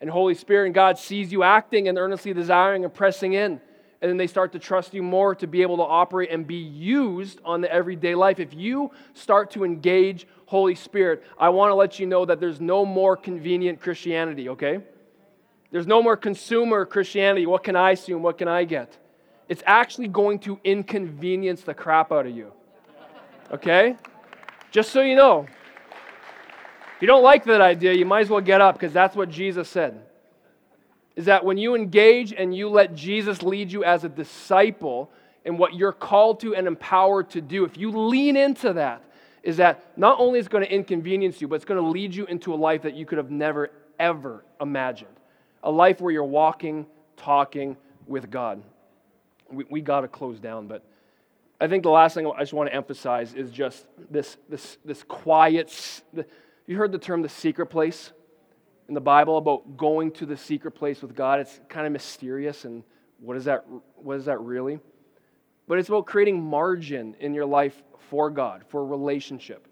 And 0.00 0.08
Holy 0.08 0.34
Spirit 0.34 0.66
and 0.66 0.74
God 0.74 0.98
sees 0.98 1.32
you 1.32 1.42
acting 1.42 1.88
and 1.88 1.98
earnestly 1.98 2.32
desiring 2.32 2.84
and 2.84 2.94
pressing 2.94 3.32
in. 3.32 3.60
And 4.00 4.08
then 4.08 4.16
they 4.16 4.28
start 4.28 4.52
to 4.52 4.60
trust 4.60 4.94
you 4.94 5.02
more 5.02 5.34
to 5.34 5.46
be 5.48 5.62
able 5.62 5.78
to 5.78 5.82
operate 5.82 6.30
and 6.30 6.46
be 6.46 6.56
used 6.56 7.40
on 7.44 7.60
the 7.60 7.72
everyday 7.72 8.14
life. 8.14 8.38
If 8.38 8.54
you 8.54 8.92
start 9.14 9.50
to 9.52 9.64
engage 9.64 10.26
Holy 10.46 10.76
Spirit, 10.76 11.24
I 11.36 11.48
want 11.48 11.70
to 11.70 11.74
let 11.74 11.98
you 11.98 12.06
know 12.06 12.24
that 12.24 12.38
there's 12.38 12.60
no 12.60 12.86
more 12.86 13.16
convenient 13.16 13.80
Christianity, 13.80 14.50
okay? 14.50 14.80
There's 15.72 15.86
no 15.86 16.00
more 16.00 16.16
consumer 16.16 16.86
Christianity. 16.86 17.44
What 17.46 17.64
can 17.64 17.74
I 17.74 17.96
and 18.06 18.22
what 18.22 18.38
can 18.38 18.46
I 18.46 18.64
get? 18.64 18.96
It's 19.48 19.62
actually 19.66 20.08
going 20.08 20.38
to 20.40 20.60
inconvenience 20.62 21.62
the 21.62 21.74
crap 21.74 22.12
out 22.12 22.26
of 22.26 22.36
you, 22.36 22.52
okay? 23.50 23.96
Just 24.70 24.90
so 24.90 25.00
you 25.00 25.16
know. 25.16 25.46
If 26.98 27.02
you 27.02 27.06
don't 27.06 27.22
like 27.22 27.44
that 27.44 27.60
idea, 27.60 27.92
you 27.92 28.04
might 28.04 28.22
as 28.22 28.28
well 28.28 28.40
get 28.40 28.60
up 28.60 28.74
because 28.74 28.92
that's 28.92 29.14
what 29.14 29.30
Jesus 29.30 29.68
said. 29.68 30.02
Is 31.14 31.26
that 31.26 31.44
when 31.44 31.56
you 31.56 31.76
engage 31.76 32.32
and 32.32 32.52
you 32.52 32.68
let 32.68 32.96
Jesus 32.96 33.40
lead 33.40 33.70
you 33.70 33.84
as 33.84 34.02
a 34.02 34.08
disciple 34.08 35.08
in 35.44 35.58
what 35.58 35.74
you're 35.74 35.92
called 35.92 36.40
to 36.40 36.56
and 36.56 36.66
empowered 36.66 37.30
to 37.30 37.40
do, 37.40 37.64
if 37.64 37.76
you 37.76 37.92
lean 37.92 38.36
into 38.36 38.72
that, 38.72 39.04
is 39.44 39.58
that 39.58 39.92
not 39.96 40.18
only 40.18 40.40
is 40.40 40.48
going 40.48 40.64
to 40.64 40.74
inconvenience 40.74 41.40
you, 41.40 41.46
but 41.46 41.54
it's 41.54 41.64
going 41.64 41.80
to 41.80 41.88
lead 41.88 42.12
you 42.12 42.26
into 42.26 42.52
a 42.52 42.56
life 42.56 42.82
that 42.82 42.94
you 42.94 43.06
could 43.06 43.18
have 43.18 43.30
never, 43.30 43.70
ever 44.00 44.44
imagined. 44.60 45.14
A 45.62 45.70
life 45.70 46.00
where 46.00 46.12
you're 46.12 46.24
walking, 46.24 46.84
talking 47.16 47.76
with 48.08 48.28
God. 48.28 48.60
We, 49.52 49.66
we 49.70 49.80
got 49.82 50.00
to 50.00 50.08
close 50.08 50.40
down, 50.40 50.66
but 50.66 50.82
I 51.60 51.68
think 51.68 51.84
the 51.84 51.90
last 51.90 52.14
thing 52.14 52.26
I 52.26 52.40
just 52.40 52.52
want 52.52 52.70
to 52.70 52.74
emphasize 52.74 53.34
is 53.34 53.52
just 53.52 53.86
this, 54.10 54.36
this, 54.48 54.78
this 54.84 55.04
quiet, 55.04 56.02
you 56.68 56.76
heard 56.76 56.92
the 56.92 56.98
term 56.98 57.22
the 57.22 57.28
secret 57.28 57.66
place 57.66 58.12
in 58.88 58.94
the 58.94 59.00
Bible 59.00 59.38
about 59.38 59.76
going 59.76 60.12
to 60.12 60.26
the 60.26 60.36
secret 60.36 60.72
place 60.72 61.00
with 61.00 61.14
God? 61.14 61.40
It's 61.40 61.60
kind 61.68 61.86
of 61.86 61.92
mysterious, 61.92 62.64
and 62.64 62.84
what 63.20 63.36
is 63.36 63.46
that, 63.46 63.64
what 63.96 64.18
is 64.18 64.26
that 64.26 64.38
really? 64.40 64.78
But 65.66 65.78
it's 65.78 65.88
about 65.88 66.06
creating 66.06 66.42
margin 66.42 67.16
in 67.20 67.34
your 67.34 67.46
life 67.46 67.82
for 68.10 68.30
God, 68.30 68.64
for 68.68 68.84
relationship, 68.84 69.66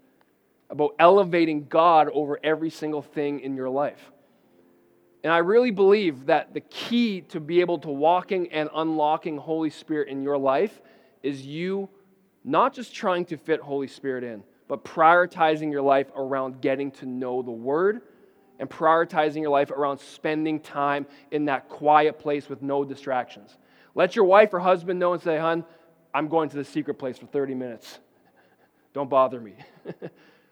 about 0.70 0.94
elevating 0.98 1.66
God 1.68 2.08
over 2.12 2.40
every 2.42 2.70
single 2.70 3.02
thing 3.02 3.40
in 3.40 3.56
your 3.56 3.68
life. 3.68 4.10
And 5.22 5.32
I 5.32 5.38
really 5.38 5.72
believe 5.72 6.26
that 6.26 6.54
the 6.54 6.60
key 6.60 7.20
to 7.28 7.40
be 7.40 7.60
able 7.60 7.78
to 7.80 7.88
walking 7.88 8.52
and 8.52 8.70
unlocking 8.74 9.36
Holy 9.36 9.70
Spirit 9.70 10.08
in 10.08 10.22
your 10.22 10.38
life 10.38 10.80
is 11.22 11.44
you 11.44 11.88
not 12.44 12.72
just 12.72 12.94
trying 12.94 13.24
to 13.26 13.36
fit 13.36 13.60
Holy 13.60 13.88
Spirit 13.88 14.24
in, 14.24 14.44
but 14.68 14.84
prioritizing 14.84 15.70
your 15.70 15.82
life 15.82 16.08
around 16.16 16.60
getting 16.60 16.90
to 16.92 17.06
know 17.06 17.42
the 17.42 17.50
Word 17.50 18.02
and 18.58 18.68
prioritizing 18.68 19.42
your 19.42 19.50
life 19.50 19.70
around 19.70 19.98
spending 19.98 20.60
time 20.60 21.06
in 21.30 21.44
that 21.46 21.68
quiet 21.68 22.18
place 22.18 22.48
with 22.48 22.62
no 22.62 22.84
distractions. 22.84 23.56
Let 23.94 24.16
your 24.16 24.24
wife 24.24 24.52
or 24.52 24.60
husband 24.60 24.98
know 24.98 25.12
and 25.12 25.22
say, 25.22 25.38
Hun, 25.38 25.64
I'm 26.12 26.28
going 26.28 26.48
to 26.50 26.56
the 26.56 26.64
secret 26.64 26.94
place 26.94 27.18
for 27.18 27.26
30 27.26 27.54
minutes. 27.54 27.98
Don't 28.94 29.10
bother 29.10 29.40
me. 29.40 29.54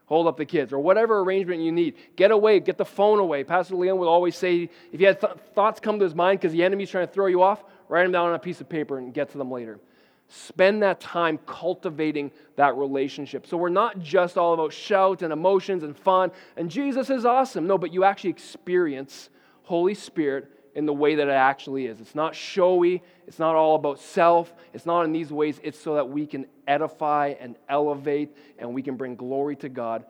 hold 0.07 0.27
up 0.27 0.37
the 0.37 0.45
kids, 0.45 0.73
or 0.73 0.79
whatever 0.79 1.21
arrangement 1.21 1.61
you 1.61 1.73
need. 1.73 1.95
Get 2.17 2.31
away, 2.31 2.61
get 2.61 2.77
the 2.77 2.85
phone 2.85 3.19
away. 3.19 3.45
Pastor 3.45 3.75
Leon 3.75 3.99
would 3.99 4.09
always 4.09 4.37
say 4.37 4.69
if 4.93 5.01
you 5.01 5.07
had 5.07 5.21
th- 5.21 5.33
thoughts 5.55 5.81
come 5.81 5.99
to 5.99 6.05
his 6.05 6.15
mind 6.15 6.41
because 6.41 6.53
the 6.53 6.62
enemy's 6.62 6.91
trying 6.91 7.07
to 7.07 7.12
throw 7.12 7.27
you 7.27 7.43
off, 7.43 7.65
write 7.89 8.03
them 8.03 8.12
down 8.12 8.29
on 8.29 8.35
a 8.35 8.39
piece 8.39 8.61
of 8.61 8.69
paper 8.69 8.99
and 8.99 9.15
get 9.15 9.31
to 9.31 9.39
them 9.39 9.51
later. 9.51 9.81
Spend 10.29 10.83
that 10.83 11.01
time 11.01 11.39
cultivating 11.47 12.31
that 12.57 12.77
relationship. 12.77 13.47
So 13.47 13.57
we're 13.57 13.68
not 13.68 14.01
just 14.01 14.37
all 14.37 14.55
about 14.55 14.72
shout 14.72 15.22
and 15.22 15.33
emotions 15.33 15.83
and 15.83 15.97
fun, 15.97 16.33
and 16.57 16.70
Jesus 16.70 17.11
is 17.11 17.25
awesome. 17.25 17.66
No, 17.66 17.79
but 17.79 17.93
you 17.93 18.05
actually 18.05 18.31
experience 18.31 19.31
Holy 19.62 19.95
Spirit 19.95 20.51
in 20.75 20.87
the 20.87 20.93
way 20.93 21.14
that 21.14 21.29
it 21.29 21.33
actually 21.33 21.87
is. 21.87 22.01
It's 22.01 22.14
not 22.14 22.35
showy, 22.35 23.03
it's 23.27 23.39
not 23.39 23.55
all 23.55 23.77
about 23.77 24.01
self, 24.01 24.53
it's 24.72 24.87
not 24.87 25.03
in 25.03 25.12
these 25.12 25.31
ways. 25.31 25.61
It's 25.62 25.79
so 25.79 25.95
that 25.95 26.09
we 26.09 26.27
can 26.27 26.47
edify 26.66 27.35
and 27.39 27.57
elevate 27.68 28.37
and 28.59 28.75
we 28.75 28.83
can 28.83 28.97
bring 28.97 29.14
glory 29.14 29.57
to 29.57 29.68
God 29.68 30.05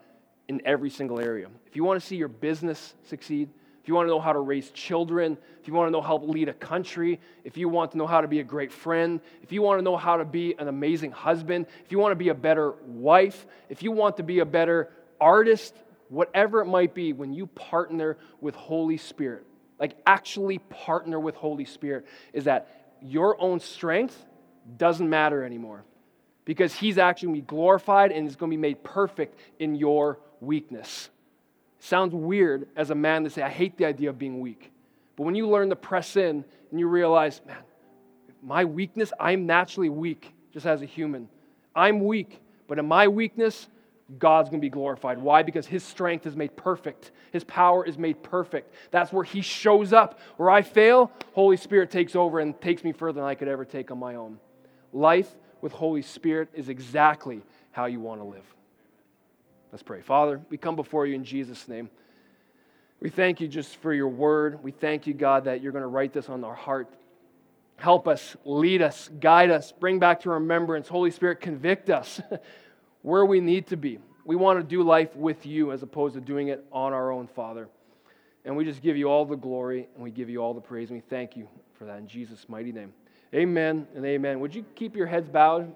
in 0.47 0.61
every 0.65 0.89
single 0.89 1.19
area. 1.19 1.49
If 1.67 1.75
you 1.75 1.83
want 1.83 2.01
to 2.01 2.05
see 2.05 2.15
your 2.15 2.27
business 2.27 2.95
succeed, 3.03 3.49
if 3.85 3.89
you 3.89 3.93
want 3.93 4.07
to 4.07 4.09
know 4.09 4.19
how 4.19 4.33
to 4.33 4.39
raise 4.39 4.71
children, 4.71 5.37
if 5.61 5.67
you 5.67 5.75
want 5.75 5.89
to 5.89 5.91
know 5.91 6.01
how 6.01 6.17
to 6.17 6.25
lead 6.25 6.49
a 6.49 6.53
country, 6.53 7.19
if 7.43 7.55
you 7.55 7.69
want 7.69 7.91
to 7.91 7.99
know 7.99 8.07
how 8.07 8.19
to 8.19 8.27
be 8.27 8.39
a 8.39 8.43
great 8.43 8.71
friend, 8.71 9.21
if 9.43 9.51
you 9.51 9.61
want 9.61 9.77
to 9.77 9.83
know 9.83 9.95
how 9.95 10.17
to 10.17 10.25
be 10.25 10.55
an 10.57 10.67
amazing 10.67 11.11
husband, 11.11 11.67
if 11.85 11.91
you 11.91 11.99
want 11.99 12.11
to 12.11 12.15
be 12.15 12.29
a 12.29 12.33
better 12.33 12.73
wife, 12.87 13.45
if 13.69 13.83
you 13.83 13.91
want 13.91 14.17
to 14.17 14.23
be 14.23 14.39
a 14.39 14.45
better 14.45 14.89
artist, 15.21 15.75
whatever 16.09 16.61
it 16.61 16.65
might 16.65 16.95
be, 16.95 17.13
when 17.13 17.31
you 17.31 17.45
partner 17.45 18.17
with 18.41 18.55
Holy 18.55 18.97
Spirit, 18.97 19.45
like 19.79 19.95
actually 20.07 20.57
partner 20.57 21.19
with 21.19 21.35
Holy 21.35 21.65
Spirit, 21.65 22.07
is 22.33 22.45
that 22.45 22.95
your 23.03 23.39
own 23.39 23.59
strength 23.59 24.19
doesn't 24.77 25.11
matter 25.11 25.43
anymore 25.43 25.85
because 26.43 26.73
He's 26.73 26.97
actually 26.97 27.27
going 27.27 27.35
to 27.35 27.41
be 27.43 27.47
glorified 27.47 28.11
and 28.11 28.27
is 28.27 28.35
going 28.35 28.49
to 28.49 28.57
be 28.57 28.61
made 28.61 28.83
perfect 28.83 29.39
in 29.59 29.75
your 29.75 30.17
weakness. 30.41 31.11
Sounds 31.85 32.15
weird 32.15 32.67
as 32.75 32.89
a 32.89 32.95
man 32.95 33.25
to 33.25 33.29
say, 33.29 33.43
I 33.43 33.49
hate 33.49 33.77
the 33.77 33.85
idea 33.85 34.09
of 34.09 34.17
being 34.17 34.39
weak. 34.39 34.71
But 35.15 35.21
when 35.21 35.35
you 35.35 35.47
learn 35.47 35.69
to 35.69 35.75
press 35.75 36.15
in 36.15 36.43
and 36.71 36.79
you 36.79 36.87
realize, 36.87 37.41
man, 37.45 37.57
my 38.41 38.65
weakness, 38.65 39.13
I'm 39.19 39.45
naturally 39.45 39.89
weak 39.89 40.33
just 40.51 40.65
as 40.65 40.81
a 40.81 40.85
human. 40.85 41.29
I'm 41.75 42.03
weak, 42.03 42.41
but 42.67 42.79
in 42.79 42.87
my 42.87 43.07
weakness, 43.07 43.67
God's 44.17 44.49
going 44.49 44.61
to 44.61 44.65
be 44.65 44.71
glorified. 44.71 45.19
Why? 45.19 45.43
Because 45.43 45.67
His 45.67 45.83
strength 45.83 46.25
is 46.25 46.35
made 46.35 46.55
perfect. 46.55 47.11
His 47.31 47.43
power 47.43 47.85
is 47.85 47.99
made 47.99 48.23
perfect. 48.23 48.73
That's 48.89 49.13
where 49.13 49.23
He 49.23 49.41
shows 49.41 49.93
up. 49.93 50.19
Where 50.37 50.49
I 50.49 50.63
fail, 50.63 51.11
Holy 51.33 51.57
Spirit 51.57 51.91
takes 51.91 52.15
over 52.15 52.39
and 52.39 52.59
takes 52.59 52.83
me 52.83 52.93
further 52.93 53.19
than 53.19 53.29
I 53.29 53.35
could 53.35 53.47
ever 53.47 53.63
take 53.63 53.91
on 53.91 53.99
my 53.99 54.15
own. 54.15 54.39
Life 54.91 55.35
with 55.61 55.71
Holy 55.71 56.01
Spirit 56.01 56.49
is 56.55 56.67
exactly 56.67 57.43
how 57.69 57.85
you 57.85 57.99
want 57.99 58.21
to 58.21 58.25
live. 58.25 58.54
Let's 59.75 59.83
pray. 59.83 59.99
Father, 59.99 60.39
we 60.49 60.57
come 60.57 60.77
before 60.77 61.05
you 61.05 61.15
in 61.15 61.25
Jesus' 61.25 61.67
name. 61.67 61.89
We 63.01 63.09
thank 63.09 63.41
you 63.41 63.49
just 63.49 63.75
for 63.81 63.93
your 63.93 64.07
word. 64.07 64.63
We 64.63 64.71
thank 64.71 65.05
you, 65.05 65.13
God, 65.13 65.43
that 65.43 65.61
you're 65.61 65.73
going 65.73 65.81
to 65.81 65.89
write 65.89 66.13
this 66.13 66.29
on 66.29 66.45
our 66.45 66.55
heart. 66.55 66.87
Help 67.75 68.07
us, 68.07 68.37
lead 68.45 68.81
us, 68.81 69.09
guide 69.19 69.51
us, 69.51 69.73
bring 69.73 69.99
back 69.99 70.21
to 70.21 70.29
remembrance. 70.29 70.87
Holy 70.87 71.11
Spirit, 71.11 71.41
convict 71.41 71.89
us 71.89 72.21
where 73.01 73.25
we 73.25 73.41
need 73.41 73.67
to 73.67 73.75
be. 73.75 73.99
We 74.23 74.37
want 74.37 74.61
to 74.61 74.63
do 74.63 74.81
life 74.81 75.13
with 75.13 75.45
you 75.45 75.73
as 75.73 75.83
opposed 75.83 76.15
to 76.15 76.21
doing 76.21 76.47
it 76.47 76.63
on 76.71 76.93
our 76.93 77.11
own, 77.11 77.27
Father. 77.27 77.67
And 78.45 78.55
we 78.55 78.63
just 78.63 78.81
give 78.81 78.95
you 78.95 79.09
all 79.09 79.25
the 79.25 79.35
glory 79.35 79.89
and 79.93 80.01
we 80.01 80.09
give 80.09 80.29
you 80.29 80.41
all 80.41 80.53
the 80.53 80.61
praise. 80.61 80.89
And 80.89 80.99
we 80.99 81.03
thank 81.09 81.35
you 81.35 81.49
for 81.73 81.83
that 81.83 81.97
in 81.97 82.07
Jesus' 82.07 82.47
mighty 82.47 82.71
name. 82.71 82.93
Amen 83.33 83.89
and 83.93 84.05
amen. 84.05 84.39
Would 84.39 84.55
you 84.55 84.63
keep 84.73 84.95
your 84.95 85.07
heads 85.07 85.27
bowed? 85.27 85.75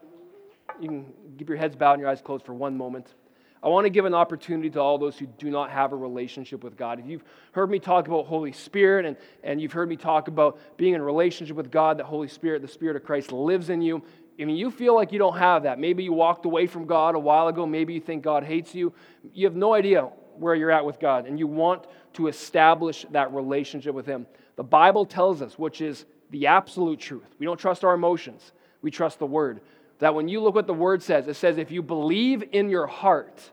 You 0.79 0.87
can 0.87 1.13
keep 1.37 1.49
your 1.49 1.57
heads 1.57 1.75
bowed 1.75 1.95
and 1.95 1.99
your 1.99 2.09
eyes 2.09 2.21
closed 2.21 2.45
for 2.45 2.53
one 2.53 2.77
moment. 2.77 3.13
I 3.61 3.67
want 3.67 3.85
to 3.85 3.89
give 3.89 4.05
an 4.05 4.13
opportunity 4.13 4.69
to 4.71 4.79
all 4.79 4.97
those 4.97 5.17
who 5.17 5.25
do 5.25 5.49
not 5.49 5.69
have 5.69 5.91
a 5.91 5.95
relationship 5.95 6.63
with 6.63 6.77
God. 6.77 6.99
If 6.99 7.07
you've 7.07 7.23
heard 7.51 7.69
me 7.69 7.79
talk 7.79 8.07
about 8.07 8.25
Holy 8.25 8.53
Spirit 8.53 9.05
and, 9.05 9.17
and 9.43 9.59
you've 9.61 9.73
heard 9.73 9.89
me 9.89 9.97
talk 9.97 10.29
about 10.29 10.59
being 10.77 10.93
in 10.93 11.01
a 11.01 11.03
relationship 11.03 11.57
with 11.57 11.69
God, 11.69 11.97
the 11.97 12.05
Holy 12.05 12.29
Spirit, 12.29 12.61
the 12.61 12.69
Spirit 12.69 12.95
of 12.95 13.03
Christ 13.03 13.31
lives 13.33 13.69
in 13.69 13.81
you, 13.81 14.01
I 14.39 14.45
mean, 14.45 14.55
you 14.55 14.71
feel 14.71 14.95
like 14.95 15.11
you 15.11 15.19
don't 15.19 15.37
have 15.37 15.63
that. 15.63 15.79
Maybe 15.79 16.03
you 16.03 16.13
walked 16.13 16.45
away 16.45 16.65
from 16.65 16.85
God 16.85 17.15
a 17.15 17.19
while 17.19 17.49
ago. 17.49 17.65
Maybe 17.65 17.93
you 17.93 17.99
think 17.99 18.23
God 18.23 18.43
hates 18.43 18.73
you. 18.73 18.93
You 19.33 19.45
have 19.45 19.55
no 19.55 19.73
idea 19.73 20.09
where 20.37 20.55
you're 20.55 20.71
at 20.71 20.85
with 20.85 20.99
God, 20.99 21.27
and 21.27 21.37
you 21.37 21.47
want 21.47 21.85
to 22.13 22.27
establish 22.27 23.05
that 23.11 23.33
relationship 23.33 23.93
with 23.93 24.05
Him. 24.05 24.25
The 24.55 24.63
Bible 24.63 25.05
tells 25.05 25.41
us, 25.41 25.59
which 25.59 25.81
is 25.81 26.05
the 26.29 26.47
absolute 26.47 26.99
truth. 26.99 27.27
We 27.37 27.45
don't 27.45 27.59
trust 27.59 27.83
our 27.83 27.93
emotions, 27.93 28.53
we 28.81 28.91
trust 28.91 29.19
the 29.19 29.25
Word. 29.25 29.59
That 29.99 30.15
when 30.15 30.27
you 30.27 30.41
look 30.41 30.55
what 30.55 30.67
the 30.67 30.73
Word 30.73 31.03
says, 31.03 31.27
it 31.27 31.35
says, 31.35 31.57
if 31.57 31.71
you 31.71 31.81
believe 31.81 32.43
in 32.51 32.69
your 32.69 32.87
heart 32.87 33.51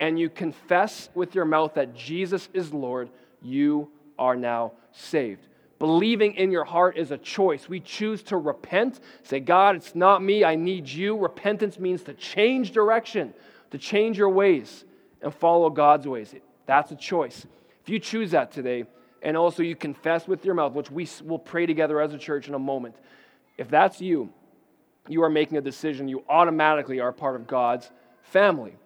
and 0.00 0.18
you 0.18 0.30
confess 0.30 1.08
with 1.14 1.34
your 1.34 1.44
mouth 1.44 1.74
that 1.74 1.94
Jesus 1.94 2.48
is 2.54 2.72
Lord, 2.72 3.10
you 3.42 3.90
are 4.18 4.36
now 4.36 4.72
saved. 4.92 5.46
Believing 5.78 6.34
in 6.34 6.50
your 6.50 6.64
heart 6.64 6.96
is 6.96 7.10
a 7.10 7.18
choice. 7.18 7.68
We 7.68 7.80
choose 7.80 8.22
to 8.24 8.36
repent, 8.36 8.98
say, 9.22 9.38
God, 9.38 9.76
it's 9.76 9.94
not 9.94 10.22
me, 10.22 10.44
I 10.44 10.56
need 10.56 10.88
you. 10.88 11.16
Repentance 11.16 11.78
means 11.78 12.02
to 12.04 12.14
change 12.14 12.72
direction, 12.72 13.32
to 13.70 13.78
change 13.78 14.18
your 14.18 14.30
ways 14.30 14.84
and 15.22 15.32
follow 15.32 15.70
God's 15.70 16.06
ways. 16.06 16.34
That's 16.66 16.90
a 16.90 16.96
choice. 16.96 17.46
If 17.82 17.88
you 17.88 17.98
choose 17.98 18.32
that 18.32 18.50
today, 18.50 18.84
and 19.22 19.36
also 19.36 19.62
you 19.62 19.74
confess 19.74 20.28
with 20.28 20.44
your 20.44 20.54
mouth, 20.54 20.74
which 20.74 20.90
we 20.90 21.08
will 21.24 21.38
pray 21.38 21.66
together 21.66 22.00
as 22.00 22.12
a 22.12 22.18
church 22.18 22.48
in 22.48 22.54
a 22.54 22.58
moment, 22.58 22.94
if 23.56 23.68
that's 23.68 24.00
you, 24.00 24.30
you 25.08 25.22
are 25.22 25.30
making 25.30 25.58
a 25.58 25.60
decision. 25.60 26.08
You 26.08 26.24
automatically 26.28 27.00
are 27.00 27.12
part 27.12 27.36
of 27.36 27.46
God's 27.46 27.90
family. 28.22 28.76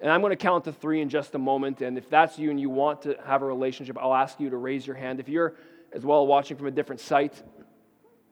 And 0.00 0.10
I'm 0.10 0.20
going 0.20 0.30
to 0.30 0.36
count 0.36 0.64
to 0.64 0.72
three 0.72 1.00
in 1.00 1.08
just 1.08 1.34
a 1.34 1.38
moment. 1.38 1.82
And 1.82 1.98
if 1.98 2.08
that's 2.08 2.38
you 2.38 2.50
and 2.50 2.60
you 2.60 2.70
want 2.70 3.02
to 3.02 3.16
have 3.26 3.42
a 3.42 3.46
relationship, 3.46 3.96
I'll 3.98 4.14
ask 4.14 4.38
you 4.38 4.50
to 4.50 4.56
raise 4.56 4.86
your 4.86 4.96
hand. 4.96 5.18
If 5.18 5.28
you're 5.28 5.54
as 5.92 6.04
well 6.04 6.26
watching 6.26 6.56
from 6.56 6.66
a 6.66 6.70
different 6.70 7.00
site. 7.00 7.42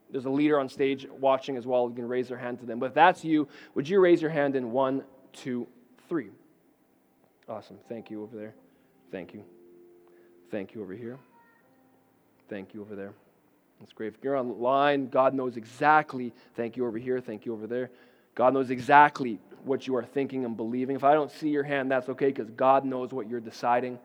There's 0.09 0.25
a 0.25 0.29
leader 0.29 0.59
on 0.59 0.69
stage 0.69 1.07
watching 1.19 1.57
as 1.57 1.65
well. 1.65 1.89
You 1.89 1.95
can 1.95 2.07
raise 2.07 2.29
their 2.29 2.37
hand 2.37 2.59
to 2.59 2.65
them. 2.65 2.79
But 2.79 2.87
if 2.87 2.93
that's 2.93 3.23
you, 3.23 3.47
would 3.75 3.87
you 3.89 3.99
raise 3.99 4.21
your 4.21 4.31
hand 4.31 4.55
in 4.55 4.71
one, 4.71 5.03
two, 5.33 5.67
three? 6.07 6.29
Awesome. 7.49 7.77
Thank 7.89 8.09
you 8.09 8.23
over 8.23 8.35
there. 8.37 8.53
Thank 9.11 9.33
you. 9.33 9.43
Thank 10.49 10.75
you 10.75 10.81
over 10.81 10.93
here. 10.93 11.17
Thank 12.49 12.73
you 12.73 12.81
over 12.81 12.95
there. 12.95 13.13
That's 13.79 13.93
great. 13.93 14.13
If 14.15 14.23
you're 14.23 14.35
online, 14.35 15.07
God 15.09 15.33
knows 15.33 15.57
exactly. 15.57 16.33
Thank 16.55 16.77
you 16.77 16.85
over 16.85 16.97
here. 16.97 17.19
Thank 17.19 17.45
you 17.45 17.53
over 17.53 17.67
there. 17.67 17.91
God 18.35 18.53
knows 18.53 18.69
exactly 18.69 19.39
what 19.63 19.87
you 19.87 19.95
are 19.95 20.03
thinking 20.03 20.45
and 20.45 20.55
believing. 20.55 20.95
If 20.95 21.03
I 21.03 21.13
don't 21.13 21.31
see 21.31 21.49
your 21.49 21.63
hand, 21.63 21.91
that's 21.91 22.09
okay 22.09 22.27
because 22.27 22.49
God 22.51 22.85
knows 22.85 23.11
what 23.11 23.29
you're 23.29 23.39
deciding. 23.39 23.99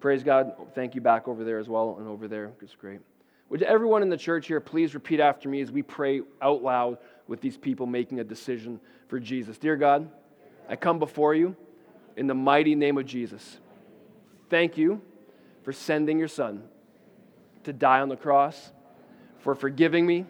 Praise 0.00 0.22
God. 0.22 0.52
Thank 0.74 0.94
you 0.94 1.00
back 1.00 1.28
over 1.28 1.44
there 1.44 1.58
as 1.58 1.68
well 1.68 1.96
and 1.98 2.08
over 2.08 2.28
there. 2.28 2.52
It's 2.60 2.74
great. 2.74 3.00
Would 3.48 3.62
everyone 3.62 4.02
in 4.02 4.08
the 4.08 4.16
church 4.16 4.48
here 4.48 4.60
please 4.60 4.94
repeat 4.94 5.20
after 5.20 5.48
me 5.48 5.60
as 5.60 5.70
we 5.70 5.82
pray 5.82 6.22
out 6.42 6.62
loud 6.62 6.98
with 7.28 7.40
these 7.40 7.56
people 7.56 7.86
making 7.86 8.20
a 8.20 8.24
decision 8.24 8.80
for 9.08 9.20
Jesus? 9.20 9.56
Dear 9.56 9.76
God, 9.76 10.10
I 10.68 10.76
come 10.76 10.98
before 10.98 11.34
you 11.34 11.54
in 12.16 12.26
the 12.26 12.34
mighty 12.34 12.74
name 12.74 12.98
of 12.98 13.06
Jesus. 13.06 13.58
Thank 14.50 14.76
you 14.76 15.00
for 15.62 15.72
sending 15.72 16.18
your 16.18 16.28
son 16.28 16.64
to 17.64 17.72
die 17.72 18.00
on 18.00 18.08
the 18.08 18.16
cross, 18.16 18.72
for 19.46 19.54
forgiving 19.54 20.04
me 20.04 20.26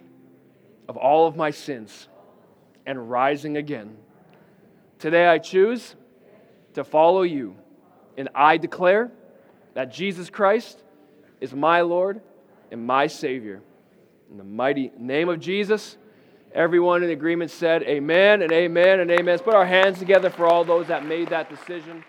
of 0.90 0.98
all 0.98 1.26
of 1.26 1.36
my 1.36 1.50
sins 1.50 2.06
and 2.84 3.10
rising 3.10 3.56
again. 3.56 3.96
Today 4.98 5.26
I 5.26 5.38
choose 5.38 5.94
to 6.74 6.84
follow 6.84 7.22
you, 7.22 7.56
and 8.18 8.28
I 8.34 8.58
declare 8.58 9.10
that 9.72 9.90
Jesus 9.90 10.28
Christ 10.28 10.82
is 11.40 11.54
my 11.54 11.80
Lord 11.80 12.20
and 12.70 12.86
my 12.86 13.06
Savior. 13.06 13.62
In 14.30 14.36
the 14.36 14.44
mighty 14.44 14.92
name 14.98 15.30
of 15.30 15.40
Jesus, 15.40 15.96
everyone 16.52 17.02
in 17.02 17.08
agreement 17.08 17.50
said, 17.50 17.84
Amen 17.84 18.42
and 18.42 18.52
amen 18.52 19.00
and 19.00 19.10
amen. 19.10 19.24
Let's 19.24 19.42
put 19.42 19.54
our 19.54 19.64
hands 19.64 19.98
together 19.98 20.28
for 20.28 20.46
all 20.46 20.62
those 20.62 20.88
that 20.88 21.06
made 21.06 21.30
that 21.30 21.48
decision. 21.48 22.04